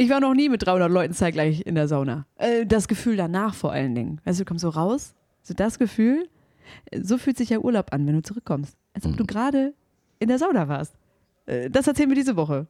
Ich 0.00 0.08
war 0.10 0.20
noch 0.20 0.32
nie 0.32 0.48
mit 0.48 0.64
300 0.64 0.88
Leuten 0.90 1.12
zeitgleich 1.12 1.66
in 1.66 1.74
der 1.74 1.88
Sauna. 1.88 2.24
Äh, 2.36 2.64
das 2.66 2.86
Gefühl 2.86 3.16
danach 3.16 3.54
vor 3.54 3.72
allen 3.72 3.96
Dingen. 3.96 4.20
Weißt 4.24 4.38
du, 4.38 4.44
du 4.44 4.48
kommst 4.48 4.62
so 4.62 4.68
raus, 4.68 5.12
so 5.42 5.54
das 5.54 5.76
Gefühl, 5.78 6.28
so 7.02 7.18
fühlt 7.18 7.36
sich 7.36 7.50
ja 7.50 7.58
Urlaub 7.58 7.92
an, 7.92 8.06
wenn 8.06 8.14
du 8.14 8.22
zurückkommst. 8.22 8.76
Als 8.94 9.06
ob 9.06 9.16
du 9.16 9.26
gerade 9.26 9.74
in 10.20 10.28
der 10.28 10.38
Sauna 10.38 10.68
warst. 10.68 10.94
Äh, 11.46 11.68
Das 11.68 11.88
erzählen 11.88 12.08
wir 12.10 12.14
diese 12.16 12.36
Woche. 12.36 12.68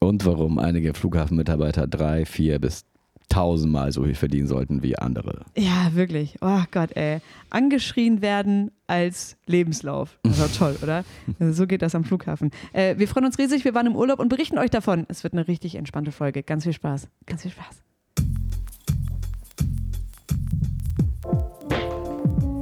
Und 0.00 0.26
warum 0.26 0.58
einige 0.58 0.94
Flughafenmitarbeiter 0.94 1.86
drei, 1.86 2.24
vier 2.26 2.58
bis 2.58 2.84
tausendmal 3.28 3.90
so 3.92 4.04
viel 4.04 4.14
verdienen 4.14 4.46
sollten 4.46 4.82
wie 4.82 4.96
andere. 4.98 5.40
Ja, 5.56 5.94
wirklich. 5.94 6.36
Oh 6.40 6.62
Gott, 6.70 6.96
ey. 6.96 7.18
Angeschrien 7.50 8.22
werden 8.22 8.70
als 8.86 9.36
Lebenslauf. 9.46 10.18
Das 10.22 10.40
war 10.40 10.52
toll, 10.52 10.76
oder? 10.82 11.04
Also 11.40 11.52
So 11.52 11.66
geht 11.66 11.82
das 11.82 11.94
am 11.94 12.04
Flughafen. 12.04 12.50
Äh, 12.72 12.96
wir 12.98 13.08
freuen 13.08 13.26
uns 13.26 13.38
riesig. 13.38 13.64
Wir 13.64 13.74
waren 13.74 13.86
im 13.86 13.96
Urlaub 13.96 14.18
und 14.18 14.28
berichten 14.28 14.58
euch 14.58 14.70
davon. 14.70 15.06
Es 15.08 15.24
wird 15.24 15.32
eine 15.34 15.48
richtig 15.48 15.74
entspannte 15.76 16.12
Folge. 16.12 16.42
Ganz 16.42 16.64
viel 16.64 16.72
Spaß. 16.72 17.08
Ganz 17.26 17.42
viel 17.42 17.50
Spaß. 17.50 17.82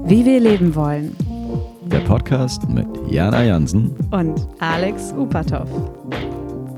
Wie 0.04 0.24
wir 0.24 0.40
leben 0.40 0.74
wollen. 0.74 1.16
Der 1.86 2.00
Podcast 2.00 2.68
mit 2.68 2.86
Jana 3.08 3.44
Jansen. 3.44 3.90
Und 4.10 4.46
Alex 4.58 5.12
Upatov. 5.12 5.68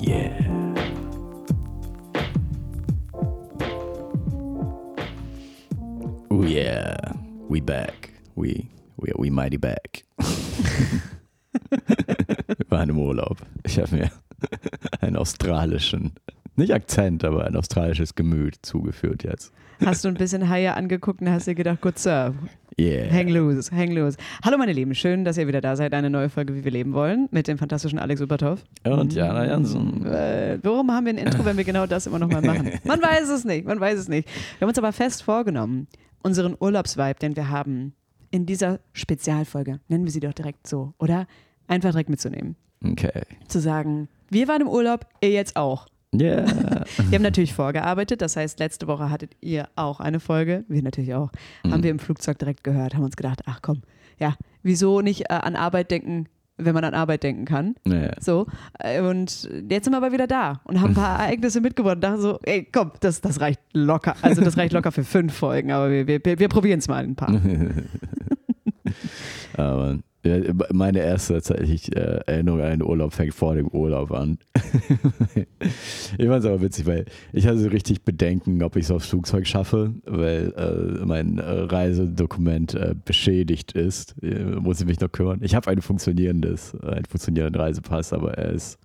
Yeah. 0.01 0.54
Yeah, 6.55 6.97
we 7.49 7.61
back. 7.61 8.11
We, 8.37 8.69
we, 8.97 9.13
we 9.17 9.31
mighty 9.31 9.57
back. 9.59 10.05
Wir 11.81 12.71
waren 12.71 12.89
im 12.91 12.99
Urlaub. 12.99 13.39
Ich 13.65 13.79
habe 13.79 13.97
mir 13.97 14.11
einen 15.01 15.17
australischen, 15.17 16.13
nicht 16.57 16.73
Akzent, 16.73 17.25
aber 17.25 17.45
ein 17.45 17.57
australisches 17.57 18.15
Gemüt 18.15 18.57
zugeführt 18.63 19.25
jetzt. 19.25 19.53
Hast 19.85 20.05
du 20.05 20.09
ein 20.09 20.15
bisschen 20.15 20.49
Haie 20.49 20.75
angeguckt 20.75 21.21
und 21.21 21.31
hast 21.31 21.47
dir 21.49 21.55
gedacht, 21.55 21.81
gut, 21.81 21.99
Sir, 21.99 22.35
Yeah. 22.77 23.09
hang 23.13 23.29
loose, 23.29 23.71
hang 23.71 23.93
loose. 23.93 24.17
Hallo 24.45 24.59
meine 24.59 24.73
Lieben, 24.73 24.97
schön, 24.97 25.25
dass 25.25 25.39
ihr 25.39 25.47
wieder 25.47 25.61
da 25.61 25.77
seid. 25.77 25.95
Eine 25.95 26.11
neue 26.11 26.29
Folge, 26.29 26.57
wie 26.57 26.65
wir 26.65 26.73
leben 26.73 26.93
wollen, 26.93 27.29
mit 27.31 27.47
dem 27.47 27.57
fantastischen 27.57 28.01
Alex 28.01 28.21
Upatov. 28.21 28.65
Und 28.85 29.13
Jana 29.13 29.47
Jansen. 29.47 30.05
Äh, 30.07 30.59
warum 30.61 30.91
haben 30.91 31.07
wir 31.07 31.13
ein 31.13 31.19
Intro, 31.19 31.45
wenn 31.45 31.57
wir 31.57 31.63
genau 31.63 31.87
das 31.87 32.09
immer 32.09 32.19
nochmal 32.19 32.43
machen? 32.43 32.73
Man 32.85 33.01
weiß 33.01 33.29
es 33.29 33.45
nicht, 33.45 33.65
man 33.65 33.79
weiß 33.79 33.97
es 34.01 34.09
nicht. 34.09 34.29
Wir 34.59 34.63
haben 34.63 34.71
uns 34.71 34.79
aber 34.79 34.93
fest 34.93 35.23
vorgenommen, 35.23 35.87
unseren 36.25 36.57
Urlaubsvibe, 36.59 37.21
den 37.21 37.37
wir 37.37 37.51
haben, 37.51 37.95
in 38.31 38.47
dieser 38.47 38.81
Spezialfolge, 38.93 39.79
nennen 39.87 40.05
wir 40.05 40.11
sie 40.11 40.21
doch 40.21 40.33
direkt 40.33 40.67
so, 40.67 40.95
oder? 40.99 41.27
Einfach 41.69 41.91
direkt 41.91 42.11
mitzunehmen. 42.11 42.57
Okay. 42.85 43.23
Zu 43.47 43.61
sagen, 43.61 44.09
wir 44.31 44.49
waren 44.49 44.63
im 44.63 44.69
Urlaub, 44.69 45.07
ihr 45.21 45.31
jetzt 45.31 45.55
auch. 45.55 45.87
Yeah. 46.13 46.47
Wir 47.09 47.17
haben 47.17 47.23
natürlich 47.23 47.55
vorgearbeitet, 47.55 48.23
das 48.23 48.37
heißt, 48.37 48.61
letzte 48.61 48.87
Woche 48.87 49.11
hattet 49.11 49.33
ihr 49.41 49.69
auch 49.75 49.99
eine 49.99 50.21
Folge, 50.21 50.65
wir 50.69 50.81
natürlich 50.81 51.13
auch. 51.13 51.33
Haben 51.69 51.83
wir 51.83 51.91
im 51.91 51.99
Flugzeug 51.99 52.39
direkt 52.39 52.63
gehört, 52.63 52.95
haben 52.95 53.03
uns 53.03 53.17
gedacht, 53.17 53.41
ach 53.47 53.59
komm, 53.63 53.83
ja, 54.21 54.37
wieso 54.63 55.01
nicht 55.01 55.23
äh, 55.23 55.35
an 55.35 55.57
Arbeit 55.57 55.91
denken, 55.91 56.29
wenn 56.57 56.75
man 56.75 56.85
an 56.85 56.95
Arbeit 56.95 57.23
denken 57.23 57.45
kann? 57.45 57.75
ja. 57.85 58.13
So, 58.21 58.47
äh, 58.79 59.01
und 59.01 59.49
jetzt 59.69 59.85
sind 59.85 59.93
wir 59.93 59.97
aber 59.97 60.13
wieder 60.13 60.27
da 60.27 60.61
und 60.65 60.81
haben 60.81 60.91
ein 60.91 60.95
paar 60.95 61.19
Ereignisse 61.21 61.61
mitgebracht 61.61 61.97
und 61.97 62.01
dachten 62.03 62.21
so, 62.21 62.39
ey, 62.43 62.69
komm, 62.71 62.93
das, 63.01 63.21
das 63.21 63.41
reicht 63.41 63.61
locker. 63.73 64.15
Also 64.23 64.43
das 64.43 64.57
reicht 64.57 64.73
locker 64.73 64.93
für 64.93 65.05
fünf 65.05 65.35
Folgen, 65.35 65.73
aber 65.73 65.91
wir, 65.91 66.07
wir, 66.07 66.21
wir 66.25 66.49
probieren 66.49 66.79
es 66.79 66.89
mal 66.89 67.05
ein 67.05 67.17
paar. 67.17 67.35
Aber 69.57 69.99
meine 70.73 71.01
erste 71.01 71.35
tatsächlich 71.35 71.95
äh, 71.95 72.21
Erinnerung 72.27 72.61
an 72.61 72.67
einen 72.67 72.83
Urlaub 72.83 73.13
fängt 73.13 73.35
vor 73.35 73.55
dem 73.55 73.69
Urlaub 73.69 74.11
an. 74.11 74.39
ich 75.35 76.27
fand 76.27 76.45
es 76.45 76.47
aber 76.47 76.63
witzig, 76.63 76.87
weil 76.87 77.05
ich 77.33 77.47
hatte 77.47 77.59
so 77.59 77.69
richtig 77.69 78.03
Bedenken, 78.03 78.63
ob 78.63 78.77
ich 78.77 78.85
es 78.85 78.91
aufs 78.91 79.09
Flugzeug 79.09 79.47
schaffe, 79.47 79.93
weil 80.07 80.53
äh, 80.57 81.05
mein 81.05 81.39
äh, 81.39 81.43
Reisedokument 81.45 82.75
äh, 82.75 82.95
beschädigt 83.05 83.73
ist. 83.73 84.15
Äh, 84.23 84.45
muss 84.61 84.81
ich 84.81 84.87
mich 84.87 85.01
noch 85.01 85.13
kümmern. 85.13 85.41
Ich 85.43 85.55
habe 85.55 85.71
ein 85.71 85.83
funktionierendes, 85.83 86.75
einen 86.81 87.05
funktionierenden 87.05 87.61
Reisepass, 87.61 88.15
aber 88.15 88.39
er 88.39 88.53
ist, 88.53 88.79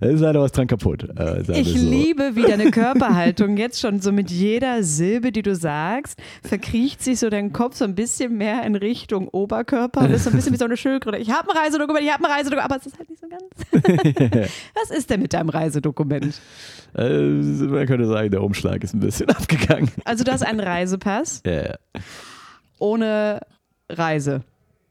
er 0.00 0.10
ist 0.10 0.20
leider 0.20 0.40
was 0.40 0.52
dran 0.52 0.68
kaputt. 0.68 1.06
Ich 1.48 1.78
so. 1.78 1.90
liebe, 1.90 2.30
wie 2.34 2.42
deine 2.42 2.70
Körperhaltung 2.70 3.58
jetzt 3.58 3.80
schon 3.80 4.00
so 4.00 4.10
mit 4.10 4.30
jeder 4.30 4.82
Silbe, 4.82 5.32
die 5.32 5.42
du 5.42 5.54
sagst, 5.54 6.18
verkriecht 6.42 7.02
sich 7.02 7.18
so 7.18 7.28
dein 7.28 7.52
Kopf 7.52 7.76
so 7.76 7.84
ein 7.84 7.94
bisschen 7.94 8.38
mehr 8.38 8.64
in 8.64 8.74
Richtung 8.74 9.28
Oberkörper 9.28 10.02
und 10.02 10.12
ist 10.12 10.24
so 10.24 10.30
ein 10.30 10.36
bisschen 10.36 10.52
wie 10.54 10.58
so 10.58 10.64
eine 10.64 10.77
Schildkröte. 10.78 11.18
Ich 11.18 11.30
habe 11.30 11.50
ein 11.50 11.56
Reisedokument, 11.56 12.04
ich 12.04 12.12
habe 12.12 12.24
ein 12.24 12.30
Reisedokument, 12.30 12.64
aber 12.64 12.76
es 12.80 12.86
ist 12.86 12.98
halt 12.98 13.10
nicht 13.10 13.20
so 13.20 13.28
ganz. 13.28 14.50
Was 14.74 14.90
ist 14.96 15.10
denn 15.10 15.20
mit 15.20 15.32
deinem 15.32 15.48
Reisedokument? 15.50 16.40
Äh, 16.94 17.08
man 17.18 17.86
könnte 17.86 18.06
sagen, 18.06 18.30
der 18.30 18.42
Umschlag 18.42 18.82
ist 18.82 18.94
ein 18.94 19.00
bisschen 19.00 19.28
abgegangen. 19.30 19.90
Also 20.04 20.24
du 20.24 20.32
hast 20.32 20.42
einen 20.42 20.60
Reisepass 20.60 21.42
Ja, 21.44 21.52
ja. 21.52 21.74
ohne 22.78 23.40
Reise. 23.90 24.42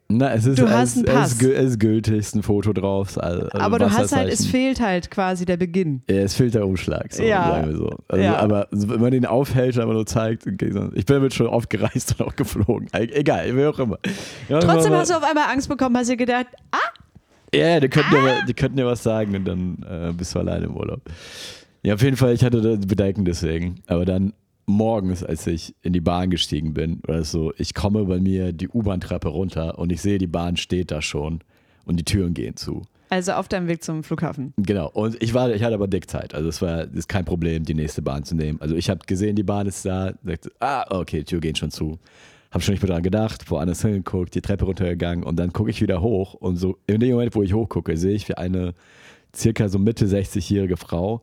Na, 0.10 0.34
es 0.34 0.46
ist, 0.46 0.58
Du 0.58 0.70
hast 0.70 0.96
einen 0.96 1.06
Pass. 1.06 1.34
ist, 1.34 1.42
gü- 1.42 1.52
es 1.52 1.72
ist 1.72 1.80
gültig, 1.82 2.14
es 2.18 2.28
ist 2.28 2.36
ein 2.36 2.44
Foto 2.44 2.72
drauf. 2.72 3.18
Also 3.18 3.50
Aber 3.52 3.78
du 3.78 3.92
hast 3.92 4.16
halt, 4.16 4.32
es 4.32 4.46
fehlt 4.46 4.80
halt 4.80 5.12
quasi 5.12 5.46
der 5.46 5.58
Beginn. 5.58 6.02
Ja, 6.10 6.18
es 6.22 6.34
fehlt 6.34 6.54
der 6.56 6.66
Umschlag, 6.66 7.12
so, 7.14 7.24
Ja. 7.24 7.44
sagen 7.50 7.68
wir 7.72 7.76
so. 7.78 7.90
Also, 8.08 8.24
Ja. 8.24 8.38
Aber 8.38 8.68
wenn 8.72 9.02
man 9.02 9.12
den 9.12 9.26
aufhält 9.26 9.76
und 9.76 9.82
einfach 9.82 9.94
nur 9.96 10.06
zeigt, 10.06 10.48
okay, 10.48 10.72
ich 10.96 11.06
bin 11.06 11.16
damit 11.18 11.34
schon 11.34 11.48
oft 11.48 11.70
gereist 11.70 12.16
und 12.18 12.26
auch 12.26 12.36
geflogen. 12.38 12.88
E- 12.94 13.12
Egal, 13.12 13.54
wie 13.58 13.66
auch 13.66 13.78
immer. 13.80 14.00
Ja, 14.48 14.60
Trotzdem 14.60 14.94
aber- 14.94 15.02
hast 15.02 15.12
du 15.12 15.16
auf 15.18 15.24
einmal 15.24 15.52
Angst 15.52 15.68
bekommen, 15.68 15.98
hast 15.98 16.10
dir 16.10 16.16
gedacht, 16.16 16.48
ah, 16.72 16.78
Ja, 17.54 17.80
die 17.82 17.90
könnten, 17.90 18.12
dir, 18.12 18.46
die 18.48 18.54
könnten 18.54 18.78
dir 18.78 18.86
was 18.86 19.04
sagen 19.04 19.36
und 19.36 19.46
dann 19.46 19.86
äh, 19.90 20.14
bist 20.14 20.34
du 20.36 20.40
alleine 20.40 20.66
im 20.68 20.78
Urlaub. 20.78 21.02
Ja, 21.84 21.96
auf 21.96 22.02
jeden 22.02 22.16
Fall, 22.18 22.34
ich 22.34 22.44
hatte 22.46 22.62
da 22.62 22.76
Bedenken 22.76 23.26
deswegen. 23.26 23.76
Aber 23.88 24.06
dann 24.06 24.32
morgens, 24.68 25.24
als 25.24 25.48
ich 25.48 25.74
in 25.82 25.94
die 25.94 26.02
Bahn 26.02 26.30
gestiegen 26.30 26.74
bin, 26.74 27.02
es 27.08 27.32
so, 27.32 27.54
ich 27.58 27.74
komme 27.74 28.06
bei 28.06 28.20
mir 28.20 28.54
die 28.54 28.68
U-Bahn-Treppe 28.68 29.30
runter 29.30 29.80
und 29.80 29.92
ich 29.92 30.02
sehe, 30.02 30.18
die 30.18 30.28
Bahn 30.28 30.58
steht 30.58 30.92
da 30.92 31.02
schon 31.02 31.40
und 31.86 31.98
die 31.98 32.04
Türen 32.04 32.34
gehen 32.34 32.56
zu. 32.58 32.84
also 33.10 33.32
auf 33.32 33.48
deinem 33.48 33.68
Weg 33.70 33.84
zum 33.84 34.04
Flughafen. 34.04 34.54
Genau. 34.58 34.90
Und 34.90 35.22
ich 35.24 35.34
war, 35.34 35.50
ich 35.52 35.64
hatte 35.64 35.74
aber 35.74 35.88
dick 35.88 36.10
Zeit. 36.10 36.36
Also 36.36 36.50
es 36.50 36.62
war 36.62 36.84
ist 36.94 37.08
kein 37.08 37.24
Problem, 37.24 37.64
die 37.64 37.74
nächste 37.74 38.02
Bahn 38.02 38.26
zu 38.26 38.36
nehmen. 38.36 38.60
Also 38.62 38.76
ich 38.76 38.90
habe 38.90 39.00
gesehen, 39.08 39.36
die 39.38 39.44
Bahn 39.44 39.68
ist 39.68 39.86
da. 39.86 40.14
Sagte, 40.24 40.52
ah, 40.60 40.86
okay, 40.90 41.20
die 41.20 41.26
Tür 41.26 41.40
geht 41.40 41.58
schon 41.58 41.72
zu. 41.72 41.98
Habe 42.52 42.62
schon 42.62 42.74
nicht 42.74 42.82
mehr 42.84 42.92
dran 42.92 43.04
gedacht, 43.04 43.50
woanders 43.50 43.82
hingeguckt, 43.82 44.36
die 44.36 44.42
Treppe 44.42 44.66
runtergegangen 44.66 45.24
und 45.24 45.38
dann 45.38 45.54
gucke 45.54 45.70
ich 45.70 45.82
wieder 45.82 46.02
hoch 46.02 46.34
und 46.34 46.58
so 46.58 46.78
in 46.88 47.00
dem 47.00 47.12
Moment, 47.12 47.36
wo 47.36 47.44
ich 47.44 47.54
hochgucke, 47.54 47.96
sehe 47.98 48.14
ich, 48.14 48.28
wie 48.30 48.36
eine 48.36 48.74
circa 49.36 49.68
so 49.70 49.80
Mitte 49.80 50.06
60-jährige 50.06 50.78
Frau 50.78 51.22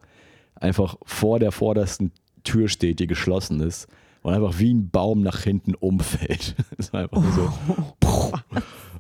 einfach 0.55 0.97
vor 1.05 1.39
der 1.39 1.53
vordersten 1.53 2.13
Tür 2.45 2.69
steht, 2.69 3.01
die 3.01 3.07
geschlossen 3.07 3.61
ist 3.61 3.89
und 4.23 4.33
einfach 4.33 4.59
wie 4.59 4.73
ein 4.73 4.91
Baum 4.91 5.23
nach 5.23 5.41
hinten 5.41 5.75
umfällt. 5.75 6.55
Das 6.77 6.93
war 6.93 7.03
einfach 7.03 7.23
so. 7.35 7.53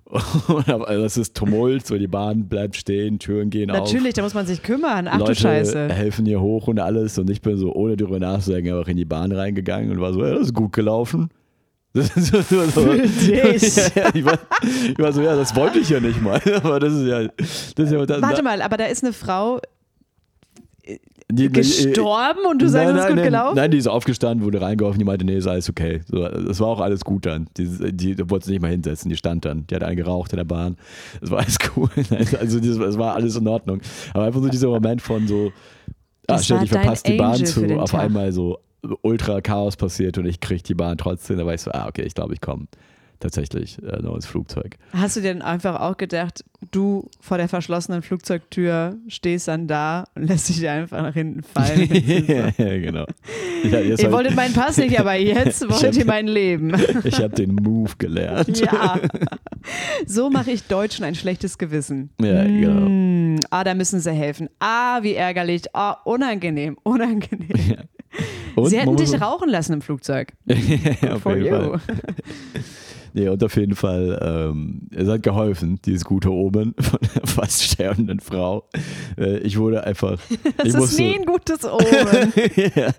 Und 0.54 0.68
also 0.68 1.04
es 1.04 1.16
ist 1.16 1.34
Tumult, 1.34 1.86
so 1.86 1.98
die 1.98 2.06
Bahn 2.06 2.48
bleibt 2.48 2.76
stehen, 2.76 3.18
Türen 3.18 3.50
gehen 3.50 3.70
auf. 3.70 3.78
Natürlich, 3.78 4.14
da 4.14 4.22
muss 4.22 4.34
man 4.34 4.46
sich 4.46 4.62
kümmern. 4.62 5.08
Ach 5.08 5.18
Leute 5.18 5.32
du 5.32 5.40
Scheiße. 5.40 5.88
helfen 5.88 6.26
ihr 6.26 6.40
hoch 6.40 6.68
und 6.68 6.78
alles 6.78 7.18
und 7.18 7.28
ich 7.30 7.40
bin 7.42 7.56
so 7.56 7.74
ohne 7.74 7.96
darüber 7.96 8.20
nachzudenken 8.20 8.74
einfach 8.74 8.88
in 8.88 8.96
die 8.96 9.06
Bahn 9.06 9.32
reingegangen 9.32 9.90
und 9.90 10.00
war 10.00 10.12
so, 10.12 10.24
ja, 10.24 10.34
das 10.34 10.48
ist 10.48 10.54
gut 10.54 10.72
gelaufen. 10.72 11.30
Das 11.96 12.16
ist 12.16 12.26
so, 12.26 12.42
so, 12.42 12.92
ja, 12.92 12.96
ja, 12.96 13.50
ich, 13.52 14.24
war, 14.24 14.36
ich 14.62 14.98
war 14.98 15.12
so, 15.12 15.22
ja, 15.22 15.36
das 15.36 15.54
wollte 15.54 15.78
ich 15.78 15.90
ja 15.90 16.00
nicht 16.00 16.20
mal. 16.20 16.40
Aber 16.56 16.80
das 16.80 16.92
ist 16.92 17.06
ja. 17.06 17.28
Das 17.38 17.86
ist 17.86 17.92
ja 17.92 18.04
das, 18.04 18.20
Warte 18.20 18.42
mal, 18.42 18.62
aber 18.62 18.76
da 18.76 18.86
ist 18.86 19.04
eine 19.04 19.12
Frau 19.12 19.60
die, 21.30 21.50
gestorben 21.50 22.40
und 22.48 22.60
du 22.60 22.68
sagst, 22.68 22.94
es 22.94 23.00
ist 23.00 23.06
gut 23.06 23.16
nein, 23.16 23.24
gelaufen? 23.24 23.56
Nein, 23.56 23.70
die 23.70 23.78
ist 23.78 23.86
aufgestanden, 23.86 24.44
wurde 24.44 24.60
reingeworfen, 24.60 24.98
die 24.98 25.04
meinte, 25.04 25.24
nee, 25.24 25.36
ist 25.36 25.46
alles 25.46 25.68
okay. 25.70 26.00
So, 26.06 26.28
das 26.28 26.60
war 26.60 26.68
auch 26.68 26.80
alles 26.80 27.04
gut 27.04 27.26
dann. 27.26 27.48
Die, 27.56 27.92
die, 27.92 28.14
die 28.14 28.30
wollte 28.30 28.46
sich 28.46 28.52
nicht 28.52 28.62
mal 28.62 28.70
hinsetzen, 28.70 29.08
die 29.08 29.16
stand 29.16 29.44
dann. 29.44 29.66
Die 29.66 29.74
hat 29.74 29.82
einen 29.82 29.96
geraucht 29.96 30.32
in 30.32 30.36
der 30.36 30.44
Bahn. 30.44 30.76
Das 31.20 31.30
war 31.30 31.38
alles 31.38 31.58
cool. 31.76 31.88
Also 32.38 32.60
das 32.60 32.98
war 32.98 33.14
alles 33.14 33.36
in 33.36 33.48
Ordnung. 33.48 33.80
Aber 34.12 34.24
einfach 34.24 34.42
so 34.42 34.48
dieser 34.48 34.68
Moment 34.68 35.00
von 35.00 35.26
so, 35.26 35.52
ah, 36.28 36.38
stell 36.38 36.60
dich 36.60 36.70
verpasst 36.70 37.08
die 37.08 37.16
Bahn 37.16 37.44
zu, 37.44 37.78
auf 37.78 37.90
Tag. 37.90 38.00
einmal 38.00 38.32
so 38.32 38.58
ultra 39.02 39.40
Chaos 39.40 39.76
passiert 39.76 40.18
und 40.18 40.26
ich 40.26 40.40
krieg 40.40 40.62
die 40.64 40.74
Bahn 40.74 40.98
trotzdem. 40.98 41.38
Da 41.38 41.46
war 41.46 41.54
ich 41.54 41.62
so, 41.62 41.70
ah, 41.72 41.86
okay, 41.88 42.02
ich 42.02 42.14
glaube, 42.14 42.34
ich 42.34 42.40
komme 42.40 42.66
tatsächlich 43.24 43.82
äh, 43.82 44.02
noch 44.02 44.14
ins 44.14 44.26
Flugzeug. 44.26 44.76
Hast 44.92 45.16
du 45.16 45.20
dir 45.22 45.32
dann 45.32 45.42
einfach 45.42 45.80
auch 45.80 45.96
gedacht, 45.96 46.44
du 46.70 47.08
vor 47.20 47.38
der 47.38 47.48
verschlossenen 47.48 48.02
Flugzeugtür 48.02 48.96
stehst 49.08 49.48
dann 49.48 49.66
da 49.66 50.04
und 50.14 50.28
lässt 50.28 50.50
dich 50.50 50.68
einfach 50.68 51.00
nach 51.02 51.14
hinten 51.14 51.42
fallen? 51.42 51.88
ja, 52.26 52.50
genau. 52.78 53.06
Ja, 53.64 53.80
ihr 53.80 53.96
hab 53.96 54.12
wolltet 54.12 54.34
meinen 54.36 54.52
Pass 54.52 54.76
nicht, 54.76 55.00
aber 55.00 55.14
jetzt 55.14 55.62
wollt 55.70 55.96
ihr 55.96 56.04
mein 56.04 56.26
Leben. 56.26 56.74
ich 57.04 57.18
habe 57.18 57.34
den 57.34 57.54
Move 57.54 57.92
gelernt. 57.96 58.60
Ja. 58.60 59.00
So 60.06 60.28
mache 60.28 60.50
ich 60.50 60.64
Deutschen 60.64 61.04
ein 61.06 61.14
schlechtes 61.14 61.56
Gewissen. 61.56 62.10
Ja, 62.20 62.44
genau. 62.44 62.88
Mm, 62.88 63.40
Ah, 63.50 63.64
da 63.64 63.74
müssen 63.74 64.00
sie 64.00 64.12
helfen. 64.12 64.48
Ah, 64.58 65.02
wie 65.02 65.14
ärgerlich. 65.14 65.74
Ah, 65.74 65.92
unangenehm, 66.04 66.76
unangenehm. 66.82 67.78
Und 68.54 68.68
sie 68.70 68.78
hätten 68.78 68.96
dich 68.96 69.20
rauchen 69.20 69.48
lassen 69.48 69.72
im 69.72 69.80
Flugzeug. 69.80 70.32
ja, 70.44 71.14
auf 71.14 71.22
For 71.22 71.36
jeden 71.36 71.46
you. 71.46 71.70
Fall. 71.78 71.80
Nee, 73.16 73.28
und 73.28 73.42
auf 73.44 73.56
jeden 73.56 73.76
Fall, 73.76 74.18
ähm, 74.20 74.88
es 74.90 75.08
hat 75.08 75.22
geholfen, 75.22 75.78
dieses 75.84 76.04
gute 76.04 76.30
Omen 76.32 76.74
von 76.80 76.98
der 77.14 77.26
fast 77.26 77.62
sterbenden 77.62 78.18
Frau. 78.18 78.68
Äh, 79.16 79.38
ich 79.38 79.56
wurde 79.58 79.84
einfach. 79.84 80.18
Das 80.56 80.66
ich 80.66 80.74
ist 80.74 80.76
musste, 80.76 81.02
nie 81.02 81.18
ein 81.18 81.24
gutes 81.24 81.64
Omen. 81.64 82.32
ja. 82.74 82.90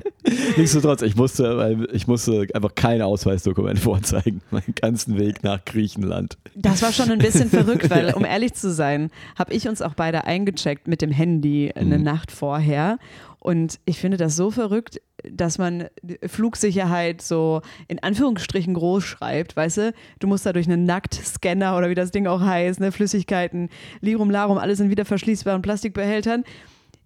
Nichtsdestotrotz, 0.58 1.02
ich 1.02 1.16
musste, 1.16 1.58
weil 1.58 1.88
ich 1.92 2.08
musste 2.08 2.48
einfach 2.54 2.74
kein 2.76 3.02
Ausweisdokument 3.02 3.78
vorzeigen, 3.80 4.42
meinen 4.52 4.74
ganzen 4.76 5.18
Weg 5.18 5.44
nach 5.44 5.64
Griechenland. 5.66 6.38
Das 6.56 6.82
war 6.82 6.92
schon 6.94 7.12
ein 7.12 7.20
bisschen 7.20 7.50
verrückt, 7.50 7.90
weil, 7.90 8.14
um 8.14 8.24
ehrlich 8.26 8.54
zu 8.54 8.72
sein, 8.74 9.10
habe 9.38 9.54
ich 9.54 9.68
uns 9.68 9.82
auch 9.82 9.94
beide 9.96 10.26
eingecheckt 10.26 10.88
mit 10.88 11.02
dem 11.02 11.12
Handy 11.12 11.72
eine 11.76 11.98
Mhm. 11.98 12.04
Nacht 12.04 12.32
vorher. 12.32 13.00
Und 13.40 13.80
ich 13.86 14.00
finde 14.00 14.18
das 14.18 14.36
so 14.36 14.50
verrückt, 14.50 15.00
dass 15.32 15.58
man 15.58 15.88
Flugsicherheit 16.26 17.22
so 17.22 17.62
in 17.88 18.02
Anführungsstrichen 18.02 18.74
groß 18.74 19.04
schreibt, 19.04 19.56
weißt 19.56 19.78
du? 19.78 19.94
Du 20.20 20.28
musst 20.28 20.46
da 20.46 20.54
durch 20.54 20.68
einen 20.68 20.86
Nacktscanner 20.86 21.78
oder 21.78 21.90
wie 21.90 21.96
das 21.96 22.12
Ding 22.12 22.28
auch 22.28 22.42
heißt, 22.42 22.80
ne? 22.80 22.92
Flüssigkeiten, 22.92 23.70
Lirum 24.02 24.30
Larum, 24.30 24.58
alles 24.58 24.80
in 24.80 24.90
wieder 24.90 25.06
verschließbaren 25.06 25.62
Plastikbehältern. 25.62 26.44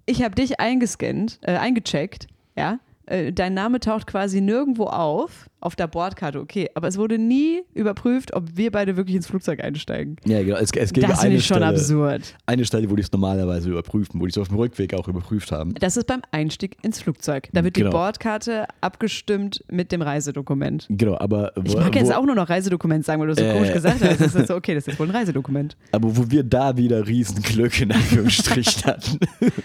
Ich 0.06 0.24
habe 0.24 0.36
dich 0.36 0.60
eingescannt, 0.60 1.40
äh, 1.42 1.56
eingecheckt, 1.56 2.28
ja? 2.56 2.80
Äh, 3.10 3.34
Dein 3.34 3.54
Name 3.54 3.80
taucht 3.80 4.06
quasi 4.08 4.40
nirgendwo 4.42 4.86
auf, 4.86 5.50
auf 5.62 5.76
der 5.76 5.88
Bordkarte, 5.88 6.40
okay. 6.40 6.70
Aber 6.76 6.88
es 6.88 6.98
wurde 6.98 7.18
nie 7.18 7.62
überprüft, 7.74 8.34
ob 8.34 8.56
wir 8.56 8.72
beide 8.72 8.96
wirklich 8.98 9.16
ins 9.16 9.28
Flugzeug 9.28 9.62
einsteigen. 9.64 10.16
Ja, 10.26 10.42
genau. 10.44 10.56
Es, 10.58 10.72
es 10.72 10.92
Das 10.92 10.92
finde 10.92 11.20
eine 11.20 11.36
ich 11.36 11.46
schon 11.46 11.58
Stelle, 11.58 11.66
absurd. 11.68 12.36
eine 12.46 12.66
Stelle, 12.66 12.90
wo 12.90 12.96
die 12.96 13.02
es 13.02 13.12
normalerweise 13.12 13.70
überprüfen, 13.70 14.22
wo 14.22 14.26
die 14.26 14.30
es 14.32 14.38
auf 14.38 14.48
dem 14.50 14.58
Rückweg 14.58 14.94
auch 14.94 15.08
überprüft 15.08 15.52
haben. 15.52 15.74
Das 15.80 15.98
ist 15.98 16.06
beim 16.08 16.22
Einstieg 16.32 16.78
ins 16.84 17.02
Flugzeug. 17.02 17.50
Da 17.52 17.64
wird 17.64 17.74
Genau. 17.74 17.90
die 17.90 17.94
Bordkarte 17.94 18.66
abgestimmt 18.82 19.64
mit 19.72 19.92
dem 19.92 20.02
Reisedokument. 20.02 20.86
Genau, 20.90 21.18
aber 21.18 21.52
Ich 21.64 21.74
wo, 21.74 21.80
mag 21.80 21.96
jetzt 21.96 22.10
wo, 22.10 22.14
auch 22.14 22.26
nur 22.26 22.36
noch 22.36 22.50
Reisedokument 22.50 23.04
sagen, 23.06 23.20
weil 23.22 23.28
du 23.30 23.36
so 23.36 23.42
Äh. 23.44 23.54
komisch 23.54 23.74
gesagt 23.74 24.02
hast. 24.04 24.22
Das 24.22 24.36
ist 24.36 24.48
so, 24.48 24.56
okay, 24.56 24.76
das 24.76 24.84
ist 24.84 24.88
jetzt 24.88 25.00
wohl 25.00 25.08
ein 25.08 25.16
Reisedokument. 25.16 25.76
aber 25.92 26.16
wo 26.16 26.30
wir 26.30 26.44
da 26.44 26.78
wieder 26.78 27.08
Riesenglück 27.08 27.82
in 27.82 27.92
Anführungsstrichen 27.92 28.84
hatten, 28.86 29.20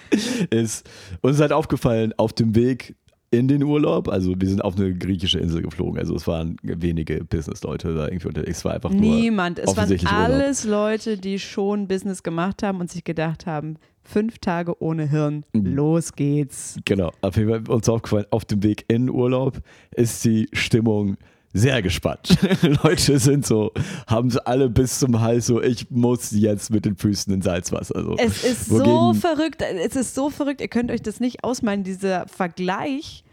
ist 0.50 0.88
uns 1.20 1.36
ist 1.36 1.40
halt 1.40 1.52
aufgefallen, 1.52 2.12
auf 2.16 2.32
dem 2.32 2.54
Weg 2.54 2.94
in 3.34 3.48
den 3.48 3.62
Urlaub, 3.62 4.08
also 4.08 4.34
wir 4.38 4.48
sind 4.48 4.62
auf 4.64 4.76
eine 4.76 4.94
griechische 4.94 5.38
Insel 5.38 5.62
geflogen, 5.62 5.98
also 5.98 6.14
es 6.14 6.26
waren 6.26 6.56
wenige 6.62 7.24
Businessleute 7.24 7.94
da 7.94 8.06
irgendwie 8.08 8.28
unterwegs, 8.28 8.58
es 8.58 8.64
war 8.64 8.74
einfach 8.74 8.90
nur 8.90 9.00
Niemand. 9.00 9.58
Es 9.58 9.66
waren 9.68 9.76
offensichtlich 9.84 10.10
Urlaub. 10.12 10.24
alles 10.30 10.64
Leute, 10.64 11.18
die 11.18 11.38
schon 11.38 11.88
Business 11.88 12.22
gemacht 12.22 12.62
haben 12.62 12.80
und 12.80 12.90
sich 12.90 13.04
gedacht 13.04 13.46
haben, 13.46 13.76
fünf 14.02 14.38
Tage 14.38 14.80
ohne 14.82 15.08
Hirn, 15.08 15.44
Mhm. 15.54 15.74
los 15.74 16.12
geht's. 16.12 16.76
Genau, 16.84 17.10
auf 17.22 17.36
jeden 17.36 17.48
Fall 17.48 17.74
uns 17.74 17.88
aufgefallen, 17.88 18.26
auf 18.30 18.44
dem 18.44 18.62
Weg 18.62 18.84
in 18.88 19.06
den 19.06 19.10
Urlaub 19.14 19.58
ist 19.96 20.24
die 20.24 20.48
Stimmung 20.52 21.16
sehr 21.54 21.80
gespannt. 21.82 22.36
Leute 22.82 23.18
sind 23.18 23.46
so, 23.46 23.72
haben 24.06 24.28
es 24.28 24.36
alle 24.36 24.68
bis 24.68 24.98
zum 24.98 25.20
Hals 25.20 25.46
so, 25.46 25.62
ich 25.62 25.90
muss 25.90 26.32
jetzt 26.32 26.70
mit 26.70 26.84
den 26.84 26.96
Füßen 26.96 27.32
in 27.32 27.40
Salzwasser. 27.40 28.02
So. 28.02 28.16
Es 28.18 28.44
ist 28.44 28.66
so 28.66 28.84
Wogegen- 28.84 29.14
verrückt, 29.20 29.62
es 29.62 29.96
ist 29.96 30.14
so 30.14 30.28
verrückt, 30.30 30.60
ihr 30.60 30.68
könnt 30.68 30.90
euch 30.90 31.00
das 31.00 31.20
nicht 31.20 31.44
ausmalen, 31.44 31.84
dieser 31.84 32.26
Vergleich. 32.26 33.24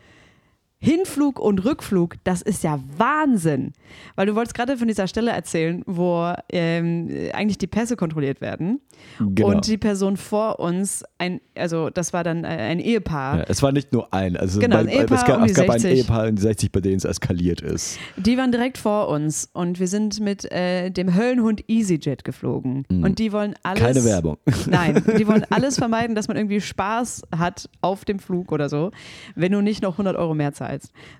Hinflug 0.84 1.40
und 1.40 1.64
Rückflug, 1.64 2.16
das 2.24 2.42
ist 2.42 2.64
ja 2.64 2.80
Wahnsinn. 2.98 3.74
Weil 4.16 4.26
du 4.26 4.36
wolltest 4.36 4.56
gerade 4.56 4.78
von 4.78 4.88
dieser 4.88 5.08
Stelle 5.08 5.30
erzählen, 5.30 5.84
wo 5.86 6.34
ähm, 6.52 7.08
eigentlich 7.34 7.60
die 7.60 7.68
Pässe 7.68 7.96
kontrolliert 7.96 8.42
werden. 8.42 8.82
Genau. 9.20 9.50
Und 9.50 9.68
die 9.68 9.78
Person 9.78 10.18
vor 10.18 10.60
uns, 10.60 11.04
ein, 11.20 11.40
also 11.56 11.92
das 11.92 12.14
war 12.14 12.24
dann 12.24 12.44
äh, 12.44 12.48
ein 12.48 12.80
Ehepaar, 12.80 13.38
Ja, 13.38 13.46
es 13.48 13.62
war 13.62 13.72
nicht 13.72 13.94
nur 13.94 14.12
ein, 14.12 14.36
also 14.36 14.60
Genau, 14.60 14.78
bei, 14.78 14.82
ein 14.82 14.88
Ehepaar 14.90 15.18
es 15.20 15.26
gab, 15.26 15.38
um 15.38 15.44
es 15.44 15.54
gab 15.54 15.70
ein 15.70 15.80
60. 15.80 16.00
Ehepaar 16.00 16.28
in 16.28 16.38
60, 16.38 16.72
bei 16.72 16.82
denen 16.82 16.98
es 16.98 17.06
eskaliert 17.06 17.62
ist. 17.62 18.00
die 18.18 18.36
waren 18.38 18.52
direkt 18.52 18.80
vor 18.80 19.08
uns 19.10 19.50
und 19.54 19.80
wir 19.80 19.88
sind 19.88 20.20
mit 20.20 20.52
äh, 20.52 20.90
dem 20.90 21.16
Höllenhund 21.16 21.64
EasyJet 21.70 22.24
geflogen. 22.24 22.86
Und 22.90 23.20
die 23.20 23.32
wollen 23.32 23.54
alles. 23.62 23.82
Mhm. 23.82 23.86
Keine 23.86 24.04
Werbung. 24.04 24.38
Nein, 24.68 25.04
die 25.18 25.28
wollen 25.28 25.46
alles 25.52 25.78
vermeiden, 25.78 26.16
dass 26.16 26.28
man 26.28 26.38
irgendwie 26.38 26.60
Spaß 26.60 27.22
hat 27.38 27.70
auf 27.82 28.04
dem 28.04 28.18
Flug 28.18 28.52
oder 28.52 28.68
so, 28.68 28.90
wenn 29.36 29.52
du 29.52 29.62
nicht 29.62 29.84
noch 29.84 29.94
100 29.94 30.16
Euro 30.16 30.34
mehr 30.34 30.54
zahlst. 30.54 30.71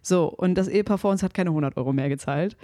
So, 0.02 0.28
und 0.28 0.56
das 0.56 0.68
Ehepaar 0.68 0.98
vor 0.98 1.12
uns 1.12 1.24
hat 1.24 1.34
keine 1.34 1.50
100 1.50 1.78
Euro 1.78 1.94
mehr 1.94 2.10
gezahlt 2.10 2.56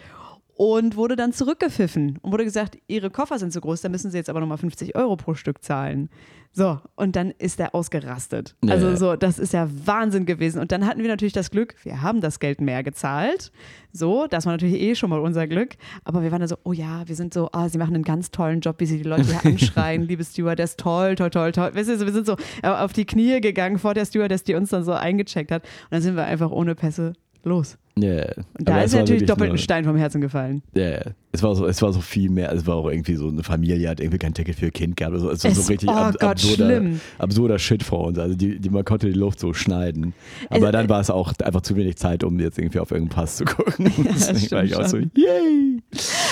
und 0.57 0.95
wurde 0.95 1.15
dann 1.15 1.33
zurückgepfiffen 1.33 2.17
und 2.19 2.31
wurde 2.31 2.43
gesagt, 2.43 2.79
ihre 2.87 3.11
Koffer 3.11 3.37
sind 3.37 3.53
zu 3.53 3.61
groß, 3.61 3.81
da 3.81 3.89
müssen 3.89 4.09
sie 4.09 4.17
jetzt 4.17 4.29
aber 4.29 4.39
nochmal 4.39 4.57
50 4.57 4.95
Euro 4.95 5.15
pro 5.15 5.35
Stück 5.35 5.63
zahlen. 5.63 6.09
So, 6.51 6.79
und 6.95 7.15
dann 7.15 7.29
ist 7.37 7.59
er 7.59 7.75
ausgerastet. 7.75 8.55
Ja. 8.63 8.73
Also 8.73 8.95
so, 8.95 9.15
das 9.15 9.37
ist 9.37 9.53
ja 9.53 9.69
Wahnsinn 9.85 10.25
gewesen. 10.25 10.59
Und 10.59 10.71
dann 10.71 10.87
hatten 10.87 11.01
wir 11.01 11.09
natürlich 11.09 11.33
das 11.33 11.51
Glück, 11.51 11.75
wir 11.83 12.01
haben 12.01 12.21
das 12.21 12.39
Geld 12.39 12.59
mehr 12.59 12.81
gezahlt. 12.81 13.51
So, 13.91 14.25
das 14.25 14.47
war 14.47 14.53
natürlich 14.53 14.81
eh 14.81 14.95
schon 14.95 15.11
mal 15.11 15.19
unser 15.19 15.45
Glück. 15.45 15.75
Aber 16.03 16.23
wir 16.23 16.31
waren 16.31 16.41
da 16.41 16.47
so, 16.47 16.57
oh 16.63 16.73
ja, 16.73 17.07
wir 17.07 17.15
sind 17.15 17.35
so, 17.35 17.49
ah, 17.51 17.69
sie 17.69 17.77
machen 17.77 17.93
einen 17.93 18.03
ganz 18.03 18.31
tollen 18.31 18.61
Job, 18.61 18.79
wie 18.79 18.87
sie 18.87 18.97
die 18.97 19.07
Leute 19.07 19.25
hier 19.25 19.45
anschreien, 19.51 20.01
liebe 20.07 20.23
Stewardess, 20.23 20.75
toll, 20.75 21.13
toll, 21.13 21.29
toll, 21.29 21.51
toll. 21.51 21.75
Weißt 21.75 21.87
du, 21.87 21.99
wir 21.99 22.13
sind 22.13 22.25
so 22.25 22.35
äh, 22.63 22.69
auf 22.69 22.93
die 22.93 23.05
Knie 23.05 23.41
gegangen 23.41 23.77
vor 23.77 23.93
der 23.93 24.05
Stewardess, 24.05 24.43
die 24.43 24.55
uns 24.55 24.71
dann 24.71 24.83
so 24.83 24.93
eingecheckt 24.93 25.51
hat. 25.51 25.61
Und 25.61 25.91
dann 25.91 26.01
sind 26.01 26.15
wir 26.15 26.23
einfach 26.23 26.49
ohne 26.49 26.73
Pässe 26.73 27.13
los. 27.43 27.77
Ja, 28.01 28.25
Und 28.57 28.67
da 28.67 28.73
aber 28.75 28.83
ist 28.83 28.93
war 28.93 28.99
natürlich 29.01 29.25
doppelt 29.25 29.51
ein 29.51 29.57
Stein 29.57 29.85
vom 29.85 29.95
Herzen 29.97 30.21
gefallen. 30.21 30.61
Ja, 30.75 30.99
es 31.31 31.43
war 31.43 31.55
so, 31.55 31.65
es 31.67 31.81
war 31.81 31.93
so 31.93 32.01
viel 32.01 32.29
mehr. 32.29 32.51
Es 32.51 32.65
war 32.65 32.75
auch 32.77 32.89
irgendwie 32.89 33.15
so 33.15 33.27
eine 33.27 33.43
Familie 33.43 33.89
hat 33.89 33.99
irgendwie 33.99 34.17
kein 34.17 34.33
Ticket 34.33 34.55
für 34.55 34.65
ihr 34.65 34.71
Kind 34.71 34.97
gehabt. 34.97 35.13
Also 35.15 35.29
es 35.31 35.43
war 35.43 35.51
Es- 35.51 35.57
so 35.57 35.71
richtig 35.71 35.89
oh 35.89 35.93
ab, 35.93 36.13
Gott, 36.13 36.23
absurder, 36.23 36.65
schlimm. 36.77 36.99
absurder 37.19 37.59
Shit 37.59 37.83
vor 37.83 38.05
uns. 38.07 38.17
Also 38.19 38.35
die, 38.35 38.59
die, 38.59 38.69
man 38.69 38.83
konnte 38.85 39.07
die 39.07 39.17
Luft 39.17 39.39
so 39.39 39.53
schneiden. 39.53 40.13
Aber 40.49 40.67
Es- 40.67 40.71
dann 40.71 40.89
war 40.89 40.99
es 41.01 41.09
auch 41.09 41.33
einfach 41.43 41.61
zu 41.61 41.75
wenig 41.75 41.97
Zeit, 41.97 42.23
um 42.23 42.39
jetzt 42.39 42.57
irgendwie 42.57 42.79
auf 42.79 42.91
irgendeinen 42.91 43.15
Pass 43.23 43.37
zu 43.37 43.45
gucken. 43.45 43.91
Deswegen 44.05 44.51
war 44.51 44.63
ich 44.63 44.75
auch 44.75 44.85
so, 44.87 44.97
yay! 44.97 45.81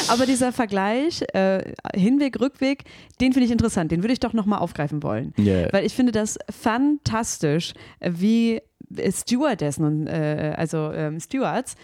Aber 0.10 0.26
dieser 0.26 0.52
Vergleich, 0.52 1.24
äh, 1.34 1.74
Hinweg, 1.96 2.40
Rückweg, 2.40 2.84
den 3.22 3.34
finde 3.34 3.46
ich 3.46 3.52
interessant. 3.52 3.92
Den 3.92 4.02
würde 4.04 4.14
ich 4.14 4.20
doch 4.20 4.34
nochmal 4.34 4.60
aufgreifen 4.60 5.02
wollen. 5.04 5.34
Ja. 5.38 5.72
Weil 5.74 5.86
ich 5.86 5.94
finde 5.94 6.12
das 6.12 6.38
fantastisch, 6.50 7.74
äh, 8.00 8.12
wie 8.16 8.56
äh, 8.58 8.62
Stewardessen 9.12 9.86
und 9.86 10.08
äh, 10.08 10.54
also 10.58 10.92
ähm, 10.92 11.20
Stewards 11.20 11.76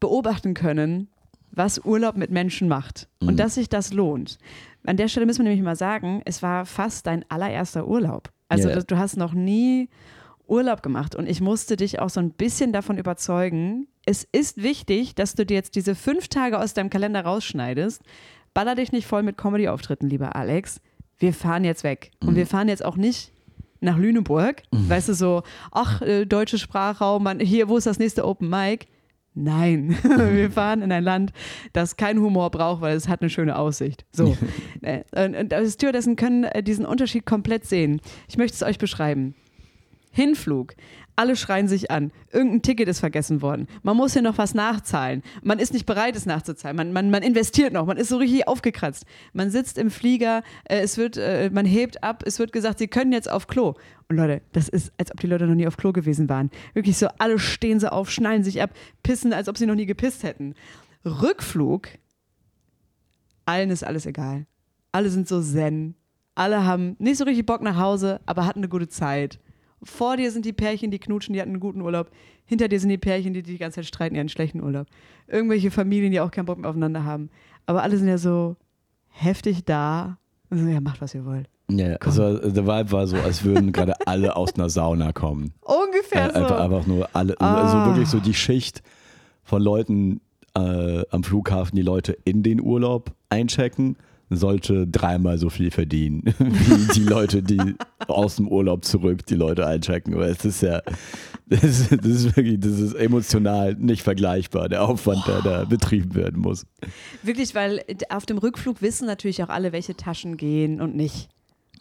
beobachten 0.00 0.54
können, 0.54 1.08
was 1.52 1.78
Urlaub 1.84 2.16
mit 2.16 2.30
Menschen 2.30 2.68
macht 2.68 3.08
Mhm. 3.20 3.28
und 3.28 3.36
dass 3.38 3.54
sich 3.54 3.68
das 3.68 3.92
lohnt. 3.92 4.38
An 4.84 4.96
der 4.96 5.08
Stelle 5.08 5.26
müssen 5.26 5.40
wir 5.44 5.48
nämlich 5.50 5.64
mal 5.64 5.76
sagen, 5.76 6.22
es 6.24 6.42
war 6.42 6.66
fast 6.66 7.06
dein 7.06 7.24
allererster 7.30 7.88
Urlaub. 7.88 8.30
Also 8.48 8.68
das- 8.68 8.86
du 8.86 8.96
hast 8.98 9.16
noch 9.16 9.32
nie 9.32 9.88
Urlaub 10.46 10.82
gemacht 10.82 11.16
und 11.16 11.28
ich 11.28 11.40
musste 11.40 11.76
dich 11.76 11.98
auch 11.98 12.10
so 12.10 12.20
ein 12.20 12.30
bisschen 12.30 12.72
davon 12.72 12.98
überzeugen, 12.98 13.88
es 14.04 14.22
ist 14.30 14.62
wichtig, 14.62 15.16
dass 15.16 15.34
du 15.34 15.44
dir 15.44 15.54
jetzt 15.54 15.74
diese 15.74 15.96
fünf 15.96 16.28
Tage 16.28 16.60
aus 16.60 16.72
deinem 16.74 16.90
Kalender 16.90 17.22
rausschneidest. 17.24 18.02
Baller 18.54 18.76
dich 18.76 18.92
nicht 18.92 19.06
voll 19.08 19.24
mit 19.24 19.36
Comedy-Auftritten, 19.36 20.08
lieber 20.08 20.36
Alex. 20.36 20.80
Wir 21.18 21.32
fahren 21.32 21.64
jetzt 21.64 21.82
weg. 21.82 22.12
Und 22.24 22.36
wir 22.36 22.46
fahren 22.46 22.68
jetzt 22.68 22.84
auch 22.84 22.96
nicht 22.96 23.32
nach 23.80 23.98
Lüneburg, 23.98 24.62
weißt 24.70 25.08
du, 25.08 25.14
so, 25.14 25.42
ach, 25.70 26.02
äh, 26.02 26.24
deutsche 26.24 26.58
Sprachraum, 26.58 27.22
man, 27.22 27.40
hier, 27.40 27.68
wo 27.68 27.76
ist 27.76 27.86
das 27.86 27.98
nächste 27.98 28.26
Open 28.26 28.48
Mic? 28.48 28.86
Nein, 29.38 29.96
wir 30.02 30.50
fahren 30.50 30.80
in 30.80 30.90
ein 30.90 31.04
Land, 31.04 31.32
das 31.74 31.96
keinen 31.96 32.20
Humor 32.20 32.50
braucht, 32.50 32.80
weil 32.80 32.96
es 32.96 33.06
hat 33.06 33.20
eine 33.20 33.28
schöne 33.28 33.56
Aussicht. 33.58 34.06
So. 34.12 34.36
Äh, 34.82 35.02
und, 35.14 35.34
und 35.34 35.52
äh, 35.52 35.68
Stewardessen 35.68 36.16
können 36.16 36.44
äh, 36.44 36.62
diesen 36.62 36.86
Unterschied 36.86 37.26
komplett 37.26 37.66
sehen. 37.66 38.00
Ich 38.28 38.38
möchte 38.38 38.54
es 38.54 38.62
euch 38.62 38.78
beschreiben. 38.78 39.34
Hinflug. 40.10 40.74
Alle 41.16 41.34
schreien 41.34 41.66
sich 41.66 41.90
an. 41.90 42.12
Irgendein 42.30 42.60
Ticket 42.60 42.88
ist 42.88 43.00
vergessen 43.00 43.40
worden. 43.40 43.68
Man 43.82 43.96
muss 43.96 44.12
hier 44.12 44.20
noch 44.20 44.36
was 44.36 44.52
nachzahlen. 44.54 45.22
Man 45.42 45.58
ist 45.58 45.72
nicht 45.72 45.86
bereit, 45.86 46.14
es 46.14 46.26
nachzuzahlen. 46.26 46.76
Man, 46.76 46.92
man, 46.92 47.10
man 47.10 47.22
investiert 47.22 47.72
noch. 47.72 47.86
Man 47.86 47.96
ist 47.96 48.10
so 48.10 48.18
richtig 48.18 48.46
aufgekratzt. 48.46 49.06
Man 49.32 49.50
sitzt 49.50 49.78
im 49.78 49.90
Flieger, 49.90 50.42
äh, 50.64 50.80
es 50.80 50.98
wird, 50.98 51.16
äh, 51.16 51.50
man 51.50 51.64
hebt 51.64 52.04
ab, 52.04 52.22
es 52.26 52.38
wird 52.38 52.52
gesagt, 52.52 52.78
sie 52.78 52.88
können 52.88 53.12
jetzt 53.12 53.30
auf 53.30 53.46
Klo. 53.46 53.74
Und 54.08 54.16
Leute, 54.16 54.42
das 54.52 54.68
ist, 54.68 54.92
als 54.98 55.10
ob 55.10 55.18
die 55.20 55.26
Leute 55.26 55.46
noch 55.46 55.54
nie 55.54 55.66
auf 55.66 55.78
Klo 55.78 55.92
gewesen 55.92 56.28
waren. 56.28 56.50
Wirklich 56.74 56.98
so, 56.98 57.08
alle 57.18 57.38
stehen 57.38 57.80
so 57.80 57.88
auf, 57.88 58.10
schnallen 58.10 58.44
sich 58.44 58.60
ab, 58.60 58.70
pissen, 59.02 59.32
als 59.32 59.48
ob 59.48 59.56
sie 59.56 59.66
noch 59.66 59.74
nie 59.74 59.86
gepisst 59.86 60.22
hätten. 60.22 60.54
Rückflug, 61.04 61.88
allen 63.46 63.70
ist 63.70 63.84
alles 63.84 64.04
egal. 64.04 64.46
Alle 64.92 65.08
sind 65.08 65.28
so 65.28 65.40
zen. 65.40 65.94
Alle 66.34 66.64
haben 66.66 66.96
nicht 66.98 67.16
so 67.16 67.24
richtig 67.24 67.46
Bock 67.46 67.62
nach 67.62 67.76
Hause, 67.76 68.20
aber 68.26 68.44
hatten 68.44 68.60
eine 68.60 68.68
gute 68.68 68.88
Zeit. 68.88 69.40
Vor 69.82 70.16
dir 70.16 70.30
sind 70.30 70.44
die 70.44 70.52
Pärchen, 70.52 70.90
die 70.90 70.98
knutschen, 70.98 71.32
die 71.34 71.40
hatten 71.40 71.50
einen 71.50 71.60
guten 71.60 71.80
Urlaub. 71.82 72.10
Hinter 72.44 72.68
dir 72.68 72.80
sind 72.80 72.88
die 72.88 72.98
Pärchen, 72.98 73.34
die 73.34 73.42
die 73.42 73.58
ganze 73.58 73.76
Zeit 73.76 73.86
streiten, 73.86 74.14
die 74.14 74.18
hatten 74.18 74.24
einen 74.24 74.28
schlechten 74.30 74.62
Urlaub. 74.62 74.86
Irgendwelche 75.26 75.70
Familien, 75.70 76.12
die 76.12 76.20
auch 76.20 76.30
keinen 76.30 76.46
Bock 76.46 76.58
mehr 76.58 76.70
aufeinander 76.70 77.04
haben. 77.04 77.30
Aber 77.66 77.82
alle 77.82 77.96
sind 77.96 78.08
ja 78.08 78.18
so 78.18 78.56
heftig 79.08 79.64
da. 79.64 80.18
Und 80.50 80.58
so, 80.58 80.66
ja, 80.66 80.80
macht, 80.80 81.00
was 81.00 81.14
ihr 81.14 81.24
wollt. 81.24 81.48
Ja, 81.68 81.96
also 81.96 82.38
der 82.38 82.64
Vibe 82.66 82.92
war 82.92 83.06
so, 83.08 83.16
als 83.16 83.42
würden 83.42 83.72
gerade 83.72 83.94
alle 84.06 84.36
aus 84.36 84.54
einer 84.54 84.70
Sauna 84.70 85.12
kommen. 85.12 85.52
Ungefähr 85.62 86.28
Äh, 86.28 86.32
so. 86.32 86.38
einfach, 86.44 86.60
einfach 86.60 86.86
nur 86.86 87.08
alle, 87.12 87.34
Ah. 87.40 87.62
also 87.62 87.90
wirklich 87.90 88.08
so 88.08 88.20
die 88.20 88.34
Schicht 88.34 88.82
von 89.42 89.60
Leuten 89.60 90.20
äh, 90.56 91.02
am 91.10 91.24
Flughafen, 91.24 91.74
die 91.76 91.82
Leute 91.82 92.16
in 92.24 92.42
den 92.44 92.60
Urlaub 92.60 93.12
einchecken, 93.28 93.96
sollte 94.30 94.86
dreimal 94.86 95.38
so 95.38 95.50
viel 95.50 95.70
verdienen 95.70 96.22
wie 96.38 96.92
die 96.94 97.04
Leute, 97.04 97.42
die 97.42 97.76
aus 98.08 98.36
dem 98.36 98.48
Urlaub 98.48 98.84
zurück 98.84 99.24
die 99.26 99.34
Leute 99.34 99.66
einchecken. 99.66 100.14
Aber 100.14 100.28
es 100.28 100.44
ist 100.44 100.62
ja, 100.62 100.82
das 101.46 101.62
ist, 101.62 101.92
das 101.92 102.06
ist 102.06 102.36
wirklich, 102.36 102.58
das 102.60 102.80
ist 102.80 102.94
emotional 102.94 103.74
nicht 103.74 104.02
vergleichbar, 104.02 104.68
der 104.68 104.84
Aufwand, 104.84 105.26
der 105.26 105.42
da 105.42 105.64
betrieben 105.64 106.14
werden 106.14 106.40
muss. 106.40 106.66
Wirklich, 107.22 107.54
weil 107.54 107.82
auf 108.08 108.26
dem 108.26 108.38
Rückflug 108.38 108.82
wissen 108.82 109.06
natürlich 109.06 109.42
auch 109.42 109.48
alle, 109.48 109.72
welche 109.72 109.96
Taschen 109.96 110.36
gehen 110.36 110.80
und 110.80 110.96
nicht. 110.96 111.28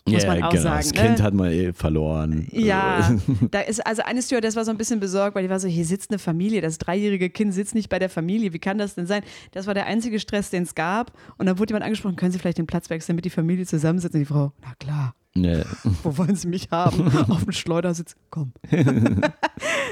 Muss 0.08 0.22
ja, 0.22 0.30
man 0.30 0.44
auch 0.44 0.52
genau. 0.52 0.64
sagen. 0.64 0.78
Das 0.78 0.94
ne? 0.94 1.02
Kind 1.02 1.22
hat 1.24 1.34
man 1.34 1.52
eh 1.52 1.74
verloren. 1.74 2.48
Ja, 2.52 3.18
da 3.52 3.62
ist 3.62 3.86
also 3.86 4.04
eine 4.04 4.22
Stewardess 4.22 4.56
war 4.56 4.64
so 4.64 4.70
ein 4.70 4.78
bisschen 4.78 5.00
besorgt, 5.00 5.36
weil 5.36 5.44
die 5.44 5.50
war 5.50 5.60
so, 5.60 5.68
hier 5.68 5.86
sitzt 5.86 6.12
eine 6.12 6.20
Familie, 6.20 6.62
das 6.62 6.78
dreijährige 6.78 7.32
Kind 7.32 7.56
sitzt 7.56 7.74
nicht 7.74 7.90
bei 7.90 7.98
der 7.98 8.10
Familie, 8.10 8.54
wie 8.54 8.60
kann 8.60 8.78
das 8.78 8.94
denn 8.94 9.08
sein? 9.08 9.24
Das 9.52 9.66
war 9.66 9.74
der 9.74 9.88
einzige 9.88 10.20
Stress, 10.20 10.52
den 10.52 10.64
es 10.64 10.76
gab 10.76 11.12
und 11.38 11.48
dann 11.48 11.58
wurde 11.58 11.72
jemand 11.72 11.86
angesprochen, 11.86 12.18
können 12.18 12.32
Sie 12.32 12.38
vielleicht 12.38 12.60
den 12.60 12.68
Platz 12.68 12.92
wechseln, 12.92 13.16
damit 13.16 13.26
die 13.26 13.32
Familie 13.32 13.66
zusammensitzt 13.66 14.14
und 14.14 14.20
die 14.20 14.26
Frau, 14.26 14.52
na 14.62 14.76
klar. 14.76 15.16
Ja. 15.38 15.64
Wo 16.04 16.18
wollen 16.18 16.36
Sie 16.36 16.48
mich 16.48 16.70
haben? 16.72 17.12
Auf 17.30 17.44
dem 17.44 17.52
Schleudersitz? 17.52 18.16
Komm. 18.30 18.54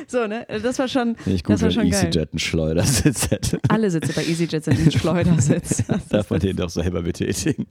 so, 0.08 0.28
ne? 0.28 0.46
Das 0.62 0.80
war 0.80 0.88
schon, 0.88 1.18
Nicht 1.26 1.44
gut, 1.44 1.56
das 1.56 1.64
war 1.64 1.70
geil. 1.70 1.88
EasyJet 1.88 2.32
einen 2.32 2.40
Schleudersitz 2.40 3.30
hätte. 3.30 3.60
Alle 3.68 3.92
Sitze 3.92 4.14
bei 4.14 4.24
EasyJet 4.24 4.64
sind 4.64 4.80
ein 4.80 4.92
Schleudersitz. 4.92 5.84
Darf 6.10 6.30
man 6.30 6.40
den 6.40 6.56
doch 6.56 6.70
selber 6.70 7.02
betätigen. 7.02 7.68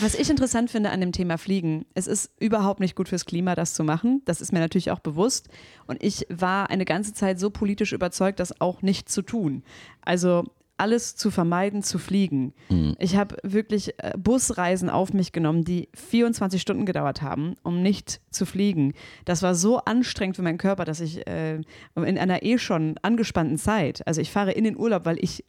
Was 0.00 0.14
ich 0.14 0.30
interessant 0.30 0.70
finde 0.70 0.90
an 0.90 1.00
dem 1.00 1.12
Thema 1.12 1.38
Fliegen, 1.38 1.86
es 1.94 2.06
ist 2.06 2.30
überhaupt 2.38 2.80
nicht 2.80 2.94
gut 2.94 3.08
fürs 3.08 3.24
Klima, 3.24 3.54
das 3.54 3.74
zu 3.74 3.84
machen. 3.84 4.22
Das 4.24 4.40
ist 4.40 4.52
mir 4.52 4.60
natürlich 4.60 4.90
auch 4.90 5.00
bewusst. 5.00 5.48
Und 5.86 6.02
ich 6.02 6.26
war 6.28 6.70
eine 6.70 6.84
ganze 6.84 7.14
Zeit 7.14 7.40
so 7.40 7.50
politisch 7.50 7.92
überzeugt, 7.92 8.40
das 8.40 8.60
auch 8.60 8.82
nicht 8.82 9.08
zu 9.08 9.22
tun. 9.22 9.62
Also 10.02 10.44
alles 10.78 11.16
zu 11.16 11.30
vermeiden, 11.30 11.82
zu 11.82 11.98
fliegen. 11.98 12.54
Ich 13.00 13.16
habe 13.16 13.36
wirklich 13.42 13.94
äh, 13.98 14.12
Busreisen 14.16 14.88
auf 14.90 15.12
mich 15.12 15.32
genommen, 15.32 15.64
die 15.64 15.88
24 15.94 16.62
Stunden 16.62 16.86
gedauert 16.86 17.20
haben, 17.20 17.56
um 17.64 17.82
nicht 17.82 18.20
zu 18.30 18.46
fliegen. 18.46 18.94
Das 19.24 19.42
war 19.42 19.56
so 19.56 19.78
anstrengend 19.78 20.36
für 20.36 20.42
meinen 20.42 20.58
Körper, 20.58 20.84
dass 20.84 21.00
ich 21.00 21.26
äh, 21.26 21.56
in 21.96 22.18
einer 22.18 22.44
eh 22.44 22.58
schon 22.58 22.94
angespannten 23.02 23.58
Zeit, 23.58 24.06
also 24.06 24.20
ich 24.20 24.30
fahre 24.30 24.52
in 24.52 24.64
den 24.64 24.76
Urlaub, 24.76 25.04
weil 25.04 25.18
ich 25.22 25.44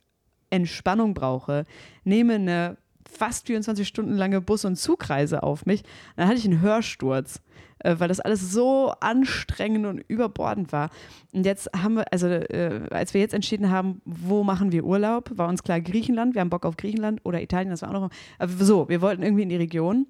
Entspannung 0.49 1.13
brauche, 1.13 1.65
nehme 2.03 2.35
eine 2.35 2.77
fast 3.11 3.47
24 3.47 3.87
Stunden 3.87 4.13
lange 4.13 4.41
Bus- 4.41 4.65
und 4.65 4.75
Zugreise 4.75 5.43
auf 5.43 5.65
mich. 5.65 5.83
Dann 6.15 6.27
hatte 6.27 6.37
ich 6.37 6.45
einen 6.45 6.61
Hörsturz, 6.61 7.41
äh, 7.79 7.95
weil 7.97 8.07
das 8.07 8.19
alles 8.19 8.51
so 8.51 8.93
anstrengend 8.99 9.85
und 9.85 9.99
überbordend 10.07 10.71
war. 10.71 10.89
Und 11.33 11.45
jetzt 11.45 11.69
haben 11.75 11.95
wir, 11.95 12.11
also 12.11 12.27
äh, 12.27 12.87
als 12.91 13.13
wir 13.13 13.21
jetzt 13.21 13.33
entschieden 13.33 13.69
haben, 13.69 14.01
wo 14.05 14.43
machen 14.43 14.71
wir 14.71 14.85
Urlaub, 14.85 15.31
war 15.35 15.49
uns 15.49 15.63
klar 15.63 15.81
Griechenland. 15.81 16.35
Wir 16.35 16.41
haben 16.41 16.49
Bock 16.49 16.65
auf 16.65 16.77
Griechenland 16.77 17.21
oder 17.23 17.41
Italien, 17.41 17.69
das 17.69 17.81
war 17.81 17.89
auch 17.89 17.93
noch. 17.93 18.09
Aber 18.37 18.51
so, 18.51 18.89
wir 18.89 19.01
wollten 19.01 19.23
irgendwie 19.23 19.43
in 19.43 19.49
die 19.49 19.55
Region. 19.55 20.07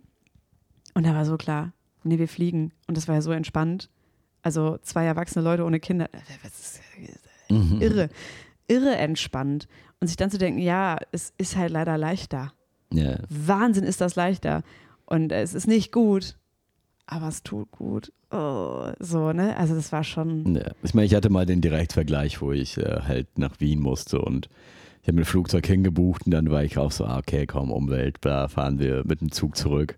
Und 0.93 1.05
da 1.05 1.13
war 1.13 1.25
so 1.25 1.37
klar, 1.37 1.73
nee, 2.03 2.19
wir 2.19 2.27
fliegen. 2.27 2.73
Und 2.87 2.97
das 2.97 3.07
war 3.07 3.15
ja 3.15 3.21
so 3.21 3.31
entspannt. 3.31 3.89
Also 4.41 4.77
zwei 4.81 5.05
erwachsene 5.05 5.43
Leute 5.43 5.65
ohne 5.65 5.79
Kinder. 5.79 6.09
Das 6.43 6.59
ist 6.59 6.81
irre, 7.49 8.09
irre 8.67 8.95
entspannt. 8.95 9.67
Und 9.99 10.07
sich 10.07 10.17
dann 10.17 10.31
zu 10.31 10.37
denken, 10.37 10.59
ja, 10.59 10.97
es 11.11 11.33
ist 11.37 11.57
halt 11.57 11.71
leider 11.71 11.97
leichter. 11.97 12.53
Ja. 12.93 13.17
Wahnsinn 13.29 13.83
ist 13.83 14.01
das 14.01 14.15
leichter. 14.15 14.63
Und 15.05 15.31
es 15.31 15.53
ist 15.53 15.67
nicht 15.67 15.91
gut, 15.91 16.35
aber 17.05 17.27
es 17.27 17.43
tut 17.43 17.71
gut. 17.71 18.11
Oh, 18.31 18.91
so, 18.99 19.33
ne? 19.33 19.57
Also 19.57 19.73
das 19.73 19.91
war 19.91 20.03
schon. 20.03 20.55
Ja. 20.55 20.71
Ich 20.83 20.93
meine, 20.93 21.07
ich 21.07 21.15
hatte 21.15 21.29
mal 21.29 21.45
den 21.45 21.61
Direktvergleich, 21.61 22.41
wo 22.41 22.51
ich 22.51 22.77
äh, 22.77 23.01
halt 23.01 23.39
nach 23.39 23.59
Wien 23.59 23.79
musste 23.79 24.21
und 24.21 24.49
ich 25.01 25.07
habe 25.07 25.15
mir 25.15 25.21
ein 25.21 25.25
Flugzeug 25.25 25.65
hingebucht 25.65 26.23
und 26.25 26.31
dann 26.31 26.51
war 26.51 26.63
ich 26.63 26.77
auch 26.77 26.91
so, 26.91 27.05
ah, 27.05 27.17
okay, 27.17 27.47
komm, 27.47 27.71
Umwelt, 27.71 28.17
da 28.21 28.47
fahren 28.47 28.79
wir 28.79 29.03
mit 29.05 29.21
dem 29.21 29.31
Zug 29.31 29.55
zurück. 29.55 29.97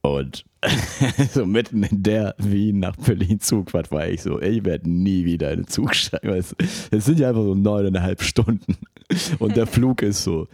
Und 0.00 0.44
so 1.32 1.44
mitten 1.44 1.82
in 1.82 2.02
der 2.02 2.34
Wien 2.38 2.78
nach 2.78 2.96
Berlin 2.96 3.40
Zugfahrt 3.40 3.90
war 3.90 4.06
ich 4.06 4.22
so, 4.22 4.40
ich 4.40 4.64
werde 4.64 4.88
nie 4.88 5.24
wieder 5.24 5.50
in 5.50 5.60
den 5.60 5.66
Zug 5.66 5.94
steigen. 5.94 6.32
es 6.32 7.04
sind 7.04 7.18
ja 7.18 7.28
einfach 7.28 7.42
so 7.42 7.54
neuneinhalb 7.54 8.22
Stunden 8.22 8.76
und 9.38 9.56
der 9.56 9.66
Flug 9.66 10.02
ist 10.02 10.22
so 10.22 10.48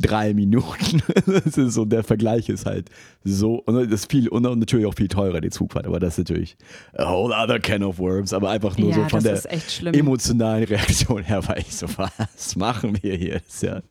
drei 0.00 0.34
Minuten. 0.34 1.02
Das 1.26 1.56
ist 1.56 1.74
so, 1.74 1.84
der 1.84 2.02
Vergleich 2.04 2.48
ist 2.48 2.66
halt 2.66 2.90
so, 3.24 3.62
und 3.64 3.74
das 3.90 4.00
ist 4.02 4.10
viel, 4.10 4.28
und 4.28 4.42
natürlich 4.42 4.86
auch 4.86 4.94
viel 4.94 5.08
teurer, 5.08 5.40
die 5.40 5.50
Zugfahrt, 5.50 5.86
aber 5.86 5.98
das 6.00 6.14
ist 6.14 6.18
natürlich 6.18 6.56
a 6.96 7.10
whole 7.10 7.34
other 7.34 7.58
can 7.58 7.82
of 7.82 7.98
worms, 7.98 8.32
aber 8.32 8.50
einfach 8.50 8.76
nur 8.76 8.90
ja, 8.90 8.96
so 8.96 9.08
von 9.08 9.22
der 9.22 9.94
emotionalen 9.94 10.64
Reaktion 10.64 11.22
her 11.22 11.46
war 11.46 11.56
ich 11.56 11.74
so, 11.74 11.86
was 11.96 12.56
machen 12.56 12.98
wir 13.02 13.14
hier? 13.16 13.34
Das 13.40 13.54
ist 13.54 13.62
ja 13.62 13.82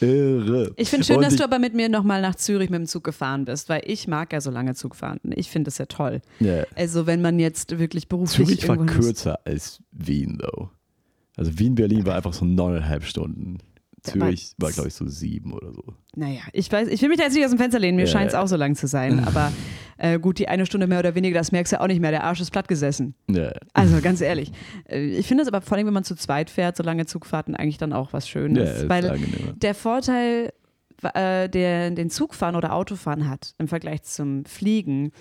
irre. 0.00 0.72
Ich 0.76 0.88
finde 0.88 1.04
schön, 1.06 1.16
Und 1.16 1.22
dass 1.22 1.32
ich- 1.34 1.38
du 1.38 1.44
aber 1.44 1.58
mit 1.58 1.74
mir 1.74 1.88
nochmal 1.88 2.20
nach 2.22 2.34
Zürich 2.34 2.70
mit 2.70 2.78
dem 2.78 2.86
Zug 2.86 3.04
gefahren 3.04 3.44
bist, 3.44 3.68
weil 3.68 3.82
ich 3.86 4.06
mag 4.08 4.32
ja 4.32 4.40
so 4.40 4.50
lange 4.50 4.74
Zug 4.74 4.94
fahren. 4.96 5.18
Ich 5.34 5.50
finde 5.50 5.68
das 5.68 5.78
ja 5.78 5.86
toll. 5.86 6.20
Ja. 6.40 6.64
Also 6.76 7.06
wenn 7.06 7.20
man 7.22 7.38
jetzt 7.38 7.78
wirklich 7.78 8.08
beruflich 8.08 8.60
Zürich 8.60 8.68
war 8.68 8.76
kürzer 8.86 9.38
als 9.44 9.82
Wien, 9.92 10.38
though. 10.40 10.70
Also 11.36 11.58
Wien-Berlin 11.58 12.04
war 12.06 12.16
einfach 12.16 12.32
so 12.34 12.44
neuneinhalb 12.44 13.04
Stunden. 13.04 13.58
Ja, 14.06 14.12
Zürich 14.12 14.52
aber- 14.58 14.66
war, 14.68 14.72
glaube 14.72 14.88
ich, 14.88 14.94
so 14.94 15.06
sieben 15.08 15.52
oder 15.52 15.72
so. 15.72 15.82
Naja, 16.16 16.40
ich 16.52 16.70
weiß, 16.70 16.88
ich 16.88 17.00
will 17.02 17.08
mich 17.08 17.18
da 17.18 17.24
jetzt 17.24 17.34
nicht 17.34 17.44
aus 17.44 17.50
dem 17.50 17.58
Fenster 17.58 17.78
lehnen, 17.78 17.96
mir 17.96 18.06
Ja, 18.06 18.10
scheint 18.10 18.28
es 18.28 18.32
ja. 18.32 18.42
auch 18.42 18.46
so 18.48 18.56
lang 18.56 18.74
zu 18.74 18.86
sein. 18.86 19.20
Aber 19.26 19.52
äh, 19.98 20.18
gut, 20.18 20.38
die 20.38 20.48
eine 20.48 20.66
Stunde 20.66 20.86
mehr 20.86 20.98
oder 21.00 21.14
weniger, 21.14 21.38
das 21.38 21.52
merkst 21.52 21.72
du 21.72 21.76
ja 21.76 21.82
auch 21.82 21.86
nicht 21.86 22.00
mehr. 22.00 22.10
Der 22.10 22.24
Arsch 22.24 22.40
ist 22.40 22.50
platt 22.50 22.68
gesessen. 22.68 23.14
Ja. 23.28 23.52
Also 23.74 24.00
ganz 24.00 24.20
ehrlich. 24.20 24.50
Äh, 24.88 25.04
Ich 25.18 25.26
finde 25.26 25.42
es 25.42 25.48
aber 25.48 25.60
vor 25.60 25.76
allem, 25.76 25.86
wenn 25.86 25.94
man 25.94 26.04
zu 26.04 26.14
zweit 26.16 26.48
fährt, 26.50 26.76
so 26.76 26.82
lange 26.82 27.06
Zugfahrten 27.06 27.54
eigentlich 27.54 27.78
dann 27.78 27.92
auch 27.92 28.12
was 28.12 28.24
Ja, 28.26 28.30
Schönes. 28.32 28.82
ist 28.82 28.88
weil 28.88 29.18
der 29.56 29.74
Vorteil, 29.74 30.52
äh, 31.14 31.48
der 31.48 31.90
den 31.90 32.10
Zugfahren 32.10 32.56
oder 32.56 32.74
Autofahren 32.74 33.28
hat 33.28 33.54
im 33.58 33.68
Vergleich 33.68 34.02
zum 34.02 34.44
Fliegen, 34.46 35.12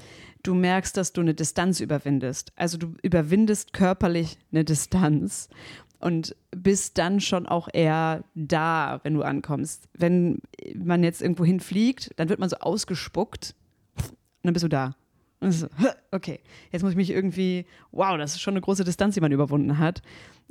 du 0.43 0.53
merkst, 0.55 0.95
dass 0.95 1.11
du 1.13 1.21
eine 1.21 1.33
Distanz 1.33 1.81
überwindest. 1.81 2.53
Also 2.55 2.77
du 2.77 2.93
überwindest 3.03 3.73
körperlich 3.73 4.37
eine 4.51 4.63
Distanz 4.63 5.49
und 5.99 6.35
bist 6.51 6.97
dann 6.97 7.19
schon 7.19 7.45
auch 7.45 7.67
eher 7.71 8.23
da, 8.35 8.99
wenn 9.03 9.13
du 9.13 9.21
ankommst. 9.23 9.89
Wenn 9.93 10.41
man 10.75 11.03
jetzt 11.03 11.21
irgendwo 11.21 11.45
hinfliegt, 11.45 12.11
dann 12.15 12.29
wird 12.29 12.39
man 12.39 12.49
so 12.49 12.57
ausgespuckt 12.57 13.55
und 13.97 14.15
dann 14.43 14.53
bist 14.53 14.63
du 14.63 14.69
da. 14.69 14.95
Und 15.41 15.51
so, 15.51 15.67
okay, 16.11 16.39
jetzt 16.71 16.81
muss 16.83 16.91
ich 16.91 16.97
mich 16.97 17.09
irgendwie, 17.11 17.65
wow, 17.91 18.17
das 18.17 18.33
ist 18.33 18.41
schon 18.41 18.53
eine 18.53 18.61
große 18.61 18.83
Distanz, 18.83 19.15
die 19.15 19.21
man 19.21 19.31
überwunden 19.31 19.77
hat. 19.77 20.01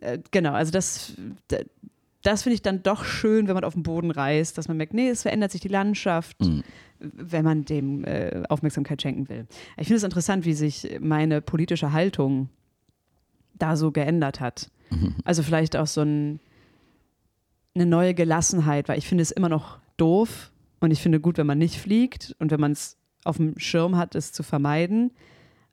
Äh, 0.00 0.18
genau, 0.30 0.52
also 0.52 0.72
das, 0.72 1.14
das 2.22 2.42
finde 2.42 2.54
ich 2.54 2.62
dann 2.62 2.82
doch 2.82 3.04
schön, 3.04 3.48
wenn 3.48 3.54
man 3.54 3.64
auf 3.64 3.74
dem 3.74 3.82
Boden 3.82 4.10
reist, 4.10 4.56
dass 4.58 4.68
man 4.68 4.76
merkt, 4.76 4.94
nee, 4.94 5.08
es 5.08 5.22
verändert 5.22 5.52
sich 5.52 5.60
die 5.60 5.68
Landschaft, 5.68 6.40
Mhm. 6.40 6.62
wenn 7.00 7.44
man 7.44 7.64
dem 7.64 8.04
äh, 8.04 8.42
Aufmerksamkeit 8.48 9.00
schenken 9.00 9.28
will. 9.28 9.46
Ich 9.76 9.86
finde 9.86 9.98
es 9.98 10.02
interessant, 10.04 10.44
wie 10.44 10.54
sich 10.54 10.98
meine 11.00 11.40
politische 11.40 11.92
Haltung 11.92 12.48
da 13.54 13.76
so 13.76 13.92
geändert 13.92 14.40
hat. 14.40 14.70
Also 15.25 15.42
vielleicht 15.42 15.76
auch 15.76 15.87
so 15.87 16.02
ein, 16.02 16.40
eine 17.75 17.87
neue 17.87 18.14
Gelassenheit, 18.14 18.88
weil 18.88 18.99
ich 18.99 19.07
finde 19.07 19.23
es 19.23 19.30
immer 19.30 19.49
noch 19.49 19.78
doof 19.97 20.52
und 20.80 20.90
ich 20.90 21.02
finde 21.02 21.21
gut, 21.21 21.38
wenn 21.38 21.47
man 21.47 21.59
nicht 21.59 21.76
fliegt 21.76 22.35
und 22.38 22.50
wenn 22.50 22.61
man 22.61 22.73
es 22.73 22.97
auf 23.25 23.37
dem 23.37 23.59
Schirm 23.59 23.97
hat, 23.97 24.14
es 24.14 24.33
zu 24.33 24.42
vermeiden, 24.42 25.12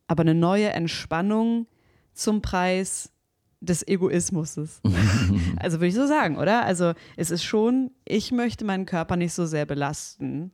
aber 0.08 0.22
eine 0.22 0.36
neue 0.36 0.70
Entspannung 0.70 1.68
zum 2.14 2.42
Preis 2.42 3.12
des 3.62 3.88
Egoismus. 3.88 4.56
also 5.58 5.78
würde 5.78 5.88
ich 5.88 5.96
so 5.96 6.08
sagen, 6.08 6.38
oder? 6.38 6.66
Also 6.66 6.94
es 7.16 7.32
ist 7.32 7.44
schon, 7.44 7.92
ich 8.04 8.32
möchte 8.32 8.66
meinen 8.66 8.86
Körper 8.86 9.16
nicht 9.16 9.34
so 9.34 9.46
sehr 9.46 9.66
belasten 9.66 10.52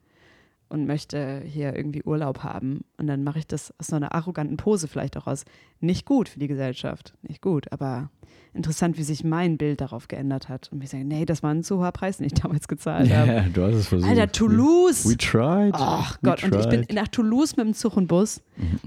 und 0.71 0.85
möchte 0.87 1.41
hier 1.45 1.75
irgendwie 1.75 2.01
Urlaub 2.03 2.43
haben. 2.43 2.85
Und 2.97 3.07
dann 3.07 3.23
mache 3.25 3.39
ich 3.39 3.47
das 3.47 3.73
aus 3.77 3.87
so 3.87 3.97
einer 3.97 4.15
arroganten 4.15 4.55
Pose 4.55 4.87
vielleicht 4.87 5.17
auch 5.17 5.27
aus. 5.27 5.43
Nicht 5.81 6.05
gut 6.05 6.29
für 6.29 6.39
die 6.39 6.47
Gesellschaft, 6.47 7.13
nicht 7.23 7.41
gut, 7.41 7.69
aber 7.73 8.09
interessant, 8.53 8.97
wie 8.97 9.03
sich 9.03 9.25
mein 9.25 9.57
Bild 9.57 9.81
darauf 9.81 10.07
geändert 10.07 10.47
hat. 10.47 10.71
Und 10.71 10.79
wir 10.79 10.87
sagen, 10.87 11.09
nee, 11.09 11.25
das 11.25 11.43
war 11.43 11.53
ein 11.53 11.63
zu 11.63 11.79
hoher 11.79 11.91
Preis, 11.91 12.17
den 12.17 12.27
ich 12.27 12.33
damals 12.33 12.69
gezahlt 12.69 13.13
habe. 13.13 13.31
Ja, 13.31 13.41
du 13.53 13.63
hast 13.63 13.75
es 13.75 13.87
versucht. 13.89 14.09
Alter, 14.09 14.31
Toulouse! 14.31 15.09
We 15.09 15.17
tried. 15.17 15.73
Ach 15.73 16.17
We 16.21 16.29
Gott, 16.29 16.43
und 16.45 16.55
ich 16.55 16.69
bin 16.69 16.83
tried. 16.83 16.93
nach 16.93 17.09
Toulouse 17.09 17.57
mit 17.57 17.65
dem 17.65 17.73
Zug 17.73 17.97
und 17.97 18.07
Bus 18.07 18.41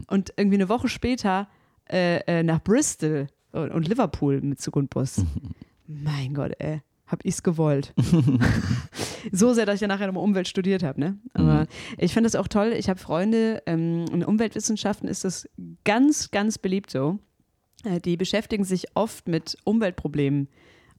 und 0.07 0.33
irgendwie 0.39 0.57
eine 0.57 0.71
Woche 0.71 0.89
später 0.89 1.49
äh, 1.91 2.21
äh, 2.27 2.43
nach 2.43 2.63
Bristol 2.63 3.27
und, 3.53 3.71
und 3.71 3.89
Liverpool 3.89 4.41
mit 4.41 4.59
Zug 4.59 4.77
und 4.77 4.89
Bus. 4.89 5.23
Mein 5.87 6.33
Gott, 6.33 6.53
ey, 6.61 6.81
hab 7.07 7.25
ich's 7.25 7.43
gewollt. 7.43 7.95
so 9.33 9.53
sehr, 9.53 9.67
dass 9.67 9.77
ich 9.77 9.81
ja 9.83 9.89
nachher 9.89 10.07
nochmal 10.07 10.25
Umwelt 10.25 10.49
studiert 10.49 10.83
habe, 10.83 11.01
ne? 11.01 11.19
Aber 11.35 11.67
ich 11.99 12.13
finde 12.13 12.29
das 12.29 12.37
auch 12.37 12.49
toll. 12.49 12.75
Ich 12.77 12.89
habe 12.89 12.99
Freunde, 12.99 13.63
ähm, 13.67 14.07
in 14.13 14.25
Umweltwissenschaften 14.25 15.09
ist 15.09 15.25
das 15.25 15.49
ganz, 15.85 16.31
ganz 16.31 16.59
beliebt 16.59 16.91
so. 16.91 17.19
Äh, 17.85 18.01
die 18.01 18.17
beschäftigen 18.17 18.65
sich 18.65 18.87
oft 18.95 19.29
mit 19.29 19.57
Umweltproblemen 19.65 20.49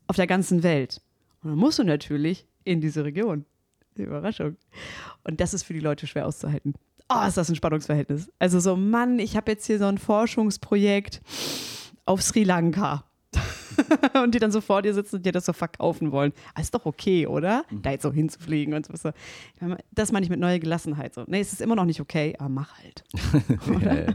auf 0.07 0.15
der 0.15 0.27
ganzen 0.27 0.63
Welt. 0.63 1.01
Und 1.41 1.51
dann 1.51 1.59
musst 1.59 1.79
du 1.79 1.83
natürlich 1.83 2.47
in 2.63 2.81
diese 2.81 3.03
Region. 3.03 3.45
Die 3.97 4.03
Überraschung. 4.03 4.57
Und 5.23 5.39
das 5.39 5.53
ist 5.53 5.63
für 5.63 5.73
die 5.73 5.79
Leute 5.79 6.05
schwer 6.05 6.27
auszuhalten. 6.27 6.73
Oh, 7.09 7.25
ist 7.27 7.37
das 7.37 7.49
ein 7.49 7.55
Spannungsverhältnis. 7.55 8.31
Also 8.39 8.59
so, 8.59 8.75
Mann, 8.75 9.19
ich 9.19 9.37
habe 9.37 9.51
jetzt 9.51 9.67
hier 9.67 9.77
so 9.77 9.85
ein 9.85 9.97
Forschungsprojekt 9.97 11.21
auf 12.05 12.21
Sri 12.21 12.43
Lanka. 12.43 13.05
und 14.23 14.33
die 14.35 14.39
dann 14.39 14.51
so 14.51 14.61
vor 14.61 14.81
dir 14.81 14.93
sitzen 14.93 15.17
und 15.17 15.25
dir 15.25 15.31
das 15.31 15.45
so 15.45 15.53
verkaufen 15.53 16.11
wollen. 16.11 16.33
Ah, 16.53 16.61
ist 16.61 16.73
doch 16.73 16.85
okay, 16.85 17.27
oder? 17.27 17.63
Mhm. 17.69 17.81
Da 17.81 17.91
jetzt 17.91 18.03
so 18.03 18.11
hinzufliegen 18.11 18.73
und 18.73 18.85
so. 18.85 19.11
Das 19.93 20.11
meine 20.11 20.23
ich 20.23 20.29
mit 20.29 20.39
neuer 20.39 20.59
Gelassenheit. 20.59 21.13
So. 21.13 21.23
Nee, 21.27 21.39
es 21.39 21.53
ist 21.53 21.61
immer 21.61 21.75
noch 21.75 21.85
nicht 21.85 22.01
okay, 22.01 22.35
aber 22.39 22.49
mach 22.49 22.73
halt. 22.79 23.03
ja, 23.83 23.93
ja. 23.95 24.05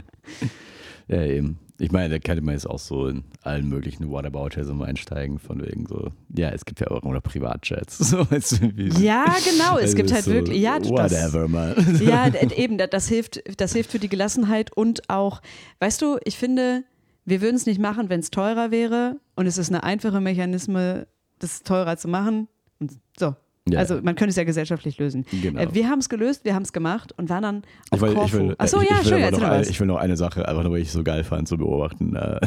ja, 1.07 1.23
eben. 1.25 1.59
Ich 1.79 1.91
meine, 1.91 2.09
da 2.09 2.19
könnte 2.19 2.43
man 2.43 2.53
jetzt 2.53 2.69
auch 2.69 2.77
so 2.77 3.07
in 3.07 3.23
allen 3.41 3.67
möglichen 3.67 4.11
Whataboutism 4.11 4.83
einsteigen, 4.83 5.39
von 5.39 5.65
wegen 5.65 5.87
so, 5.87 6.09
ja, 6.29 6.49
es 6.49 6.63
gibt 6.63 6.79
ja 6.79 6.91
auch 6.91 7.01
oder 7.01 7.21
Privatjets. 7.21 7.97
So, 8.11 8.29
weißt 8.29 8.51
du, 8.61 8.77
wie, 8.77 8.89
Ja, 9.03 9.25
genau, 9.43 9.77
es 9.77 9.85
also 9.85 9.95
gibt 9.95 10.13
halt 10.13 10.25
so, 10.25 10.31
wirklich, 10.31 10.61
ja, 10.61 10.77
das, 10.77 10.89
Whatever, 10.91 11.47
man. 11.47 11.99
Ja, 12.05 12.27
eben, 12.55 12.77
da- 12.77 12.85
das 12.85 13.07
hilft, 13.07 13.41
das 13.59 13.73
hilft 13.73 13.89
für 13.91 13.97
die 13.97 14.09
Gelassenheit 14.09 14.71
und 14.77 15.09
auch, 15.09 15.41
weißt 15.79 16.03
du, 16.03 16.19
ich 16.23 16.37
finde, 16.37 16.83
wir 17.25 17.41
würden 17.41 17.55
es 17.55 17.65
nicht 17.65 17.79
machen, 17.79 18.09
wenn 18.09 18.19
es 18.19 18.31
teurer 18.31 18.71
wäre 18.71 19.19
und 19.35 19.45
es 19.45 19.57
ist 19.57 19.69
eine 19.69 19.83
einfache 19.83 20.21
Mechanismus, 20.21 21.05
das 21.39 21.63
teurer 21.63 21.97
zu 21.97 22.07
machen. 22.07 22.47
Und 22.79 22.93
so. 23.17 23.35
Ja. 23.69 23.79
Also 23.79 24.01
man 24.01 24.15
könnte 24.15 24.31
es 24.31 24.35
ja 24.37 24.43
gesellschaftlich 24.43 24.97
lösen. 24.97 25.25
Genau. 25.31 25.59
Äh, 25.59 25.73
wir 25.73 25.87
haben 25.87 25.99
es 25.99 26.09
gelöst, 26.09 26.45
wir 26.45 26.55
haben 26.55 26.63
es 26.63 26.73
gemacht 26.73 27.13
und 27.17 27.29
waren 27.29 27.43
dann 27.43 27.63
auf 27.91 27.97
Ich 27.97 28.01
will, 28.01 28.09
ich 28.09 28.15
Korfu. 28.15 28.37
will, 28.37 28.55
Achso, 28.57 28.81
ich, 28.81 28.89
ja, 28.89 28.95
ich, 29.01 29.05
will 29.05 29.21
schön, 29.21 29.31
noch 29.31 29.41
eine, 29.41 29.67
ich 29.67 29.79
will 29.79 29.87
noch 29.87 29.97
eine 29.97 30.17
Sache, 30.17 30.47
einfach 30.47 30.63
nur, 30.63 30.71
weil 30.73 30.81
ich 30.81 30.87
es 30.87 30.93
so 30.93 31.03
geil 31.03 31.23
fand 31.23 31.47
zu 31.47 31.57
beobachten. 31.57 32.15
Äh, 32.15 32.39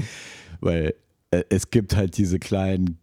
weil 0.60 0.94
äh, 1.30 1.44
es 1.50 1.70
gibt 1.70 1.94
halt 1.94 2.16
diese 2.16 2.38
kleinen 2.38 2.99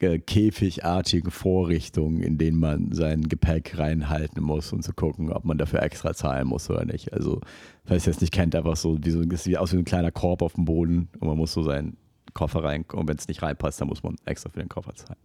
äh, 0.00 0.18
käfigartigen 0.18 1.30
Vorrichtungen, 1.30 2.22
in 2.22 2.38
denen 2.38 2.58
man 2.58 2.92
sein 2.92 3.28
Gepäck 3.28 3.78
reinhalten 3.78 4.42
muss 4.42 4.72
und 4.72 4.82
zu 4.82 4.92
gucken, 4.92 5.30
ob 5.30 5.44
man 5.44 5.58
dafür 5.58 5.82
extra 5.82 6.14
zahlen 6.14 6.48
muss 6.48 6.70
oder 6.70 6.84
nicht. 6.84 7.12
Also, 7.12 7.40
falls 7.84 8.06
ihr 8.06 8.12
es 8.12 8.20
nicht 8.20 8.32
kennt, 8.32 8.54
einfach 8.54 8.76
so, 8.76 8.98
wie 9.02 9.10
so 9.10 9.24
das 9.24 9.44
sieht 9.44 9.58
aus 9.58 9.72
wie 9.72 9.78
ein 9.78 9.84
kleiner 9.84 10.10
Korb 10.10 10.42
auf 10.42 10.54
dem 10.54 10.64
Boden 10.64 11.08
und 11.18 11.28
man 11.28 11.36
muss 11.36 11.52
so 11.52 11.62
seinen 11.62 11.96
Koffer 12.32 12.64
rein 12.64 12.84
und 12.92 13.08
wenn 13.08 13.16
es 13.16 13.28
nicht 13.28 13.42
reinpasst, 13.42 13.80
dann 13.80 13.88
muss 13.88 14.02
man 14.02 14.16
extra 14.24 14.50
für 14.50 14.60
den 14.60 14.68
Koffer 14.68 14.94
zahlen. 14.94 15.18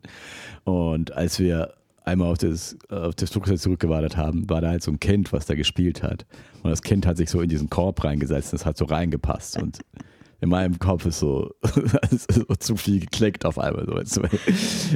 Und 0.63 1.13
als 1.13 1.39
wir 1.39 1.73
einmal 2.03 2.31
auf 2.31 2.37
das, 2.37 2.77
auf 2.89 3.15
das 3.15 3.31
Flugzeug 3.31 3.59
zurückgewartet 3.59 4.17
haben, 4.17 4.49
war 4.49 4.61
da 4.61 4.69
halt 4.69 4.83
so 4.83 4.91
ein 4.91 4.99
Kind, 4.99 5.33
was 5.33 5.45
da 5.45 5.55
gespielt 5.55 6.03
hat. 6.03 6.25
Und 6.63 6.69
das 6.69 6.81
Kind 6.81 7.05
hat 7.05 7.17
sich 7.17 7.29
so 7.29 7.41
in 7.41 7.49
diesen 7.49 7.69
Korb 7.69 8.03
reingesetzt 8.03 8.53
und 8.53 8.59
es 8.59 8.65
hat 8.65 8.77
so 8.77 8.85
reingepasst. 8.85 9.61
Und 9.61 9.79
in 10.45 10.49
meinem 10.49 10.79
Kopf 10.79 11.05
ist 11.05 11.19
so, 11.19 11.53
so 12.29 12.43
zu 12.59 12.77
viel 12.77 12.99
geklickt 12.99 13.45
auf 13.45 13.59
einmal. 13.59 14.05
So, 14.05 14.23
weil, 14.23 14.29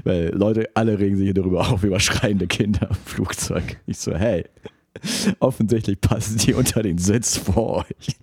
weil 0.03 0.29
Leute 0.29 0.69
alle 0.75 0.97
regen 0.97 1.17
sich 1.17 1.25
hier 1.25 1.33
darüber 1.33 1.69
auf, 1.69 1.83
über 1.83 1.99
schreiende 1.99 2.47
Kinder 2.47 2.89
im 2.89 2.95
Flugzeug. 2.95 3.77
Ich 3.85 3.97
so, 3.97 4.15
hey, 4.15 4.45
offensichtlich 5.39 5.99
passen 5.99 6.37
die 6.37 6.53
unter 6.53 6.83
den 6.83 6.97
Sitz 6.97 7.37
vor 7.37 7.85
euch. 7.85 8.15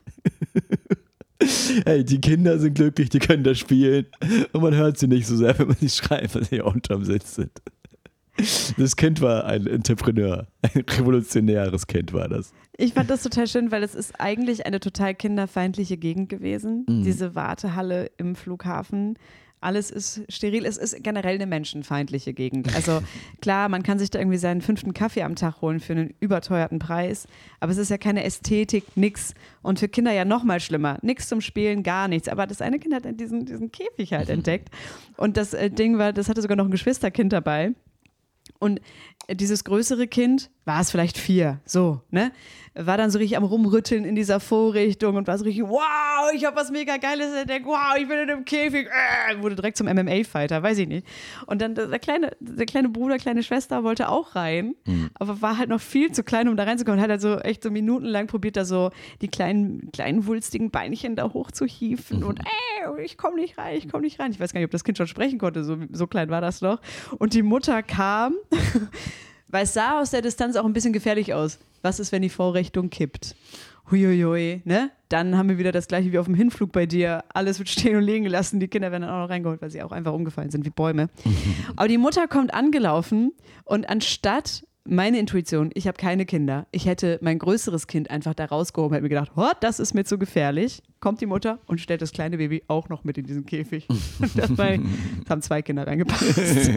Hey, 1.85 2.03
die 2.03 2.21
Kinder 2.21 2.59
sind 2.59 2.75
glücklich, 2.75 3.11
die 3.11 3.19
können 3.19 3.45
da 3.45 3.55
spielen. 3.55 4.07
Und 4.53 4.63
man 4.63 4.75
hört 4.75 4.99
sie 4.99 5.07
nicht 5.07 5.27
so 5.27 5.37
sehr, 5.37 5.59
wenn 5.59 5.69
man 5.69 5.77
sie 5.77 5.91
schreien, 5.91 6.29
weil 6.33 6.45
sie 6.45 6.61
unterm 6.61 7.05
Sitz 7.05 7.35
sind. 7.35 7.51
Das 8.77 8.97
Kind 8.97 9.21
war 9.21 9.45
ein 9.47 9.67
Entrepreneur. 9.67 10.47
Ein 10.63 10.83
revolutionäres 10.83 11.87
Kind 11.87 12.13
war 12.13 12.29
das. 12.29 12.53
Ich 12.77 12.93
fand 12.93 13.09
das 13.09 13.23
total 13.23 13.47
schön, 13.47 13.71
weil 13.71 13.83
es 13.83 13.95
ist 13.95 14.21
eigentlich 14.21 14.67
eine 14.67 14.81
total 14.81 15.15
kinderfeindliche 15.15 15.97
Gegend 15.97 16.29
gewesen. 16.29 16.85
Mhm. 16.89 17.05
Diese 17.05 17.35
Wartehalle 17.35 18.11
im 18.19 18.35
Flughafen. 18.35 19.19
Alles 19.63 19.91
ist 19.91 20.21
steril. 20.29 20.67
Es 20.67 20.77
ist 20.77 21.03
generell 21.03 21.37
eine 21.37 21.47
menschenfeindliche 21.47 22.35
Gegend. 22.35 22.75
Also 22.77 23.01
klar, 23.41 23.71
man 23.71 23.83
kann 23.83 23.99
sich 23.99 24.11
da 24.11 24.19
irgendwie 24.19 24.37
seinen 24.37 24.61
fünften 24.61 24.93
Kaffee 24.93 25.23
am 25.23 25.35
Tag 25.35 25.63
holen 25.63 25.81
für 25.81 25.95
einen 25.95 26.15
überteuerten 26.21 26.79
Preis. 26.79 27.27
Aber 27.61 27.73
es 27.73 27.79
ist 27.79 27.91
ja 27.91 27.97
keine 27.97 28.23
Ästhetik, 28.25 28.85
nix. 28.97 29.33
Und 29.63 29.79
für 29.79 29.89
Kinder 29.89 30.13
ja 30.13 30.27
noch 30.27 30.45
mal 30.45 30.61
schlimmer. 30.61 30.99
Nix 31.01 31.29
zum 31.29 31.41
Spielen, 31.41 31.83
gar 31.83 32.07
nichts. 32.07 32.29
Aber 32.29 32.47
das 32.47 32.61
eine 32.61 32.79
Kind 32.79 32.95
hat 32.95 33.05
diesen, 33.19 33.47
diesen 33.47 33.73
Käfig 33.73 34.13
halt 34.13 34.29
entdeckt. 34.29 34.69
Und 35.17 35.39
das 35.39 35.55
äh, 35.55 35.71
Ding 35.71 35.97
war, 35.97 36.13
das 36.13 36.29
hatte 36.29 36.43
sogar 36.43 36.57
noch 36.57 36.67
ein 36.67 36.71
Geschwisterkind 36.71 37.33
dabei. 37.33 37.73
Und 38.59 38.81
dieses 39.33 39.65
größere 39.65 40.07
Kind, 40.07 40.51
war 40.65 40.81
es 40.81 40.91
vielleicht 40.91 41.17
vier, 41.19 41.61
so, 41.65 42.01
ne? 42.11 42.33
War 42.75 42.99
dann 42.99 43.11
so 43.11 43.19
richtig 43.19 43.39
am 43.39 43.45
Rumrütteln 43.45 44.05
in 44.05 44.15
dieser 44.15 44.39
Vorrichtung 44.39 45.17
und 45.17 45.27
war 45.27 45.39
so 45.39 45.45
richtig, 45.45 45.63
wow, 45.65 46.31
ich 46.35 46.45
habe 46.45 46.57
was 46.57 46.71
mega 46.71 46.99
Geiles 46.99 47.33
entdeckt, 47.35 47.65
wow, 47.65 47.95
ich 47.99 48.07
bin 48.07 48.19
in 48.19 48.31
einem 48.31 48.45
Käfig, 48.45 48.87
äh, 48.89 49.41
wurde 49.41 49.55
direkt 49.57 49.79
zum 49.79 49.87
MMA-Fighter, 49.87 50.63
weiß 50.63 50.79
ich 50.79 50.89
nicht. 50.89 51.07
Und 51.47 51.63
dann 51.63 51.75
der 51.75 51.99
kleine, 51.99 52.37
der 52.41 52.67
kleine 52.67 52.89
Bruder, 52.89 53.17
kleine 53.17 53.43
Schwester 53.43 53.83
wollte 53.85 54.09
auch 54.09 54.35
rein, 54.35 54.75
aber 55.15 55.41
war 55.41 55.57
halt 55.57 55.71
noch 55.71 55.81
viel 55.81 56.13
zu 56.13 56.23
klein, 56.23 56.49
um 56.49 56.57
da 56.57 56.65
reinzukommen. 56.65 57.01
Hat 57.01 57.11
halt 57.11 57.21
so 57.23 57.39
echt 57.39 57.63
so 57.63 57.71
minutenlang 57.71 58.27
probiert, 58.27 58.57
da 58.57 58.65
so 58.65 58.91
die 59.23 59.29
kleinen, 59.29 59.91
kleinen 59.93 60.27
wulstigen 60.27 60.71
Beinchen 60.71 61.17
da 61.17 61.33
hochzuhieven 61.33 62.25
und 62.25 62.41
ey, 62.41 63.05
ich 63.05 63.17
komme 63.17 63.37
nicht 63.37 63.57
rein, 63.57 63.77
ich 63.77 63.89
komme 63.89 64.03
nicht 64.03 64.21
rein. 64.21 64.33
Ich 64.33 64.41
weiß 64.41 64.53
gar 64.53 64.61
nicht, 64.61 64.67
ob 64.67 64.73
das 64.73 64.85
Kind 64.85 64.99
schon 64.99 65.07
sprechen 65.07 65.39
konnte, 65.39 65.65
so, 65.65 65.77
so 65.93 66.07
klein 66.07 66.29
war 66.29 66.41
das 66.41 66.61
noch. 66.61 66.81
Und 67.19 67.35
die 67.35 67.43
Mutter 67.43 67.83
kam, 67.83 68.35
weil 69.57 69.65
es 69.65 69.73
sah 69.73 70.03
aus 70.03 70.11
der 70.11 70.21
Distanz 70.21 70.55
auch 70.57 70.67
ein 70.67 70.75
bisschen 70.75 70.93
gefährlich 70.93 71.33
aus. 71.33 71.59
Was 71.81 71.99
ist, 71.99 72.13
wenn 72.13 72.21
die 72.21 72.29
Vorrichtung 72.29 72.91
kippt? 72.91 73.35
Huiuiui, 73.91 74.61
ne? 74.67 74.91
Dann 75.09 75.39
haben 75.39 75.49
wir 75.49 75.57
wieder 75.57 75.73
das 75.73 75.89
gleiche 75.89 76.13
wie 76.13 76.19
auf 76.19 76.27
dem 76.27 76.35
Hinflug 76.35 76.73
bei 76.73 76.85
dir. 76.85 77.25
Alles 77.33 77.59
wird 77.59 77.71
stehen 77.71 77.97
und 77.97 78.03
liegen 78.03 78.25
gelassen. 78.25 78.61
Die 78.61 78.69
Kinder 78.69 78.93
werden 78.93 79.05
dann 79.05 79.11
auch 79.13 79.23
noch 79.23 79.31
reingeholt, 79.31 79.63
weil 79.63 79.71
sie 79.71 79.83
auch 79.83 79.93
einfach 79.93 80.13
umgefallen 80.13 80.51
sind 80.51 80.67
wie 80.67 80.71
Bäume. 80.71 81.09
Aber 81.77 81.89
die 81.89 81.97
Mutter 81.97 82.29
kommt 82.29 82.53
angelaufen 82.53 83.33
und 83.65 83.89
anstatt 83.89 84.63
meine 84.85 85.19
Intuition, 85.19 85.71
ich 85.73 85.87
habe 85.87 85.97
keine 85.97 86.27
Kinder. 86.27 86.67
Ich 86.71 86.85
hätte 86.85 87.19
mein 87.23 87.39
größeres 87.39 87.87
Kind 87.87 88.11
einfach 88.11 88.35
da 88.35 88.45
rausgehoben, 88.45 88.93
hätte 88.93 89.05
mir 89.05 89.09
gedacht, 89.09 89.33
oh, 89.37 89.53
das 89.61 89.81
ist 89.81 89.95
mir 89.95 90.05
zu 90.05 90.19
gefährlich. 90.19 90.83
Kommt 91.01 91.23
die 91.23 91.27
Mutter 91.27 91.61
und 91.65 91.81
stellt 91.81 92.03
das 92.03 92.13
kleine 92.13 92.37
Baby 92.37 92.63
auch 92.69 92.91
noch 92.91 93.05
mit 93.05 93.17
in 93.17 93.25
diesen 93.25 93.47
Käfig. 93.47 93.89
Und 93.89 94.31
dabei 94.37 94.81
haben 95.31 95.41
zwei 95.41 95.63
Kinder 95.63 95.87
reingepasst. 95.87 96.73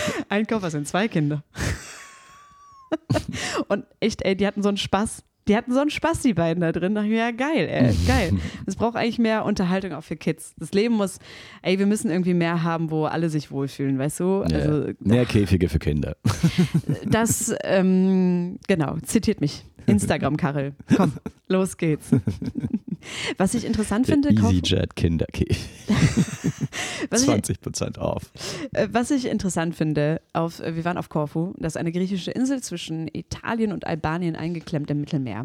Ein 0.28 0.46
Koffer 0.46 0.70
sind 0.70 0.88
zwei 0.88 1.08
Kinder. 1.08 1.44
Und 3.68 3.84
echt, 4.00 4.22
ey, 4.22 4.36
die 4.36 4.46
hatten 4.46 4.62
so 4.62 4.68
einen 4.68 4.78
Spaß. 4.78 5.24
Die 5.48 5.56
hatten 5.56 5.72
so 5.72 5.80
einen 5.80 5.90
Spaß, 5.90 6.20
die 6.20 6.34
beiden 6.34 6.60
da 6.60 6.70
drin. 6.70 6.94
Da 6.94 7.00
dachte 7.00 7.06
ich 7.06 7.12
mir, 7.12 7.18
ja, 7.18 7.30
geil, 7.32 7.68
ey, 7.68 7.94
geil. 8.06 8.32
Es 8.66 8.76
braucht 8.76 8.96
eigentlich 8.96 9.18
mehr 9.18 9.44
Unterhaltung 9.44 9.92
auch 9.92 10.04
für 10.04 10.16
Kids. 10.16 10.54
Das 10.56 10.72
Leben 10.72 10.94
muss, 10.94 11.18
ey, 11.62 11.78
wir 11.78 11.86
müssen 11.86 12.10
irgendwie 12.10 12.34
mehr 12.34 12.62
haben, 12.62 12.90
wo 12.90 13.06
alle 13.06 13.28
sich 13.28 13.50
wohlfühlen, 13.50 13.98
weißt 13.98 14.20
du? 14.20 14.42
Also, 14.42 14.88
ja. 14.88 14.94
Mehr 15.00 15.26
Käfige 15.26 15.68
für 15.68 15.80
Kinder. 15.80 16.16
das, 17.06 17.52
ähm, 17.64 18.58
genau, 18.68 18.96
zitiert 19.02 19.40
mich. 19.40 19.64
Instagram, 19.86 20.36
Karel. 20.36 20.74
Komm, 20.96 21.12
los 21.48 21.76
geht's. 21.76 22.10
Was 23.38 23.54
ich 23.54 23.64
interessant 23.64 24.08
Der 24.08 24.14
finde, 24.14 24.30
EasyJet 24.30 24.96
Kinderkäfig. 24.96 25.58
was 27.10 27.22
ich, 27.22 27.28
20% 27.28 27.98
auf. 27.98 28.30
Äh, 28.72 28.88
Was 28.92 29.10
ich 29.10 29.26
interessant 29.26 29.74
finde, 29.74 30.20
auf, 30.32 30.60
äh, 30.60 30.76
wir 30.76 30.84
waren 30.84 30.98
auf 30.98 31.08
Korfu, 31.08 31.54
das 31.58 31.74
ist 31.74 31.76
eine 31.76 31.92
griechische 31.92 32.30
Insel 32.30 32.62
zwischen 32.62 33.08
Italien 33.12 33.72
und 33.72 33.86
Albanien 33.86 34.36
eingeklemmt 34.36 34.90
im 34.90 35.00
Mittelmeer. 35.00 35.42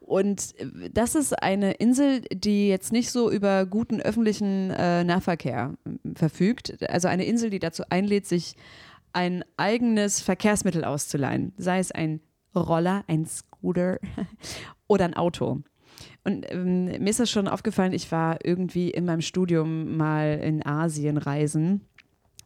Und 0.00 0.54
äh, 0.58 0.90
das 0.92 1.14
ist 1.14 1.32
eine 1.42 1.72
Insel, 1.72 2.22
die 2.32 2.68
jetzt 2.68 2.92
nicht 2.92 3.10
so 3.10 3.30
über 3.30 3.66
guten 3.66 4.00
öffentlichen 4.00 4.70
äh, 4.70 5.04
Nahverkehr 5.04 5.74
verfügt. 6.14 6.82
Also 6.88 7.08
eine 7.08 7.24
Insel, 7.24 7.50
die 7.50 7.58
dazu 7.58 7.84
einlädt, 7.88 8.26
sich 8.26 8.54
ein 9.12 9.44
eigenes 9.56 10.20
Verkehrsmittel 10.20 10.84
auszuleihen, 10.84 11.52
sei 11.56 11.78
es 11.78 11.92
ein 11.92 12.20
Roller, 12.54 13.04
ein 13.06 13.26
Scooter 13.26 13.98
oder 14.86 15.04
ein 15.04 15.14
Auto. 15.14 15.62
Und 16.24 16.46
ähm, 16.50 16.86
mir 16.86 17.08
ist 17.08 17.20
das 17.20 17.30
schon 17.30 17.48
aufgefallen, 17.48 17.92
ich 17.92 18.10
war 18.12 18.38
irgendwie 18.44 18.90
in 18.90 19.04
meinem 19.04 19.20
Studium 19.20 19.96
mal 19.96 20.40
in 20.42 20.64
Asien 20.64 21.18
reisen 21.18 21.82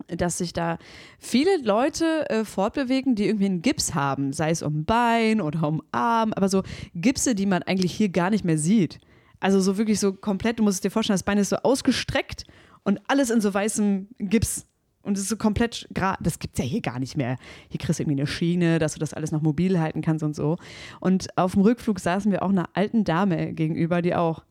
dass 0.07 0.39
sich 0.39 0.53
da 0.53 0.79
viele 1.19 1.59
Leute 1.63 2.31
äh, 2.31 2.45
fortbewegen, 2.45 3.17
die 3.17 3.27
irgendwie 3.27 3.47
einen 3.47 3.63
Gips 3.63 3.95
haben, 3.95 4.33
sei 4.33 4.51
es 4.51 4.63
um 4.63 4.85
Bein 4.85 5.41
oder 5.41 5.67
um 5.67 5.83
Arm, 5.91 6.33
aber 6.33 6.49
so 6.49 6.63
Gipse, 6.95 7.35
die 7.35 7.47
man 7.47 7.65
eigentlich 7.65 7.93
hier 7.93 8.09
gar 8.09 8.31
nicht 8.31 8.45
mehr 8.45 8.59
sieht. 8.59 9.01
Also 9.41 9.61
so 9.61 9.77
wirklich 9.77 10.01
so 10.01 10.13
komplett, 10.13 10.59
du 10.59 10.63
musst 10.63 10.85
dir 10.85 10.91
vorstellen, 10.91 11.15
das 11.15 11.25
Bein 11.25 11.39
ist 11.39 11.51
so 11.51 11.57
ausgestreckt 11.57 12.45
und 12.85 13.01
alles 13.09 13.31
in 13.31 13.41
so 13.41 13.53
weißem 13.53 14.09
Gips. 14.19 14.68
Und 15.09 15.17
es 15.17 15.23
ist 15.23 15.31
so 15.31 15.37
komplett, 15.39 15.89
das 16.21 16.39
gibt 16.39 16.59
es 16.59 16.65
ja 16.65 16.71
hier 16.71 16.83
gar 16.83 16.99
nicht 16.99 17.17
mehr. 17.17 17.39
Hier 17.71 17.81
kriegst 17.81 17.99
du 17.99 18.03
irgendwie 18.03 18.21
eine 18.21 18.27
Schiene, 18.27 18.79
dass 18.79 18.93
du 18.93 18.99
das 18.99 19.15
alles 19.15 19.33
noch 19.33 19.41
mobil 19.41 19.81
halten 19.81 20.03
kannst 20.03 20.23
und 20.23 20.37
so. 20.37 20.59
Und 21.01 21.29
auf 21.37 21.53
dem 21.53 21.63
Rückflug 21.63 21.99
saßen 21.99 22.31
wir 22.31 22.43
auch 22.43 22.51
einer 22.51 22.69
alten 22.75 23.05
Dame 23.05 23.55
gegenüber, 23.55 24.03
die 24.03 24.15
auch 24.15 24.45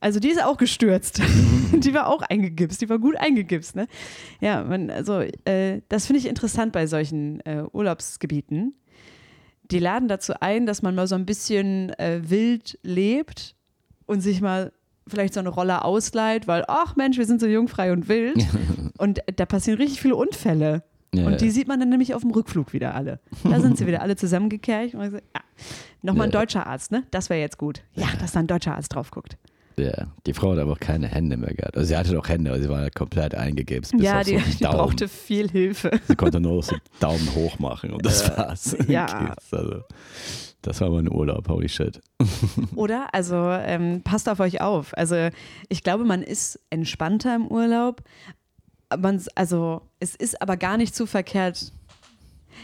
also 0.00 0.18
die 0.18 0.28
ist 0.30 0.42
auch 0.42 0.56
gestürzt. 0.56 1.20
die 1.72 1.92
war 1.92 2.06
auch 2.06 2.22
eingegipst, 2.22 2.80
die 2.80 2.88
war 2.88 2.98
gut 2.98 3.16
eingegipst. 3.18 3.76
Ne? 3.76 3.86
Ja, 4.40 4.64
man, 4.64 4.88
also 4.88 5.20
äh, 5.44 5.82
das 5.90 6.06
finde 6.06 6.20
ich 6.20 6.26
interessant 6.26 6.72
bei 6.72 6.86
solchen 6.86 7.40
äh, 7.40 7.64
Urlaubsgebieten. 7.70 8.74
Die 9.70 9.78
laden 9.78 10.08
dazu 10.08 10.32
ein, 10.40 10.64
dass 10.64 10.80
man 10.80 10.94
mal 10.94 11.06
so 11.06 11.16
ein 11.16 11.26
bisschen 11.26 11.90
äh, 11.98 12.22
wild 12.24 12.78
lebt 12.82 13.56
und 14.06 14.22
sich 14.22 14.40
mal 14.40 14.72
vielleicht 15.08 15.34
so 15.34 15.40
eine 15.40 15.50
Rolle 15.50 15.84
ausleiht, 15.84 16.48
weil, 16.48 16.64
ach 16.68 16.96
Mensch, 16.96 17.18
wir 17.18 17.26
sind 17.26 17.40
so 17.40 17.46
jungfrei 17.46 17.92
und 17.92 18.08
wild. 18.08 18.46
und 18.98 19.20
da 19.36 19.46
passieren 19.46 19.78
richtig 19.78 20.00
viele 20.00 20.16
Unfälle. 20.16 20.82
Ja, 21.14 21.26
und 21.26 21.40
die 21.40 21.46
ja. 21.46 21.50
sieht 21.50 21.68
man 21.68 21.80
dann 21.80 21.88
nämlich 21.88 22.14
auf 22.14 22.22
dem 22.22 22.30
Rückflug 22.30 22.72
wieder 22.72 22.94
alle. 22.94 23.20
Da 23.44 23.60
sind 23.60 23.78
sie 23.78 23.86
wieder 23.86 24.02
alle 24.02 24.16
zusammengekercht 24.16 24.94
und 24.94 25.00
man 25.00 25.10
sagt, 25.10 25.24
ja, 25.34 25.42
nochmal 26.02 26.26
ein 26.26 26.32
deutscher 26.32 26.66
Arzt, 26.66 26.92
ne? 26.92 27.04
Das 27.10 27.30
wäre 27.30 27.40
jetzt 27.40 27.58
gut. 27.58 27.82
Ja, 27.94 28.08
dass 28.20 28.32
da 28.32 28.40
ein 28.40 28.46
deutscher 28.46 28.74
Arzt 28.74 28.94
drauf 28.94 29.10
guckt. 29.10 29.38
Ja, 29.78 30.06
die 30.26 30.32
Frau 30.32 30.52
hat 30.52 30.58
einfach 30.58 30.80
keine 30.80 31.06
Hände 31.06 31.36
mehr 31.36 31.52
gehabt. 31.52 31.76
Also 31.76 31.88
sie 31.88 31.96
hatte 31.96 32.12
doch 32.12 32.28
Hände, 32.28 32.50
aber 32.50 32.60
sie 32.60 32.68
war 32.68 32.80
halt 32.80 32.94
komplett 32.94 33.32
bis 33.66 33.92
Ja, 33.98 34.20
auf 34.20 34.26
die, 34.26 34.38
so 34.38 34.58
die 34.58 34.64
brauchte 34.64 35.06
viel 35.06 35.50
Hilfe. 35.50 35.90
Sie 36.08 36.16
konnte 36.16 36.40
nur 36.40 36.62
so 36.62 36.76
Daumen 36.98 37.34
hoch 37.34 37.58
machen 37.58 37.92
und 37.92 38.04
das 38.04 38.28
war's. 38.36 38.76
ja. 38.88 39.34
Also, 39.50 39.82
das 40.62 40.80
war 40.80 40.90
mein 40.90 41.10
Urlaub, 41.10 41.48
holy 41.48 41.68
shit. 41.68 42.00
Oder? 42.74 43.14
Also 43.14 43.36
ähm, 43.36 44.02
passt 44.02 44.28
auf 44.28 44.40
euch 44.40 44.60
auf. 44.60 44.96
Also 44.96 45.28
ich 45.68 45.82
glaube, 45.82 46.04
man 46.04 46.22
ist 46.22 46.58
entspannter 46.70 47.36
im 47.36 47.46
Urlaub. 47.46 48.02
Man, 48.98 49.22
also 49.34 49.82
es 49.98 50.14
ist 50.14 50.40
aber 50.40 50.56
gar 50.56 50.76
nicht 50.76 50.94
zu 50.94 51.06
verkehrt. 51.06 51.72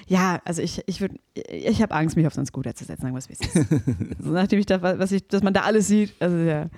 Ja, 0.06 0.40
also 0.44 0.62
ich, 0.62 0.82
ich 0.86 1.00
würde, 1.00 1.16
ich 1.34 1.82
habe 1.82 1.94
Angst, 1.94 2.16
mich 2.16 2.26
auf 2.26 2.34
so 2.34 2.40
einen 2.40 2.46
Scooter 2.46 2.74
zu 2.74 2.84
setzen, 2.84 3.02
sagen 3.02 3.14
wir 3.14 3.18
es 3.18 4.18
so, 4.24 4.30
nachdem 4.30 4.58
ich 4.58 4.66
da, 4.66 4.82
was 4.82 5.12
ich, 5.12 5.26
dass 5.28 5.42
man 5.42 5.54
da 5.54 5.62
alles 5.62 5.88
sieht. 5.88 6.14
Also 6.20 6.36
ja, 6.36 6.68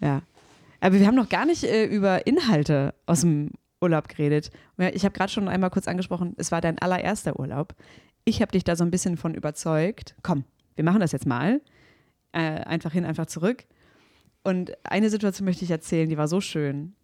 ja. 0.00 0.22
Aber 0.80 0.98
wir 0.98 1.06
haben 1.06 1.14
noch 1.14 1.28
gar 1.28 1.46
nicht 1.46 1.64
äh, 1.64 1.86
über 1.86 2.26
Inhalte 2.26 2.94
aus 3.06 3.22
dem 3.22 3.50
Urlaub 3.80 4.08
geredet. 4.08 4.50
Ich 4.92 5.04
habe 5.04 5.14
gerade 5.14 5.30
schon 5.30 5.48
einmal 5.48 5.70
kurz 5.70 5.88
angesprochen, 5.88 6.34
es 6.36 6.52
war 6.52 6.60
dein 6.60 6.78
allererster 6.78 7.38
Urlaub. 7.38 7.74
Ich 8.24 8.40
habe 8.40 8.52
dich 8.52 8.64
da 8.64 8.76
so 8.76 8.84
ein 8.84 8.90
bisschen 8.90 9.16
von 9.16 9.34
überzeugt. 9.34 10.14
Komm, 10.22 10.44
wir 10.74 10.84
machen 10.84 11.00
das 11.00 11.12
jetzt 11.12 11.26
mal. 11.26 11.60
Äh, 12.32 12.60
einfach 12.64 12.92
hin, 12.92 13.04
einfach 13.04 13.26
zurück. 13.26 13.64
Und 14.42 14.72
eine 14.84 15.10
Situation 15.10 15.46
möchte 15.46 15.64
ich 15.64 15.70
erzählen, 15.70 16.08
die 16.08 16.18
war 16.18 16.28
so 16.28 16.40
schön, 16.40 16.94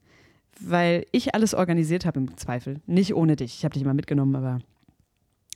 weil 0.59 1.07
ich 1.13 1.35
alles 1.35 1.55
organisiert 1.55 2.05
habe 2.07 2.21
im 2.21 2.37
Zweifel. 2.37 2.81
Nicht 2.87 3.15
ohne 3.15 3.37
dich. 3.37 3.55
Ich 3.59 3.65
habe 3.65 3.73
dich 3.75 3.83
immer 3.83 3.95
mitgenommen, 3.95 4.35
aber 4.37 4.59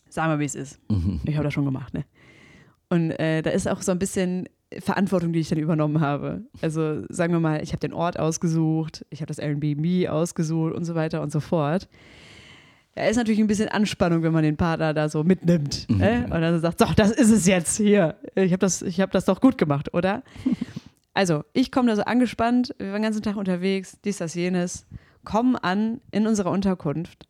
sag 0.08 0.26
mal, 0.26 0.38
wie 0.38 0.44
es 0.44 0.54
ist. 0.54 0.78
Ich 1.24 1.34
habe 1.34 1.44
das 1.44 1.52
schon 1.54 1.64
gemacht, 1.64 1.94
ne? 1.94 2.04
Und 2.90 3.10
äh, 3.12 3.42
da 3.42 3.50
ist 3.50 3.66
auch 3.68 3.82
so 3.82 3.90
ein 3.92 3.98
bisschen 3.98 4.48
Verantwortung, 4.78 5.32
die 5.32 5.40
ich 5.40 5.48
dann 5.48 5.58
übernommen 5.58 6.00
habe. 6.00 6.42
Also 6.62 7.02
sagen 7.08 7.32
wir 7.32 7.40
mal, 7.40 7.62
ich 7.62 7.70
habe 7.70 7.80
den 7.80 7.92
Ort 7.92 8.18
ausgesucht, 8.18 9.04
ich 9.10 9.20
habe 9.20 9.26
das 9.26 9.38
Airbnb 9.38 10.08
ausgesucht 10.08 10.74
und 10.74 10.84
so 10.84 10.94
weiter 10.94 11.22
und 11.22 11.32
so 11.32 11.40
fort. 11.40 11.88
Da 12.94 13.06
ist 13.06 13.16
natürlich 13.16 13.40
ein 13.40 13.48
bisschen 13.48 13.68
Anspannung, 13.68 14.22
wenn 14.22 14.32
man 14.32 14.44
den 14.44 14.56
Partner 14.56 14.94
da 14.94 15.08
so 15.08 15.24
mitnimmt 15.24 15.86
Mhm. 15.90 16.00
äh? 16.00 16.22
und 16.24 16.30
dann 16.30 16.60
sagt, 16.60 16.78
so, 16.78 16.86
das 16.94 17.10
ist 17.10 17.30
es 17.30 17.46
jetzt 17.46 17.76
hier. 17.76 18.16
Ich 18.36 18.52
habe 18.52 18.58
das, 18.58 18.82
ich 18.82 19.00
hab 19.00 19.10
das 19.10 19.24
doch 19.24 19.40
gut 19.40 19.58
gemacht, 19.58 19.92
oder? 19.94 20.22
Also, 21.14 21.44
ich 21.52 21.72
komme 21.72 21.88
da 21.88 21.96
so 21.96 22.02
angespannt, 22.02 22.74
wir 22.78 22.88
waren 22.88 22.96
den 22.96 23.04
ganzen 23.04 23.22
Tag 23.22 23.36
unterwegs, 23.36 23.98
dies, 24.04 24.18
das, 24.18 24.34
jenes, 24.34 24.86
kommen 25.24 25.56
an 25.56 26.00
in 26.10 26.26
unserer 26.26 26.50
Unterkunft 26.50 27.26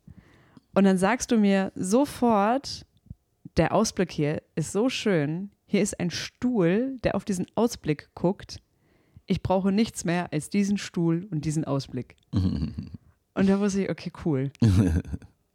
und 0.75 0.83
dann 0.83 0.97
sagst 0.97 1.31
du 1.31 1.37
mir 1.37 1.71
sofort, 1.73 2.85
der 3.57 3.73
Ausblick 3.73 4.11
hier 4.11 4.43
ist 4.55 4.73
so 4.73 4.89
schön, 4.89 5.49
hier 5.65 5.81
ist 5.81 5.99
ein 5.99 6.11
Stuhl, 6.11 6.99
der 7.03 7.15
auf 7.15 7.23
diesen 7.23 7.47
Ausblick 7.55 8.09
guckt. 8.13 8.61
Ich 9.25 9.41
brauche 9.41 9.71
nichts 9.71 10.03
mehr 10.03 10.31
als 10.33 10.49
diesen 10.49 10.77
Stuhl 10.77 11.27
und 11.31 11.45
diesen 11.45 11.63
Ausblick. 11.65 12.15
Und 13.37 13.49
da 13.49 13.59
wusste 13.59 13.83
ich, 13.83 13.89
okay, 13.89 14.13
cool. 14.23 14.49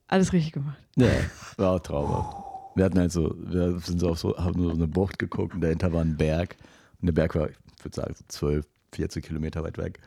Alles 0.07 0.35
richtig 0.35 0.53
gemacht. 0.53 0.77
Ja, 0.97 1.09
war 1.57 1.71
auch 1.71 1.79
traumhaft. 1.79 2.37
Wir 2.75 2.85
hatten 2.85 2.99
halt 2.99 3.11
so, 3.11 3.35
wir 3.39 3.79
sind 3.79 4.01
so 4.01 4.11
auf 4.11 4.19
so, 4.19 4.37
haben 4.37 4.63
so 4.63 4.69
eine 4.69 4.87
Bucht 4.87 5.19
geguckt 5.19 5.55
und 5.55 5.63
dahinter 5.63 5.91
war 5.91 6.03
ein 6.03 6.19
Berg. 6.19 6.59
Und 7.01 7.07
der 7.07 7.15
Berg 7.15 7.35
war, 7.35 7.49
ich 7.81 7.85
würde 7.85 7.97
sagen, 7.97 8.15
so 8.17 8.25
12, 8.29 8.67
14 8.93 9.23
Kilometer 9.23 9.63
weit 9.63 9.79
weg. 9.79 10.01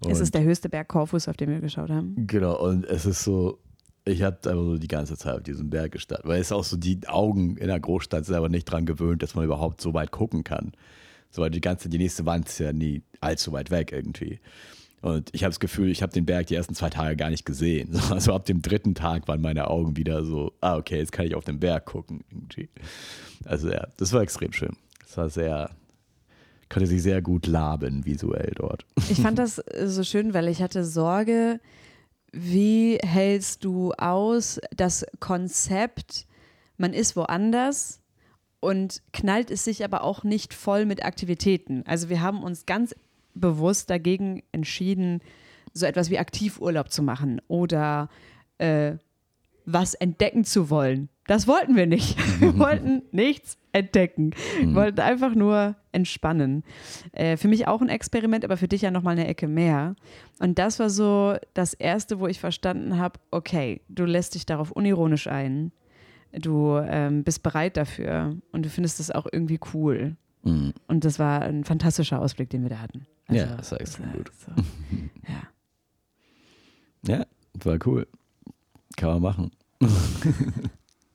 Und 0.00 0.10
es 0.10 0.20
ist 0.20 0.34
der 0.34 0.42
höchste 0.42 0.68
Berg 0.68 0.88
Korfus, 0.88 1.28
auf 1.28 1.36
den 1.36 1.50
wir 1.50 1.60
geschaut 1.60 1.90
haben. 1.90 2.26
Genau, 2.26 2.60
und 2.60 2.84
es 2.86 3.06
ist 3.06 3.22
so, 3.22 3.60
ich 4.04 4.22
habe 4.22 4.36
einfach 4.36 4.64
so 4.64 4.78
die 4.78 4.88
ganze 4.88 5.16
Zeit 5.16 5.36
auf 5.36 5.42
diesem 5.42 5.70
Berg 5.70 5.92
gestanden, 5.92 6.28
weil 6.28 6.40
es 6.40 6.50
auch 6.50 6.64
so, 6.64 6.76
die 6.76 7.00
Augen 7.06 7.56
in 7.56 7.68
der 7.68 7.78
Großstadt 7.78 8.26
sind 8.26 8.34
aber 8.34 8.48
nicht 8.48 8.64
dran 8.64 8.84
gewöhnt, 8.84 9.22
dass 9.22 9.34
man 9.34 9.44
überhaupt 9.44 9.80
so 9.80 9.94
weit 9.94 10.10
gucken 10.10 10.42
kann. 10.42 10.72
So, 11.30 11.42
weil 11.42 11.50
die 11.50 11.60
ganze, 11.60 11.88
die 11.88 11.98
nächste 11.98 12.26
Wand 12.26 12.48
ist 12.48 12.58
ja 12.58 12.72
nie 12.72 13.02
allzu 13.20 13.52
weit 13.52 13.70
weg 13.70 13.92
irgendwie. 13.92 14.40
Und 15.02 15.30
ich 15.32 15.42
habe 15.42 15.50
das 15.50 15.60
Gefühl, 15.60 15.90
ich 15.90 16.02
habe 16.02 16.12
den 16.12 16.26
Berg 16.26 16.46
die 16.46 16.54
ersten 16.54 16.74
zwei 16.74 16.90
Tage 16.90 17.16
gar 17.16 17.30
nicht 17.30 17.46
gesehen. 17.46 17.92
So, 17.92 18.00
Also 18.14 18.34
ab 18.34 18.44
dem 18.44 18.60
dritten 18.60 18.94
Tag 18.94 19.28
waren 19.28 19.40
meine 19.40 19.68
Augen 19.68 19.96
wieder 19.96 20.24
so, 20.24 20.52
ah, 20.60 20.76
okay, 20.76 20.98
jetzt 20.98 21.12
kann 21.12 21.26
ich 21.26 21.34
auf 21.34 21.44
den 21.44 21.60
Berg 21.60 21.86
gucken. 21.86 22.24
Irgendwie. 22.30 22.68
Also 23.44 23.70
ja, 23.70 23.86
das 23.96 24.12
war 24.12 24.22
extrem 24.22 24.52
schön. 24.52 24.76
Das 25.00 25.16
war 25.16 25.28
sehr, 25.28 25.70
konnte 26.72 26.88
sich 26.88 27.02
sehr 27.02 27.22
gut 27.22 27.46
laben 27.46 28.04
visuell 28.06 28.52
dort. 28.56 28.86
Ich 29.10 29.20
fand 29.20 29.38
das 29.38 29.58
äh, 29.58 29.86
so 29.86 30.02
schön, 30.02 30.34
weil 30.34 30.48
ich 30.48 30.62
hatte 30.62 30.84
Sorge, 30.84 31.60
wie 32.32 32.98
hältst 33.02 33.64
du 33.64 33.92
aus 33.92 34.58
das 34.74 35.04
Konzept, 35.20 36.26
man 36.78 36.94
ist 36.94 37.14
woanders 37.14 38.00
und 38.60 39.02
knallt 39.12 39.50
es 39.50 39.64
sich 39.64 39.84
aber 39.84 40.02
auch 40.02 40.24
nicht 40.24 40.54
voll 40.54 40.86
mit 40.86 41.04
Aktivitäten. 41.04 41.84
Also 41.86 42.08
wir 42.08 42.22
haben 42.22 42.42
uns 42.42 42.64
ganz 42.64 42.94
bewusst 43.34 43.90
dagegen 43.90 44.42
entschieden, 44.52 45.20
so 45.74 45.84
etwas 45.84 46.10
wie 46.10 46.18
Aktivurlaub 46.18 46.90
zu 46.90 47.02
machen 47.02 47.40
oder 47.48 48.08
äh, 48.58 48.94
was 49.64 49.94
entdecken 49.94 50.44
zu 50.44 50.70
wollen. 50.70 51.08
Das 51.26 51.46
wollten 51.46 51.76
wir 51.76 51.86
nicht. 51.86 52.18
Wir 52.40 52.58
wollten 52.58 53.02
nichts 53.12 53.56
entdecken. 53.72 54.34
Wir 54.58 54.74
wollten 54.74 55.00
einfach 55.00 55.34
nur 55.34 55.76
entspannen. 55.92 56.64
Äh, 57.12 57.36
für 57.36 57.48
mich 57.48 57.68
auch 57.68 57.80
ein 57.80 57.88
Experiment, 57.88 58.44
aber 58.44 58.56
für 58.56 58.68
dich 58.68 58.82
ja 58.82 58.90
nochmal 58.90 59.12
eine 59.12 59.28
Ecke 59.28 59.46
mehr. 59.48 59.94
Und 60.40 60.58
das 60.58 60.78
war 60.78 60.90
so 60.90 61.36
das 61.54 61.74
Erste, 61.74 62.18
wo 62.18 62.26
ich 62.26 62.40
verstanden 62.40 62.98
habe, 62.98 63.20
okay, 63.30 63.80
du 63.88 64.04
lässt 64.04 64.34
dich 64.34 64.46
darauf 64.46 64.72
unironisch 64.72 65.26
ein. 65.28 65.72
Du 66.32 66.76
ähm, 66.76 67.24
bist 67.24 67.42
bereit 67.42 67.76
dafür 67.76 68.36
und 68.50 68.64
du 68.64 68.68
findest 68.70 69.00
es 69.00 69.10
auch 69.10 69.26
irgendwie 69.30 69.60
cool. 69.74 70.16
Mhm. 70.42 70.72
Und 70.88 71.04
das 71.04 71.18
war 71.18 71.42
ein 71.42 71.64
fantastischer 71.64 72.20
Ausblick, 72.20 72.50
den 72.50 72.62
wir 72.62 72.70
da 72.70 72.80
hatten. 72.80 73.06
Ja, 73.30 73.56
das 73.56 73.70
war 73.70 73.80
extrem 73.80 74.12
gut. 74.12 74.30
So. 74.34 74.52
Ja. 75.28 75.42
Ja, 77.04 77.26
war 77.64 77.78
cool. 77.84 78.06
Kann 78.96 79.10
man 79.10 79.22
machen. 79.22 79.50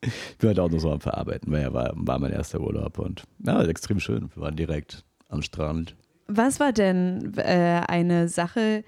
ich 0.02 0.38
bin 0.38 0.48
halt 0.50 0.60
auch 0.60 0.70
noch 0.70 0.80
so 0.80 0.92
am 0.92 1.02
Verarbeiten, 1.02 1.52
weil 1.52 1.62
ja 1.62 1.74
war, 1.74 1.92
war 1.96 2.20
mein 2.20 2.32
erster 2.32 2.62
Urlaub 2.62 3.00
und 3.00 3.24
ja, 3.46 3.62
extrem 3.64 4.00
schön. 4.00 4.30
Wir 4.34 4.44
waren 4.44 4.56
direkt 4.56 5.04
am 5.30 5.42
Strand. 5.42 5.96
Was 6.28 6.60
war 6.60 6.74
denn 6.74 7.34
äh, 7.38 7.82
eine 7.88 8.28
Sache, 8.28 8.84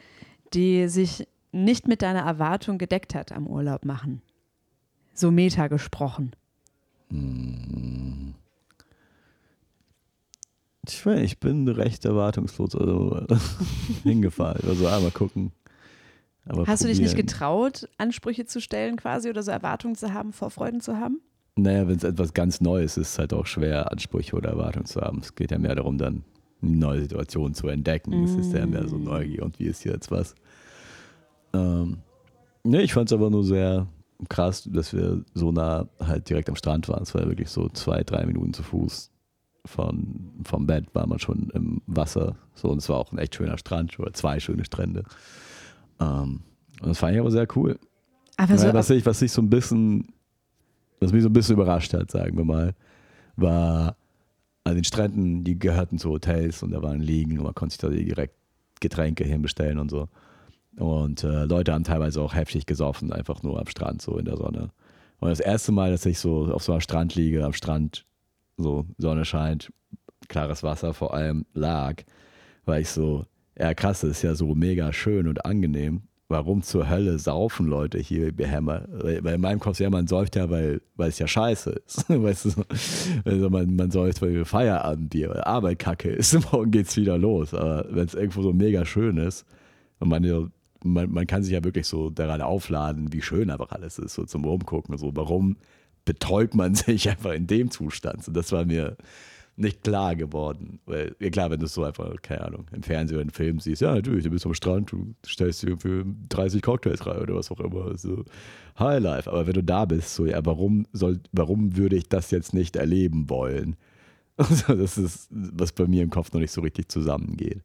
die 0.54 0.88
sich 0.88 1.28
nicht 1.52 1.88
mit 1.88 2.02
deiner 2.02 2.22
Erwartung 2.22 2.78
gedeckt 2.78 3.16
hat 3.16 3.32
am 3.32 3.48
Urlaub 3.48 3.86
machen? 3.86 4.22
So 5.14 5.32
meta 5.32 5.68
gesprochen. 5.68 6.32
Hm. 7.10 8.34
Ich, 10.88 11.06
weiß, 11.06 11.20
ich 11.22 11.40
bin 11.40 11.68
recht 11.68 12.04
erwartungslos 12.06 12.76
also, 12.76 13.26
hingefahren. 14.04 14.68
Also 14.68 14.88
einmal 14.88 15.12
gucken. 15.12 15.52
Aber 16.50 16.66
Hast 16.66 16.84
du 16.84 16.88
dich 16.88 17.00
nicht 17.00 17.12
probieren. 17.12 17.28
getraut, 17.28 17.90
Ansprüche 17.98 18.46
zu 18.46 18.60
stellen 18.60 18.98
quasi 18.98 19.30
oder 19.30 19.44
so 19.44 19.52
Erwartungen 19.52 19.96
zu 19.96 20.14
haben, 20.14 20.34
Vorfreuden 20.34 20.82
zu 20.82 20.98
haben? 20.98 21.22
Naja, 21.56 21.88
wenn 21.88 21.96
es 21.96 22.04
etwas 22.04 22.34
ganz 22.34 22.60
Neues 22.62 22.98
ist, 22.98 23.08
ist 23.08 23.14
es 23.14 23.20
halt 23.20 23.34
auch 23.34 23.46
schwer, 23.46 23.92
Ansprüche 23.92 24.36
oder 24.36 24.50
Erwartungen 24.50 24.86
zu 24.86 25.02
haben. 25.02 25.20
Es 25.20 25.36
geht 25.36 25.52
ja 25.52 25.60
mehr 25.60 25.76
darum, 25.76 25.98
dann 25.98 26.24
eine 26.62 26.76
neue 26.76 27.02
Situation 27.02 27.54
zu 27.54 27.68
entdecken. 27.68 28.24
Es 28.24 28.34
ist 28.36 28.54
ja 28.54 28.66
mehr 28.66 28.88
so 28.88 28.98
Neugier 28.98 29.44
und 29.44 29.60
wie 29.60 29.66
ist 29.66 29.84
hier 29.84 29.94
jetzt 29.94 30.12
was. 30.12 30.36
Ähm, 31.54 31.98
nee, 32.64 32.82
ich 32.82 32.94
fand 32.94 33.10
es 33.10 33.14
aber 33.14 33.30
nur 33.30 33.44
sehr 33.44 33.88
krass, 34.28 34.68
dass 34.72 34.94
wir 34.94 35.24
so 35.34 35.52
nah 35.52 35.88
halt 36.00 36.30
direkt 36.30 36.50
am 36.50 36.56
Strand 36.56 36.90
waren. 36.90 37.04
Es 37.04 37.14
war 37.14 37.22
ja 37.22 37.28
wirklich 37.28 37.50
so 37.50 37.70
zwei, 37.70 38.04
drei 38.04 38.26
Minuten 38.26 38.54
zu 38.54 38.64
Fuß 38.64 39.12
von, 39.66 40.32
vom 40.44 40.66
Bett 40.66 40.86
war 40.94 41.08
man 41.08 41.20
schon 41.20 41.50
im 41.54 41.82
Wasser. 41.86 42.36
So, 42.56 42.70
und 42.70 42.80
es 42.80 42.90
war 42.90 42.98
auch 42.98 43.12
ein 43.12 43.18
echt 43.18 43.36
schöner 43.36 43.58
Strand 43.58 43.98
oder 44.00 44.14
zwei 44.14 44.40
schöne 44.40 44.66
Strände. 44.66 45.04
Ähm, 46.00 46.42
und 46.82 46.90
das 46.90 46.98
fand 46.98 47.14
ich 47.14 47.20
aber 47.20 47.32
sehr 47.32 47.48
cool. 47.56 47.78
Aber 48.38 48.58
so, 48.58 48.68
Ja, 48.68 48.74
was, 48.74 48.90
ich, 48.90 49.06
was 49.06 49.22
ich 49.22 49.32
so 49.32 49.42
ein 49.42 49.50
bisschen, 49.50 50.08
was 51.00 51.12
mich 51.12 51.24
so 51.24 51.30
ein 51.30 51.34
bisschen 51.34 51.56
überrascht 51.56 51.94
hat, 51.94 52.10
sagen 52.12 52.38
wir 52.38 52.46
mal, 52.46 52.74
war 53.36 53.96
an 54.64 54.76
den 54.76 54.84
Stränden, 54.84 55.44
die 55.44 55.58
gehörten 55.58 55.98
zu 55.98 56.10
Hotels 56.10 56.64
und 56.64 56.72
da 56.72 56.82
waren 56.82 57.02
Liegen 57.02 57.38
und 57.38 57.44
man 57.46 57.56
konnte 57.56 57.74
sich 57.74 57.80
da 57.80 57.90
direkt 57.90 58.36
Getränke 58.80 59.24
hinbestellen 59.24 59.80
und 59.80 59.90
so. 59.90 60.08
Und 60.78 61.24
äh, 61.24 61.46
Leute 61.46 61.74
haben 61.74 61.84
teilweise 61.84 62.22
auch 62.22 62.34
heftig 62.34 62.66
gesoffen, 62.66 63.12
einfach 63.12 63.44
nur 63.44 63.60
am 63.60 63.68
Strand, 63.68 64.02
so 64.02 64.18
in 64.18 64.26
der 64.26 64.38
Sonne. 64.38 64.72
Und 65.20 65.30
das 65.30 65.42
erste 65.42 65.72
Mal, 65.74 65.92
dass 65.92 66.06
ich 66.06 66.20
so 66.20 66.46
auf 66.54 66.64
so 66.64 66.72
einem 66.72 66.82
Strand 66.82 67.16
liege, 67.16 67.44
am 67.44 67.54
Strand, 67.54 68.06
so 68.56 68.86
Sonne 68.98 69.26
scheint, 69.26 69.74
klares 70.30 70.64
Wasser 70.64 70.94
vor 70.94 71.14
allem 71.14 71.46
lag, 71.54 72.04
war 72.66 72.80
ich 72.80 72.90
so, 72.90 73.26
ja 73.60 73.74
krass, 73.74 74.02
das 74.02 74.12
ist 74.12 74.22
ja 74.22 74.36
so 74.36 74.56
mega 74.56 74.94
schön 74.94 75.28
und 75.28 75.46
angenehm. 75.46 76.04
Warum 76.32 76.62
zur 76.62 76.88
Hölle 76.88 77.18
saufen 77.18 77.66
Leute 77.66 77.98
hier 77.98 78.32
behämmer? 78.32 78.86
Weil, 78.92 79.26
in 79.34 79.42
meinem 79.42 79.60
Kopf 79.60 79.80
ja, 79.80 79.90
man 79.90 80.06
säuft 80.06 80.36
ja, 80.36 80.48
weil, 80.52 80.80
weil 80.96 81.10
es 81.10 81.18
ja 81.18 81.28
scheiße 81.28 81.72
ist. 81.72 82.08
weißt 82.10 82.46
du, 82.46 82.50
so. 82.52 82.64
also 83.26 83.50
man, 83.50 83.76
man 83.76 83.90
säuft, 83.90 84.22
weil 84.22 84.34
wir 84.34 84.46
Feierabendbier, 84.46 85.30
weil 85.30 85.42
Arbeit 85.42 85.80
kacke 85.80 86.10
ist, 86.10 86.52
morgen 86.52 86.70
geht's 86.70 86.96
wieder 86.98 87.18
los. 87.18 87.56
Aber 87.56 87.88
wenn 87.90 88.06
es 88.06 88.14
irgendwo 88.14 88.44
so 88.44 88.54
mega 88.54 88.86
schön 88.86 89.18
ist 89.18 89.44
und 90.00 90.10
man, 90.10 90.52
man, 90.84 91.12
man 91.12 91.26
kann 91.26 91.42
sich 91.42 91.54
ja 91.54 91.64
wirklich 91.64 91.88
so 91.88 92.12
daran 92.12 92.42
aufladen, 92.42 93.12
wie 93.12 93.24
schön 93.24 93.50
einfach 93.50 93.72
alles 93.72 93.98
ist, 93.98 94.14
so 94.14 94.24
zum 94.24 94.46
Rumgucken. 94.46 94.96
So, 95.00 95.16
warum 95.16 95.58
betäubt 96.06 96.54
man 96.54 96.76
sich 96.76 97.10
einfach 97.10 97.34
in 97.34 97.48
dem 97.48 97.72
Zustand? 97.72 98.24
So, 98.24 98.32
das 98.32 98.52
war 98.52 98.66
mir 98.66 98.98
nicht 99.60 99.84
klar 99.84 100.16
geworden. 100.16 100.80
Weil, 100.86 101.16
ja 101.20 101.30
klar, 101.30 101.52
wenn 101.52 101.60
du 101.60 101.66
es 101.66 101.74
so 101.74 101.84
einfach, 101.84 102.10
keine 102.22 102.42
Ahnung, 102.46 102.66
im 102.72 102.84
Fernsehen 102.84 103.18
oder 103.18 103.24
im 103.24 103.32
Film 103.32 103.60
siehst, 103.60 103.82
ja, 103.82 103.94
natürlich, 103.94 104.24
du 104.24 104.30
bist 104.30 104.46
am 104.46 104.54
Strand, 104.54 104.92
du 104.92 105.14
stellst 105.26 105.64
dir 105.64 105.78
für 105.78 106.06
30 106.30 106.62
Cocktails 106.62 107.06
rein 107.06 107.20
oder 107.20 107.36
was 107.36 107.52
auch 107.52 107.60
immer. 107.60 107.98
So 107.98 108.24
High 108.80 109.02
Life. 109.02 109.30
Aber 109.30 109.46
wenn 109.46 109.54
du 109.54 109.64
da 109.64 109.86
bist, 109.86 110.16
so, 110.16 110.26
ja, 110.26 110.44
warum 110.46 110.88
soll, 110.94 111.20
warum 111.32 111.76
würde 111.76 111.98
ich 111.98 112.08
das 112.08 112.32
jetzt 112.32 112.54
nicht 112.54 112.76
erleben 112.76 113.30
wollen? 113.30 113.76
Also, 114.40 114.74
das 114.74 114.98
ist, 114.98 115.28
was 115.32 115.74
bei 115.74 115.86
mir 115.86 116.02
im 116.02 116.12
Kopf 116.12 116.32
noch 116.32 116.40
nicht 116.40 116.54
so 116.54 116.62
richtig 116.62 116.88
zusammengeht. 116.88 117.62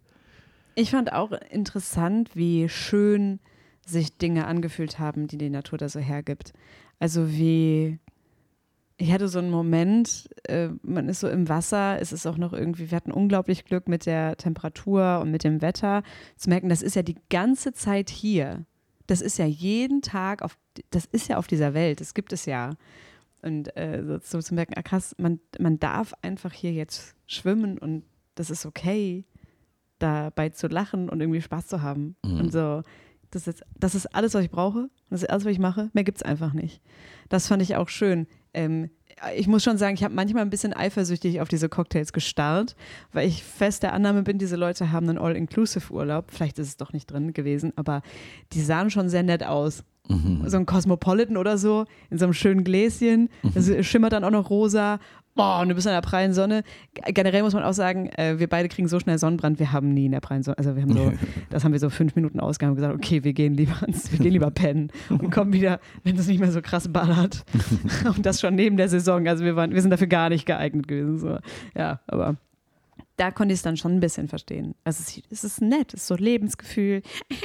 Ich 0.75 0.91
fand 0.91 1.13
auch 1.13 1.31
interessant, 1.51 2.31
wie 2.35 2.69
schön 2.69 3.39
sich 3.87 4.19
Dinge 4.19 4.47
angefühlt 4.47 4.99
haben, 4.99 5.29
die 5.29 5.39
die 5.39 5.51
Natur 5.51 5.79
da 5.79 5.89
so 5.89 6.01
hergibt. 6.01 6.53
Also 6.99 7.31
wie 7.31 7.99
ich 8.97 9.13
hatte 9.13 9.29
so 9.29 9.41
einen 9.41 9.51
Moment, 9.51 10.29
äh, 10.45 10.69
man 10.83 11.09
ist 11.09 11.21
so 11.21 11.29
im 11.29 11.49
Wasser, 11.49 12.01
es 12.01 12.13
ist 12.13 12.27
auch 12.27 12.37
noch 12.37 12.53
irgendwie, 12.53 12.91
wir 12.91 12.97
hatten 12.97 13.11
unglaublich 13.11 13.65
Glück 13.65 13.89
mit 13.89 14.07
der 14.07 14.37
Temperatur 14.37 15.21
und 15.21 15.31
mit 15.31 15.43
dem 15.43 15.63
Wetter, 15.63 16.03
zu 16.37 16.49
merken, 16.49 16.69
das 16.69 16.83
ist 16.83 16.95
ja 16.95 17.03
die 17.03 17.17
ganze 17.29 17.73
Zeit 17.73 18.09
hier. 18.11 18.65
Das 19.07 19.21
ist 19.21 19.39
ja 19.39 19.47
jeden 19.47 20.01
Tag 20.01 20.43
auf, 20.43 20.57
das 20.91 21.07
ist 21.07 21.29
ja 21.29 21.39
auf 21.39 21.47
dieser 21.47 21.75
Welt, 21.75 22.01
das 22.01 22.15
gibt 22.15 22.33
es 22.33 22.47
ja. 22.47 22.71
Und 23.43 23.77
äh, 23.77 24.03
so 24.23 24.41
zu 24.41 24.55
merken, 24.55 24.75
ah 24.77 24.83
krass, 24.83 25.15
man, 25.19 25.41
man 25.59 25.79
darf 25.79 26.15
einfach 26.23 26.53
hier 26.53 26.73
jetzt 26.73 27.15
schwimmen 27.27 27.79
und 27.79 28.05
das 28.37 28.49
ist 28.49 28.65
okay, 28.65 29.25
dabei 29.99 30.51
zu 30.51 30.69
lachen 30.69 31.09
und 31.09 31.21
irgendwie 31.21 31.43
Spaß 31.43 31.67
zu 31.67 31.83
haben. 31.83 32.17
Mhm. 32.25 32.41
Und 32.41 32.53
so, 32.53 32.83
das 33.35 33.49
ist, 33.49 33.65
das 33.79 33.95
ist 33.95 34.07
alles, 34.15 34.35
was 34.35 34.45
ich 34.45 34.51
brauche. 34.51 34.89
Das 35.11 35.23
ist 35.23 35.31
alles, 35.31 35.45
was 35.45 35.53
ich 35.53 35.59
mache. 35.59 35.91
Mehr 35.93 36.05
gibt 36.05 36.19
es 36.19 36.23
einfach 36.23 36.53
nicht. 36.53 36.81
Das 37.29 37.49
fand 37.49 37.63
ich 37.63 37.77
auch 37.77 37.89
schön. 37.89 38.27
Ähm, 38.53 38.91
ich 39.37 39.47
muss 39.47 39.63
schon 39.63 39.79
sagen, 39.79 39.95
ich 39.95 40.05
habe 40.05 40.15
manchmal 40.15 40.43
ein 40.43 40.51
bisschen 40.51 40.75
eifersüchtig 40.75 41.41
auf 41.41 41.49
diese 41.49 41.69
Cocktails 41.69 42.13
gestarrt, 42.13 42.75
weil 43.13 43.29
ich 43.29 43.45
fest 43.45 43.83
der 43.83 43.93
Annahme 43.93 44.23
bin, 44.23 44.39
diese 44.39 44.57
Leute 44.57 44.93
haben 44.93 45.09
einen 45.09 45.19
All-Inclusive-Urlaub. 45.19 46.31
Vielleicht 46.31 46.59
ist 46.59 46.69
es 46.69 46.77
doch 46.77 46.93
nicht 46.93 47.11
drin 47.11 47.33
gewesen, 47.33 47.73
aber 47.77 48.03
die 48.53 48.61
sahen 48.61 48.91
schon 48.91 49.09
sehr 49.09 49.23
nett 49.23 49.45
aus. 49.45 49.85
Mhm. 50.09 50.43
So 50.47 50.59
ein 50.59 50.67
Cosmopolitan 50.67 51.37
oder 51.37 51.57
so, 51.57 51.87
in 52.11 52.19
so 52.19 52.27
einem 52.27 52.35
schönen 52.35 52.65
Gläschen. 52.65 53.31
Das 53.55 53.69
mhm. 53.69 53.83
schimmert 53.83 54.13
dann 54.13 54.25
auch 54.25 54.31
noch 54.31 54.51
rosa 54.51 54.99
boah, 55.35 55.61
und 55.61 55.69
du 55.69 55.75
bist 55.75 55.87
in 55.87 55.93
der 55.93 56.01
prallen 56.01 56.33
Sonne. 56.33 56.63
Generell 57.07 57.43
muss 57.43 57.55
man 57.55 57.63
auch 57.63 57.73
sagen, 57.73 58.09
äh, 58.17 58.39
wir 58.39 58.49
beide 58.49 58.69
kriegen 58.69 58.89
so 58.89 59.01
schnell 59.01 59.19
Sonnenbrand, 59.19 59.59
wir 59.59 59.73
haben 59.73 59.93
nie 59.93 60.07
in 60.07 60.13
der 60.13 60.21
prallen 60.21 60.43
Sonne, 60.43 60.59
also 60.59 60.77
wir 60.77 60.83
haben 60.83 60.93
so, 60.93 61.13
das 61.51 61.65
haben 61.65 61.73
wir 61.73 61.81
so 61.81 61.91
fünf 61.91 62.15
Minuten 62.17 62.41
ausgegangen 62.41 62.73
und 62.73 62.77
gesagt, 62.77 62.95
okay, 62.95 63.25
wir 63.25 63.33
gehen 63.33 63.55
lieber 63.55 63.77
ins, 63.87 64.11
wir 64.13 64.19
gehen 64.19 64.33
lieber 64.33 64.51
pennen 64.51 64.91
und 65.11 65.31
kommen 65.31 65.53
wieder, 65.53 65.81
wenn 66.03 66.17
es 66.17 66.27
nicht 66.29 66.41
mehr 66.41 66.53
so 66.53 66.63
krass 66.63 66.89
ballert. 66.89 67.45
und 68.17 68.25
das 68.25 68.41
schon 68.41 68.55
neben 68.55 68.77
der 68.77 68.89
Saison, 68.89 69.27
also 69.27 69.45
wir 69.45 69.57
waren, 69.57 69.73
wir 69.73 69.83
sind 69.83 69.91
dafür 69.91 70.07
gar 70.07 70.29
nicht 70.29 70.47
geeignet 70.47 70.89
gewesen. 70.89 71.19
So. 71.19 71.39
Ja, 71.77 72.01
aber 72.07 72.37
da 73.17 73.31
konnte 73.31 73.53
ich 73.53 73.59
es 73.59 73.63
dann 73.63 73.77
schon 73.77 73.93
ein 73.93 74.01
bisschen 74.01 74.29
verstehen. 74.29 74.75
Also 74.85 75.03
es, 75.31 75.45
ist 75.45 75.61
nett, 75.61 75.95
es 75.95 76.03
ist 76.03 76.07
so 76.09 76.17
Lebensgefühl. 76.17 77.03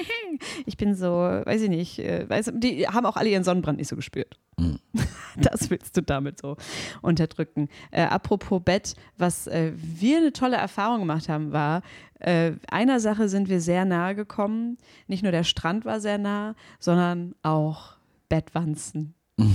Ich 0.66 0.78
bin 0.78 0.96
so, 0.96 1.10
weiß 1.10 1.64
ich 1.64 1.70
nicht, 1.70 2.00
äh, 2.00 2.30
weiß, 2.30 2.52
die 2.56 2.88
haben 2.88 3.06
auch 3.06 3.18
alle 3.18 3.30
ihren 3.30 3.44
Sonnenbrand 3.44 3.78
nicht 3.78 3.90
so 3.90 3.96
gespürt. 3.98 4.40
Mhm. 4.58 4.80
Das 5.36 5.70
willst 5.70 5.98
du 5.98 6.02
damit 6.02 6.40
so 6.40 6.56
unterdrücken. 7.02 7.68
Äh, 7.92 8.04
apropos 8.04 8.62
Bett, 8.64 8.96
was 9.18 9.48
äh, 9.48 9.74
wir 9.76 10.18
eine 10.18 10.32
tolle 10.32 10.56
Erfahrung 10.56 11.00
gemacht 11.00 11.30
haben, 11.30 11.52
war, 11.52 11.82
äh, 12.20 12.54
einer 12.70 13.00
Sache 13.00 13.28
sind 13.28 13.50
wir 13.50 13.60
sehr 13.60 13.86
nahe 13.86 14.16
gekommen. 14.16 14.78
Nicht 15.08 15.24
nur 15.24 15.32
der 15.32 15.44
Strand 15.44 15.84
war 15.86 16.00
sehr 16.00 16.18
nah, 16.18 16.56
sondern 16.80 17.36
auch 17.44 17.96
Bettwanzen. 18.30 19.14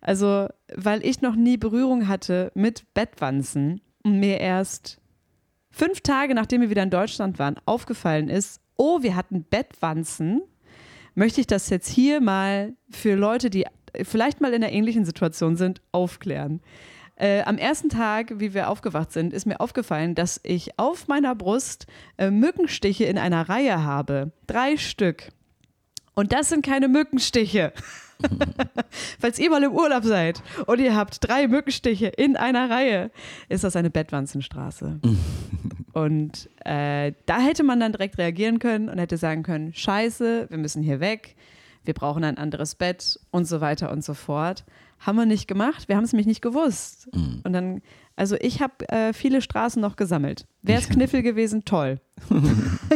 Also, 0.00 0.48
weil 0.74 1.04
ich 1.04 1.22
noch 1.22 1.36
nie 1.36 1.56
Berührung 1.56 2.08
hatte 2.08 2.52
mit 2.54 2.92
Bettwanzen 2.94 3.80
und 4.02 4.20
mir 4.20 4.38
erst 4.40 5.00
fünf 5.70 6.00
Tage 6.00 6.34
nachdem 6.34 6.62
wir 6.62 6.70
wieder 6.70 6.82
in 6.82 6.90
Deutschland 6.90 7.38
waren, 7.38 7.56
aufgefallen 7.66 8.28
ist, 8.28 8.60
oh, 8.76 9.02
wir 9.02 9.16
hatten 9.16 9.44
Bettwanzen, 9.44 10.42
möchte 11.14 11.40
ich 11.40 11.46
das 11.46 11.70
jetzt 11.70 11.88
hier 11.88 12.20
mal 12.20 12.74
für 12.90 13.14
Leute, 13.14 13.50
die 13.50 13.66
vielleicht 14.02 14.40
mal 14.40 14.52
in 14.52 14.62
einer 14.62 14.72
ähnlichen 14.72 15.04
Situation 15.04 15.56
sind, 15.56 15.80
aufklären. 15.92 16.60
Äh, 17.16 17.42
am 17.42 17.56
ersten 17.56 17.88
Tag, 17.88 18.38
wie 18.38 18.52
wir 18.52 18.68
aufgewacht 18.68 19.10
sind, 19.10 19.32
ist 19.32 19.46
mir 19.46 19.60
aufgefallen, 19.60 20.14
dass 20.14 20.38
ich 20.42 20.78
auf 20.78 21.08
meiner 21.08 21.34
Brust 21.34 21.86
äh, 22.18 22.30
Mückenstiche 22.30 23.04
in 23.04 23.16
einer 23.16 23.48
Reihe 23.48 23.82
habe. 23.82 24.32
Drei 24.46 24.76
Stück. 24.76 25.30
Und 26.14 26.32
das 26.32 26.50
sind 26.50 26.64
keine 26.64 26.88
Mückenstiche. 26.88 27.72
Falls 29.18 29.38
ihr 29.38 29.50
mal 29.50 29.62
im 29.62 29.72
Urlaub 29.72 30.04
seid 30.04 30.42
und 30.66 30.80
ihr 30.80 30.96
habt 30.96 31.26
drei 31.26 31.48
Mückenstiche 31.48 32.06
in 32.06 32.36
einer 32.36 32.70
Reihe, 32.70 33.10
ist 33.48 33.64
das 33.64 33.76
eine 33.76 33.90
Bettwanzenstraße. 33.90 35.00
und 35.92 36.48
äh, 36.64 37.12
da 37.26 37.40
hätte 37.40 37.62
man 37.62 37.80
dann 37.80 37.92
direkt 37.92 38.18
reagieren 38.18 38.58
können 38.58 38.88
und 38.88 38.98
hätte 38.98 39.16
sagen 39.16 39.42
können, 39.42 39.72
scheiße, 39.74 40.46
wir 40.48 40.58
müssen 40.58 40.82
hier 40.82 41.00
weg, 41.00 41.36
wir 41.84 41.94
brauchen 41.94 42.24
ein 42.24 42.38
anderes 42.38 42.74
Bett 42.74 43.18
und 43.30 43.46
so 43.46 43.60
weiter 43.60 43.90
und 43.90 44.04
so 44.04 44.14
fort. 44.14 44.64
Haben 44.98 45.16
wir 45.16 45.26
nicht 45.26 45.46
gemacht, 45.46 45.88
wir 45.88 45.96
haben 45.96 46.04
es 46.04 46.12
nämlich 46.12 46.26
nicht 46.26 46.42
gewusst. 46.42 47.08
Mhm. 47.14 47.40
Und 47.44 47.52
dann 47.52 47.82
also 48.16 48.36
ich 48.40 48.62
habe 48.62 48.88
äh, 48.88 49.12
viele 49.12 49.42
Straßen 49.42 49.80
noch 49.80 49.96
gesammelt. 49.96 50.46
Wäre 50.62 50.80
es 50.80 50.88
Kniffel 50.88 51.22
gewesen, 51.22 51.66
toll. 51.66 52.00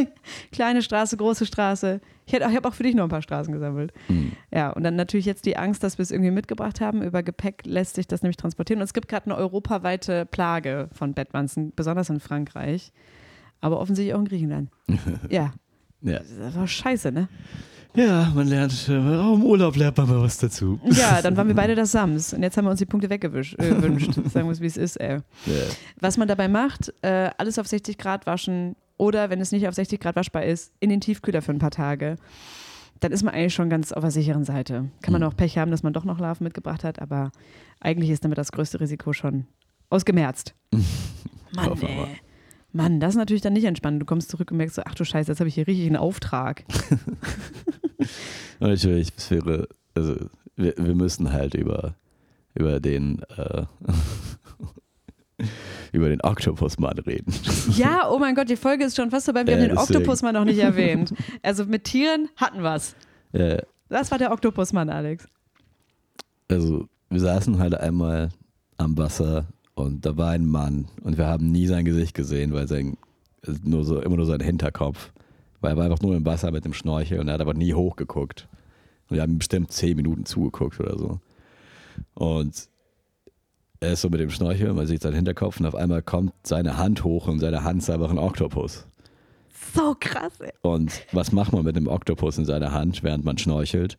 Kleine 0.51 0.81
Straße, 0.81 1.15
große 1.15 1.45
Straße. 1.45 2.01
Ich, 2.25 2.33
ich 2.33 2.41
habe 2.41 2.67
auch 2.67 2.73
für 2.73 2.83
dich 2.83 2.95
noch 2.95 3.03
ein 3.03 3.09
paar 3.09 3.21
Straßen 3.21 3.53
gesammelt. 3.53 3.93
Mhm. 4.09 4.31
Ja, 4.51 4.71
und 4.71 4.83
dann 4.83 4.95
natürlich 4.95 5.27
jetzt 5.27 5.45
die 5.45 5.57
Angst, 5.57 5.83
dass 5.83 5.99
wir 5.99 6.03
es 6.03 6.11
irgendwie 6.11 6.31
mitgebracht 6.31 6.81
haben. 6.81 7.03
Über 7.03 7.21
Gepäck 7.21 7.61
lässt 7.65 7.95
sich 7.95 8.07
das 8.07 8.23
nämlich 8.23 8.37
transportieren. 8.37 8.79
Und 8.81 8.85
es 8.85 8.93
gibt 8.93 9.07
gerade 9.07 9.27
eine 9.27 9.35
europaweite 9.35 10.25
Plage 10.25 10.89
von 10.91 11.13
Bettwanzen, 11.13 11.71
besonders 11.75 12.09
in 12.09 12.19
Frankreich. 12.19 12.91
Aber 13.59 13.79
offensichtlich 13.79 14.15
auch 14.15 14.19
in 14.19 14.25
Griechenland. 14.25 14.69
ja. 15.29 15.53
ja. 16.01 16.19
Das 16.19 16.55
war 16.55 16.67
scheiße, 16.67 17.11
ne? 17.11 17.29
Ja, 17.93 18.31
man 18.33 18.47
lernt, 18.47 18.87
äh, 18.87 18.97
auch 18.97 19.35
im 19.35 19.43
Urlaub 19.43 19.75
lernt 19.75 19.97
man 19.97 20.07
mal 20.07 20.21
was 20.21 20.37
dazu. 20.37 20.79
Ja, 20.85 21.21
dann 21.21 21.35
waren 21.35 21.47
wir 21.47 21.55
beide 21.55 21.75
das 21.75 21.91
Sams 21.91 22.33
und 22.33 22.41
jetzt 22.41 22.55
haben 22.55 22.65
wir 22.65 22.71
uns 22.71 22.79
die 22.79 22.85
Punkte 22.85 23.09
weggewünscht. 23.09 23.59
Äh, 23.59 23.69
Sagen 24.29 24.47
wir 24.47 24.51
es, 24.51 24.61
wie 24.61 24.65
es 24.65 24.77
ist, 24.77 24.95
ey. 24.97 25.19
Yeah. 25.47 25.67
Was 25.99 26.17
man 26.17 26.27
dabei 26.27 26.47
macht, 26.47 26.93
äh, 27.01 27.29
alles 27.37 27.59
auf 27.59 27.67
60 27.67 27.97
Grad 27.97 28.25
waschen 28.25 28.75
oder, 28.97 29.29
wenn 29.29 29.41
es 29.41 29.51
nicht 29.51 29.67
auf 29.67 29.75
60 29.75 29.99
Grad 29.99 30.15
waschbar 30.15 30.45
ist, 30.45 30.71
in 30.79 30.89
den 30.89 31.01
Tiefkühler 31.01 31.41
für 31.41 31.51
ein 31.51 31.59
paar 31.59 31.71
Tage. 31.71 32.15
Dann 33.01 33.11
ist 33.11 33.23
man 33.23 33.33
eigentlich 33.33 33.53
schon 33.53 33.69
ganz 33.69 33.91
auf 33.91 34.01
der 34.01 34.11
sicheren 34.11 34.45
Seite. 34.45 34.89
Kann 35.01 35.11
man 35.11 35.21
mhm. 35.21 35.27
auch 35.27 35.35
Pech 35.35 35.57
haben, 35.57 35.71
dass 35.71 35.83
man 35.83 35.91
doch 35.91 36.05
noch 36.05 36.19
Larven 36.19 36.43
mitgebracht 36.45 36.83
hat, 36.83 37.01
aber 37.01 37.31
eigentlich 37.79 38.11
ist 38.11 38.23
damit 38.23 38.37
das 38.37 38.51
größte 38.51 38.79
Risiko 38.79 39.11
schon 39.11 39.47
ausgemerzt. 39.89 40.53
Mann, 41.55 41.81
ey. 41.81 42.07
Mann, 42.73 42.99
das 42.99 43.11
ist 43.11 43.17
natürlich 43.17 43.41
dann 43.41 43.53
nicht 43.53 43.65
entspannend. 43.65 44.01
Du 44.01 44.05
kommst 44.05 44.29
zurück 44.29 44.51
und 44.51 44.57
merkst 44.57 44.75
so, 44.75 44.83
ach 44.85 44.95
du 44.95 45.03
Scheiße, 45.03 45.31
jetzt 45.31 45.39
habe 45.39 45.49
ich 45.49 45.55
hier 45.55 45.67
richtig 45.67 45.87
einen 45.87 45.97
Auftrag. 45.97 46.63
natürlich, 48.59 49.09
es 49.17 49.31
wäre, 49.31 49.67
also 49.95 50.15
wir, 50.55 50.73
wir 50.77 50.95
müssen 50.95 51.31
halt 51.31 51.53
über, 51.53 51.95
über 52.53 52.79
den 52.79 53.21
äh, 53.37 53.65
über 55.91 56.09
den 56.09 56.21
Oktopusmann 56.21 56.97
reden. 56.99 57.33
Ja, 57.75 58.09
oh 58.09 58.19
mein 58.19 58.35
Gott, 58.35 58.49
die 58.49 58.55
Folge 58.55 58.85
ist 58.85 58.95
schon 58.95 59.11
fast 59.11 59.25
vorbei. 59.25 59.45
Wir 59.45 59.53
äh, 59.53 59.61
haben 59.61 59.69
den 59.69 59.77
Oktopusmann 59.77 60.33
noch 60.33 60.45
nicht 60.45 60.59
erwähnt. 60.59 61.13
Also 61.41 61.65
mit 61.65 61.85
Tieren 61.85 62.29
hatten 62.35 62.61
wir 62.61 62.75
es. 62.75 62.95
Äh, 63.33 63.61
das 63.89 64.11
war 64.11 64.17
der 64.17 64.31
Oktopusmann, 64.31 64.89
Alex. 64.89 65.27
Also 66.49 66.87
wir 67.09 67.19
saßen 67.19 67.59
halt 67.59 67.75
einmal 67.75 68.29
am 68.77 68.97
Wasser 68.97 69.47
und 69.73 70.05
da 70.05 70.15
war 70.17 70.31
ein 70.31 70.45
Mann 70.45 70.87
und 71.03 71.17
wir 71.17 71.27
haben 71.27 71.51
nie 71.51 71.67
sein 71.67 71.85
Gesicht 71.85 72.13
gesehen, 72.13 72.53
weil 72.53 72.67
sein 72.67 72.97
nur 73.63 73.83
so 73.83 73.99
immer 74.01 74.17
nur 74.17 74.25
sein 74.25 74.39
Hinterkopf. 74.39 75.11
Weil 75.61 75.73
er 75.73 75.77
war 75.77 75.85
einfach 75.85 76.01
nur 76.01 76.15
im 76.15 76.25
Wasser 76.25 76.51
mit 76.51 76.65
dem 76.65 76.73
Schnorchel 76.73 77.19
und 77.19 77.27
er 77.27 77.35
hat 77.35 77.41
aber 77.41 77.53
nie 77.53 77.73
hochgeguckt. 77.73 78.47
Und 79.09 79.15
wir 79.15 79.21
haben 79.21 79.37
bestimmt 79.37 79.71
zehn 79.71 79.95
Minuten 79.95 80.25
zugeguckt 80.25 80.79
oder 80.79 80.97
so. 80.97 81.19
Und 82.13 82.67
er 83.79 83.93
ist 83.93 84.01
so 84.01 84.09
mit 84.09 84.19
dem 84.19 84.29
Schnorchel, 84.29 84.73
man 84.73 84.87
sieht 84.87 85.01
seinen 85.01 85.15
Hinterkopf 85.15 85.59
und 85.59 85.65
auf 85.65 85.75
einmal 85.75 86.01
kommt 86.01 86.33
seine 86.43 86.77
Hand 86.77 87.03
hoch 87.03 87.27
und 87.27 87.39
seine 87.39 87.63
Hand 87.63 87.81
ist 87.81 87.89
einfach 87.89 88.11
ein 88.11 88.19
Oktopus. 88.19 88.85
So 89.75 89.95
krass, 89.99 90.39
ey. 90.39 90.51
Und 90.61 91.05
was 91.11 91.31
macht 91.31 91.53
man 91.53 91.63
mit 91.63 91.77
einem 91.77 91.87
Oktopus 91.87 92.37
in 92.37 92.45
seiner 92.45 92.71
Hand, 92.71 93.03
während 93.03 93.25
man 93.25 93.37
schnorchelt? 93.37 93.97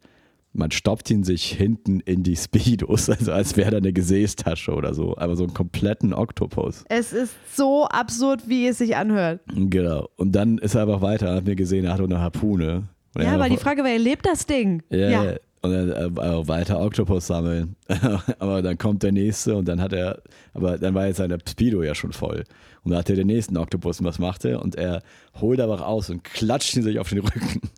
Man 0.53 0.71
stoppt 0.71 1.11
ihn 1.11 1.25
sich 1.25 1.47
hinten 1.53 2.01
in 2.01 2.23
die 2.23 2.37
Speedos, 2.37 3.09
also 3.11 3.33
als 3.33 3.57
wäre 3.57 3.71
da 3.71 3.77
eine 3.79 3.93
Gesäßtasche 3.93 4.73
oder 4.73 4.95
so, 4.95 5.17
aber 5.17 5.37
so 5.37 5.45
einen 5.45 5.55
kompletten 5.55 6.13
Oktopus. 6.13 6.85
Es 6.89 7.13
ist 7.13 7.35
so 7.55 7.87
absurd, 7.87 8.49
wie 8.49 8.67
es 8.67 8.79
sich 8.79 8.97
anhört. 8.97 9.41
Genau. 9.55 10.09
Und 10.17 10.33
dann 10.33 10.59
ist 10.59 10.75
er 10.75 10.83
einfach 10.83 11.01
weiter, 11.01 11.35
hat 11.35 11.45
mir 11.45 11.57
gesehen, 11.57 11.85
er 11.85 11.95
hat 11.95 12.01
eine 12.01 12.21
Harpune. 12.21 12.89
Und 13.15 13.23
ja, 13.23 13.39
weil 13.39 13.51
die 13.51 13.57
Frage 13.57 13.83
war, 13.83 13.91
er 13.91 13.99
lebt 13.99 14.27
das 14.27 14.47
Ding? 14.47 14.83
Ja. 14.91 15.09
ja. 15.09 15.35
Und 15.63 15.71
dann 15.73 15.91
äh, 15.91 16.49
weiter 16.49 16.81
Oktopus 16.81 17.29
sammeln. 17.29 17.77
aber 18.41 18.63
dann 18.63 18.79
kommt 18.79 19.05
der 19.05 19.13
nächste 19.13 19.57
und 19.57 19.67
dann 19.67 19.81
hat 19.81 19.93
er, 19.93 20.21
aber 20.55 20.77
dann 20.77 20.95
war 20.95 21.07
jetzt 21.07 21.19
seine 21.19 21.39
Speedo 21.49 21.83
ja 21.85 21.95
schon 21.95 22.13
voll. 22.13 22.43
Und 22.83 22.91
da 22.91 22.99
hat 22.99 23.11
er 23.11 23.17
den 23.17 23.29
nächsten 23.29 23.57
Oktopus 23.57 24.01
und 24.01 24.07
was 24.07 24.19
macht 24.19 24.45
er? 24.45 24.61
Und 24.61 24.75
er 24.75 25.03
holt 25.41 25.61
einfach 25.61 25.83
aus 25.83 26.11
und 26.11 26.25
klatscht 26.25 26.75
ihn 26.75 26.83
sich 26.83 26.99
auf 26.99 27.09
den 27.11 27.21
Rücken. 27.21 27.61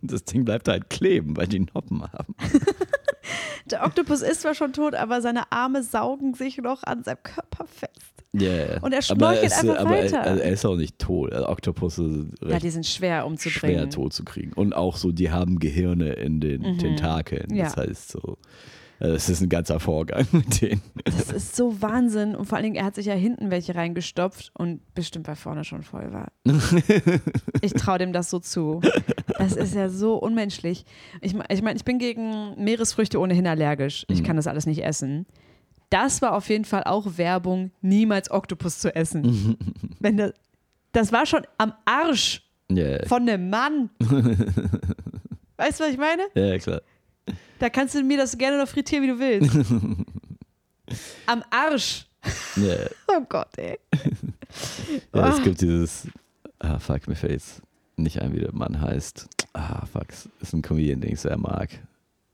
Und 0.00 0.12
das 0.12 0.24
Ding 0.24 0.44
bleibt 0.44 0.68
halt 0.68 0.90
kleben, 0.90 1.36
weil 1.36 1.46
die 1.46 1.60
Noppen 1.60 2.02
haben. 2.02 2.34
Der 3.70 3.84
Oktopus 3.84 4.22
ist 4.22 4.42
zwar 4.42 4.54
schon 4.54 4.72
tot, 4.72 4.94
aber 4.94 5.20
seine 5.20 5.50
Arme 5.52 5.82
saugen 5.82 6.34
sich 6.34 6.58
noch 6.58 6.82
an 6.82 7.04
seinem 7.04 7.22
Körper 7.22 7.66
fest. 7.66 8.17
Yeah. 8.38 8.78
Und 8.82 8.92
er 8.92 9.00
schnorchelt 9.02 9.52
einfach 9.52 9.78
aber 9.78 9.90
weiter. 9.90 10.18
Er, 10.18 10.42
er 10.42 10.52
ist 10.52 10.64
auch 10.66 10.76
nicht 10.76 10.98
tot. 10.98 11.32
Also 11.32 11.48
Oktopusse 11.48 12.10
sind 12.10 12.34
Ja, 12.46 12.58
die 12.58 12.70
sind 12.70 12.84
schwer 12.86 13.24
umzubringen. 13.26 13.78
schwer 13.78 13.90
tot 13.90 14.12
zu 14.12 14.24
kriegen. 14.24 14.52
Und 14.52 14.74
auch 14.74 14.96
so, 14.96 15.12
die 15.12 15.30
haben 15.30 15.58
Gehirne 15.58 16.12
in 16.12 16.40
den 16.40 16.78
Tentakeln. 16.78 17.46
Mhm. 17.48 17.56
Ja. 17.56 17.64
Das 17.64 17.76
heißt 17.78 18.10
so, 18.12 18.36
äh, 19.00 19.08
es 19.08 19.30
ist 19.30 19.40
ein 19.40 19.48
ganzer 19.48 19.80
Vorgang 19.80 20.26
mit 20.32 20.60
denen. 20.60 20.82
Das 21.04 21.32
ist 21.32 21.56
so 21.56 21.80
Wahnsinn. 21.80 22.36
Und 22.36 22.44
vor 22.44 22.56
allen 22.56 22.64
Dingen, 22.64 22.76
er 22.76 22.84
hat 22.84 22.96
sich 22.96 23.06
ja 23.06 23.14
hinten 23.14 23.50
welche 23.50 23.74
reingestopft 23.74 24.50
und 24.54 24.82
bestimmt 24.94 25.26
bei 25.26 25.34
vorne 25.34 25.64
schon 25.64 25.82
voll 25.82 26.12
war. 26.12 26.28
Ich 27.62 27.72
traue 27.72 27.98
dem 27.98 28.12
das 28.12 28.30
so 28.30 28.38
zu. 28.38 28.80
Das 29.38 29.56
ist 29.56 29.74
ja 29.74 29.88
so 29.88 30.16
unmenschlich. 30.16 30.84
Ich, 31.22 31.34
ich 31.48 31.62
meine, 31.62 31.76
ich 31.76 31.84
bin 31.84 31.98
gegen 31.98 32.54
Meeresfrüchte 32.62 33.18
ohnehin 33.18 33.46
allergisch. 33.46 34.04
Ich 34.08 34.22
kann 34.22 34.36
das 34.36 34.46
alles 34.46 34.66
nicht 34.66 34.84
essen. 34.84 35.26
Das 35.90 36.20
war 36.22 36.34
auf 36.34 36.48
jeden 36.48 36.64
Fall 36.64 36.84
auch 36.84 37.16
Werbung, 37.16 37.70
niemals 37.80 38.30
Oktopus 38.30 38.78
zu 38.78 38.94
essen. 38.94 39.56
Wenn 40.00 40.16
das, 40.18 40.32
das 40.92 41.12
war 41.12 41.24
schon 41.26 41.42
am 41.56 41.72
Arsch 41.84 42.42
Ja, 42.70 43.04
von 43.06 43.22
einem 43.28 43.48
Mann. 43.50 43.90
Weißt 45.56 45.80
du, 45.80 45.84
was 45.84 45.90
ich 45.92 45.98
meine? 45.98 46.22
ja, 46.34 46.58
klar. 46.58 46.82
Da 47.58 47.68
kannst 47.70 47.94
du 47.94 48.02
mir 48.02 48.16
das 48.18 48.38
gerne 48.38 48.58
noch 48.58 48.68
frittieren, 48.68 49.04
wie 49.04 49.08
du 49.08 49.18
willst. 49.18 49.56
Am 51.26 51.42
Arsch. 51.50 52.06
Ja. 52.56 52.76
Oh 53.08 53.20
Gott, 53.28 53.48
ey. 53.58 53.78
Ja, 55.14 55.22
Ah. 55.24 55.28
es 55.36 55.42
gibt 55.42 55.60
dieses, 55.60 56.06
ah 56.60 56.78
fuck, 56.78 57.06
mir 57.08 57.16
fällt 57.16 57.42
nicht 57.96 58.20
ein, 58.22 58.32
wie 58.32 58.40
der 58.40 58.54
Mann 58.54 58.80
heißt. 58.80 59.28
Ah 59.52 59.84
fuck, 59.86 60.06
es 60.10 60.28
ist 60.40 60.52
ein 60.52 60.62
Comedian, 60.62 61.00
den 61.00 61.12
ich 61.12 61.20
sehr 61.20 61.36
mag. 61.36 61.68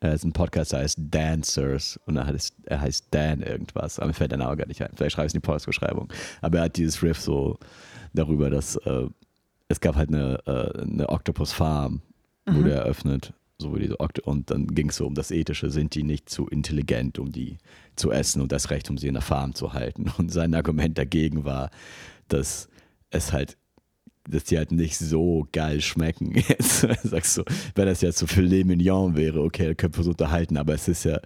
Er 0.05 0.13
ist 0.13 0.25
ein 0.25 0.33
Podcast, 0.33 0.73
der 0.73 0.81
heißt 0.81 0.99
Dancers 1.01 1.99
und 2.05 2.19
er 2.19 2.27
heißt, 2.27 2.55
er 2.67 2.81
heißt 2.81 3.07
Dan 3.11 3.41
irgendwas, 3.41 3.99
aber 3.99 4.09
mir 4.09 4.13
fällt 4.13 4.33
der 4.33 4.39
Name 4.39 4.55
gar 4.55 4.67
nicht 4.67 4.83
ein. 4.83 4.91
Vielleicht 4.95 5.15
schreibe 5.15 5.27
ich 5.27 5.31
es 5.31 5.35
in 5.35 5.41
die 5.41 5.47
Podcast-Beschreibung. 5.47 6.13
Aber 6.43 6.59
er 6.59 6.65
hat 6.65 6.77
dieses 6.77 7.03
Riff 7.03 7.19
so 7.19 7.59
darüber, 8.13 8.51
dass 8.51 8.77
äh, 8.77 9.07
es 9.69 9.81
gab 9.81 9.97
halt 9.97 10.11
eine, 10.11 10.41
äh, 10.47 10.83
eine 10.83 11.09
Octopus-Farm, 11.09 12.03
wurde 12.45 12.73
eröffnet. 12.73 13.33
So 13.57 13.73
wo 13.73 13.77
diese 13.77 13.99
Okt 13.99 14.19
und 14.19 14.51
dann 14.51 14.67
ging 14.67 14.91
es 14.91 14.97
so 14.97 15.07
um 15.07 15.15
das 15.15 15.31
Ethische, 15.31 15.71
sind 15.71 15.95
die 15.95 16.03
nicht 16.03 16.29
zu 16.29 16.49
intelligent, 16.49 17.19
um 17.19 17.33
die 17.33 17.57
zu 17.97 18.13
essen 18.13 18.43
und 18.43 18.53
das 18.53 18.69
Recht, 18.71 18.91
um 18.91 18.99
sie 18.99 19.09
in 19.09 19.15
der 19.15 19.23
Farm 19.23 19.55
zu 19.55 19.73
halten. 19.73 20.13
Und 20.19 20.31
sein 20.31 20.55
Argument 20.55 20.99
dagegen 20.99 21.45
war, 21.45 21.71
dass 22.29 22.69
es 23.11 23.33
halt, 23.33 23.57
dass 24.29 24.45
die 24.45 24.57
halt 24.57 24.73
nicht 24.73 24.97
so 24.97 25.47
geil 25.53 25.81
schmecken. 25.81 26.35
Jetzt 26.49 26.87
sagst 27.03 27.37
du, 27.37 27.45
wenn 27.75 27.87
das 27.87 28.01
jetzt 28.01 28.19
so 28.19 28.27
Filet 28.27 28.65
Mignon 28.65 29.17
wäre, 29.17 29.43
okay, 29.43 29.67
dann 29.67 29.77
können 29.77 29.95
wir 29.95 30.01
es 30.01 30.07
unterhalten, 30.07 30.57
aber 30.57 30.75
es 30.75 30.89
ist 30.89 31.05
ja 31.05 31.21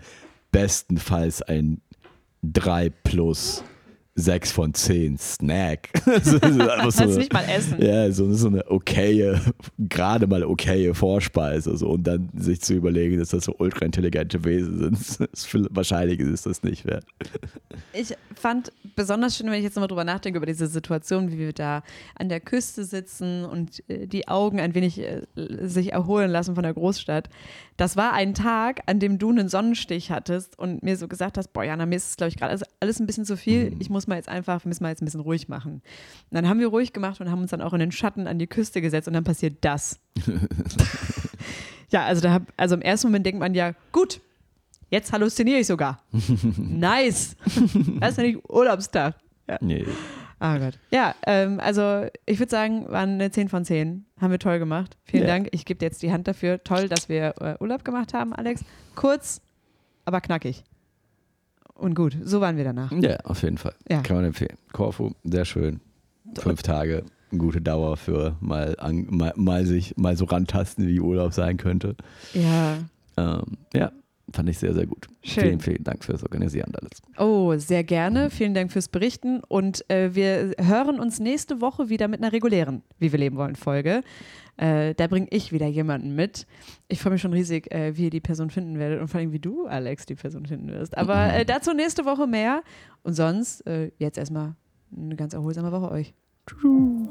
bestenfalls 0.50 1.42
ein 1.42 1.80
3 2.42 2.90
plus 2.90 3.62
6 4.18 4.52
von 4.52 4.74
10 4.74 5.16
Snack. 5.18 5.88
So 6.22 6.38
Kannst 6.40 7.00
eine- 7.00 7.16
nicht 7.16 7.32
mal 7.32 7.44
essen. 7.48 7.80
ja, 7.80 8.10
so, 8.10 8.32
so 8.34 8.48
eine 8.48 8.68
okaye, 8.70 9.40
gerade 9.78 10.26
mal 10.26 10.42
okaye 10.44 10.92
Vorspeise. 10.94 11.76
So, 11.76 11.90
und 11.90 12.04
dann 12.06 12.28
sich 12.36 12.60
zu 12.60 12.74
überlegen, 12.74 13.18
dass 13.18 13.30
das 13.30 13.44
so 13.44 13.54
ultra 13.58 13.84
intelligente 13.86 14.44
Wesen 14.44 14.94
sind. 14.96 15.28
Ist 15.32 15.48
wahrscheinlich 15.70 16.18
ist 16.20 16.46
das 16.46 16.62
nicht 16.62 16.84
wert. 16.84 17.04
Ich 17.92 18.14
fand 18.34 18.72
besonders 18.96 19.36
schön, 19.36 19.46
wenn 19.46 19.54
ich 19.54 19.62
jetzt 19.64 19.76
nochmal 19.76 19.88
drüber 19.88 20.04
nachdenke, 20.04 20.38
über 20.38 20.46
diese 20.46 20.66
Situation, 20.66 21.30
wie 21.30 21.38
wir 21.38 21.52
da 21.52 21.82
an 22.16 22.28
der 22.28 22.40
Küste 22.40 22.84
sitzen 22.84 23.44
und 23.44 23.82
äh, 23.88 24.06
die 24.06 24.28
Augen 24.28 24.60
ein 24.60 24.74
wenig 24.74 24.98
äh, 25.00 25.22
sich 25.62 25.92
erholen 25.92 26.30
lassen 26.30 26.54
von 26.54 26.62
der 26.64 26.74
Großstadt. 26.74 27.28
Das 27.78 27.96
war 27.96 28.12
ein 28.12 28.34
Tag, 28.34 28.80
an 28.86 28.98
dem 28.98 29.18
du 29.18 29.30
einen 29.30 29.48
Sonnenstich 29.48 30.10
hattest 30.10 30.58
und 30.58 30.82
mir 30.82 30.96
so 30.96 31.06
gesagt 31.06 31.38
hast, 31.38 31.52
boah, 31.52 31.62
Jana, 31.62 31.86
mir 31.86 31.94
ist 31.94 32.10
es, 32.10 32.16
glaube 32.16 32.28
ich, 32.28 32.36
gerade 32.36 32.60
alles- 32.80 33.00
ein 33.00 33.06
bisschen 33.06 33.24
zu 33.24 33.36
viel. 33.36 33.72
Ich 33.78 33.88
muss 33.88 34.08
mal 34.08 34.16
jetzt 34.16 34.28
einfach, 34.28 34.64
wir 34.64 34.68
müssen 34.68 34.82
mal 34.82 34.88
jetzt 34.90 35.00
ein 35.00 35.04
bisschen 35.04 35.20
ruhig 35.20 35.48
machen. 35.48 35.74
Und 35.74 35.82
dann 36.32 36.48
haben 36.48 36.58
wir 36.58 36.66
ruhig 36.66 36.92
gemacht 36.92 37.20
und 37.20 37.30
haben 37.30 37.40
uns 37.40 37.52
dann 37.52 37.62
auch 37.62 37.72
in 37.72 37.78
den 37.78 37.92
Schatten 37.92 38.26
an 38.26 38.38
die 38.40 38.48
Küste 38.48 38.80
gesetzt 38.82 39.06
und 39.06 39.14
dann 39.14 39.22
passiert 39.22 39.58
das. 39.60 40.00
ja, 41.90 42.04
also 42.04 42.20
da 42.20 42.32
hab, 42.32 42.42
also 42.56 42.74
im 42.74 42.82
ersten 42.82 43.06
Moment 43.06 43.24
denkt 43.26 43.38
man 43.38 43.54
ja, 43.54 43.72
gut, 43.92 44.20
jetzt 44.90 45.12
halluziniere 45.12 45.60
ich 45.60 45.66
sogar. 45.68 46.02
nice. 46.56 47.36
Das 48.00 48.10
ist 48.10 48.16
ja 48.18 48.24
nicht 48.24 48.40
Urlaubstag. 48.48 49.14
Ja. 49.48 49.56
Nee. 49.60 49.86
Ah 50.40 50.58
Gott. 50.58 50.78
Ja, 50.90 51.14
ähm, 51.26 51.58
also 51.60 52.06
ich 52.26 52.38
würde 52.38 52.50
sagen, 52.50 52.88
waren 52.90 53.10
eine 53.10 53.30
10 53.30 53.48
von 53.48 53.64
10. 53.64 54.04
Haben 54.20 54.30
wir 54.32 54.38
toll 54.38 54.58
gemacht. 54.58 54.96
Vielen 55.04 55.22
Ja. 55.24 55.28
Dank. 55.28 55.48
Ich 55.52 55.64
gebe 55.64 55.78
dir 55.78 55.86
jetzt 55.86 56.02
die 56.02 56.10
Hand 56.12 56.26
dafür. 56.28 56.62
Toll, 56.64 56.88
dass 56.88 57.08
wir 57.08 57.34
äh, 57.40 57.56
Urlaub 57.60 57.84
gemacht 57.84 58.14
haben, 58.14 58.32
Alex. 58.32 58.64
Kurz, 58.94 59.40
aber 60.04 60.20
knackig. 60.20 60.64
Und 61.74 61.94
gut, 61.94 62.16
so 62.24 62.40
waren 62.40 62.56
wir 62.56 62.64
danach. 62.64 62.90
Ja, 62.92 63.18
auf 63.20 63.42
jeden 63.42 63.58
Fall. 63.58 63.74
Ja. 63.88 64.02
Kann 64.02 64.16
man 64.16 64.24
empfehlen. 64.24 64.56
Korfu, 64.72 65.12
sehr 65.22 65.44
schön. 65.44 65.80
Fünf 66.36 66.62
Tage, 66.62 67.04
eine 67.30 67.38
gute 67.38 67.60
Dauer 67.60 67.96
für 67.96 68.36
mal, 68.40 68.74
an, 68.80 69.06
mal, 69.10 69.32
mal 69.36 69.64
sich 69.64 69.96
mal 69.96 70.16
so 70.16 70.24
rantasten, 70.24 70.88
wie 70.88 71.00
Urlaub 71.00 71.32
sein 71.32 71.56
könnte. 71.56 71.94
Ja. 72.34 72.78
Ähm, 73.16 73.42
ja, 73.72 73.92
Fand 74.32 74.48
ich 74.48 74.58
sehr, 74.58 74.74
sehr 74.74 74.86
gut. 74.86 75.06
Schön. 75.22 75.44
Vielen, 75.44 75.60
vielen 75.60 75.84
Dank 75.84 76.04
fürs 76.04 76.22
Organisieren 76.22 76.72
alles. 76.74 77.00
Oh, 77.18 77.56
sehr 77.56 77.82
gerne. 77.82 78.30
Vielen 78.30 78.54
Dank 78.54 78.70
fürs 78.70 78.88
Berichten. 78.88 79.40
Und 79.48 79.88
äh, 79.90 80.14
wir 80.14 80.54
hören 80.58 81.00
uns 81.00 81.18
nächste 81.18 81.60
Woche 81.60 81.88
wieder 81.88 82.08
mit 82.08 82.20
einer 82.22 82.32
regulären 82.32 82.82
Wie 82.98 83.10
wir 83.10 83.18
leben 83.18 83.36
wollen 83.36 83.56
Folge. 83.56 84.02
Äh, 84.58 84.94
da 84.94 85.06
bringe 85.06 85.28
ich 85.30 85.52
wieder 85.52 85.66
jemanden 85.66 86.14
mit. 86.14 86.46
Ich 86.88 87.00
freue 87.00 87.12
mich 87.12 87.22
schon 87.22 87.32
riesig, 87.32 87.72
äh, 87.72 87.96
wie 87.96 88.04
ihr 88.04 88.10
die 88.10 88.20
Person 88.20 88.50
finden 88.50 88.78
werdet 88.78 89.00
und 89.00 89.08
vor 89.08 89.20
allem, 89.20 89.32
wie 89.32 89.38
du, 89.38 89.66
Alex, 89.66 90.04
die 90.04 90.16
Person 90.16 90.46
finden 90.46 90.68
wirst. 90.68 90.96
Aber 90.98 91.26
mhm. 91.26 91.30
äh, 91.30 91.44
dazu 91.44 91.72
nächste 91.72 92.04
Woche 92.04 92.26
mehr. 92.26 92.62
Und 93.02 93.14
sonst 93.14 93.66
äh, 93.66 93.92
jetzt 93.98 94.18
erstmal 94.18 94.54
eine 94.94 95.16
ganz 95.16 95.32
erholsame 95.32 95.72
Woche 95.72 95.90
euch. 95.90 96.14
Tschüss. 96.46 97.08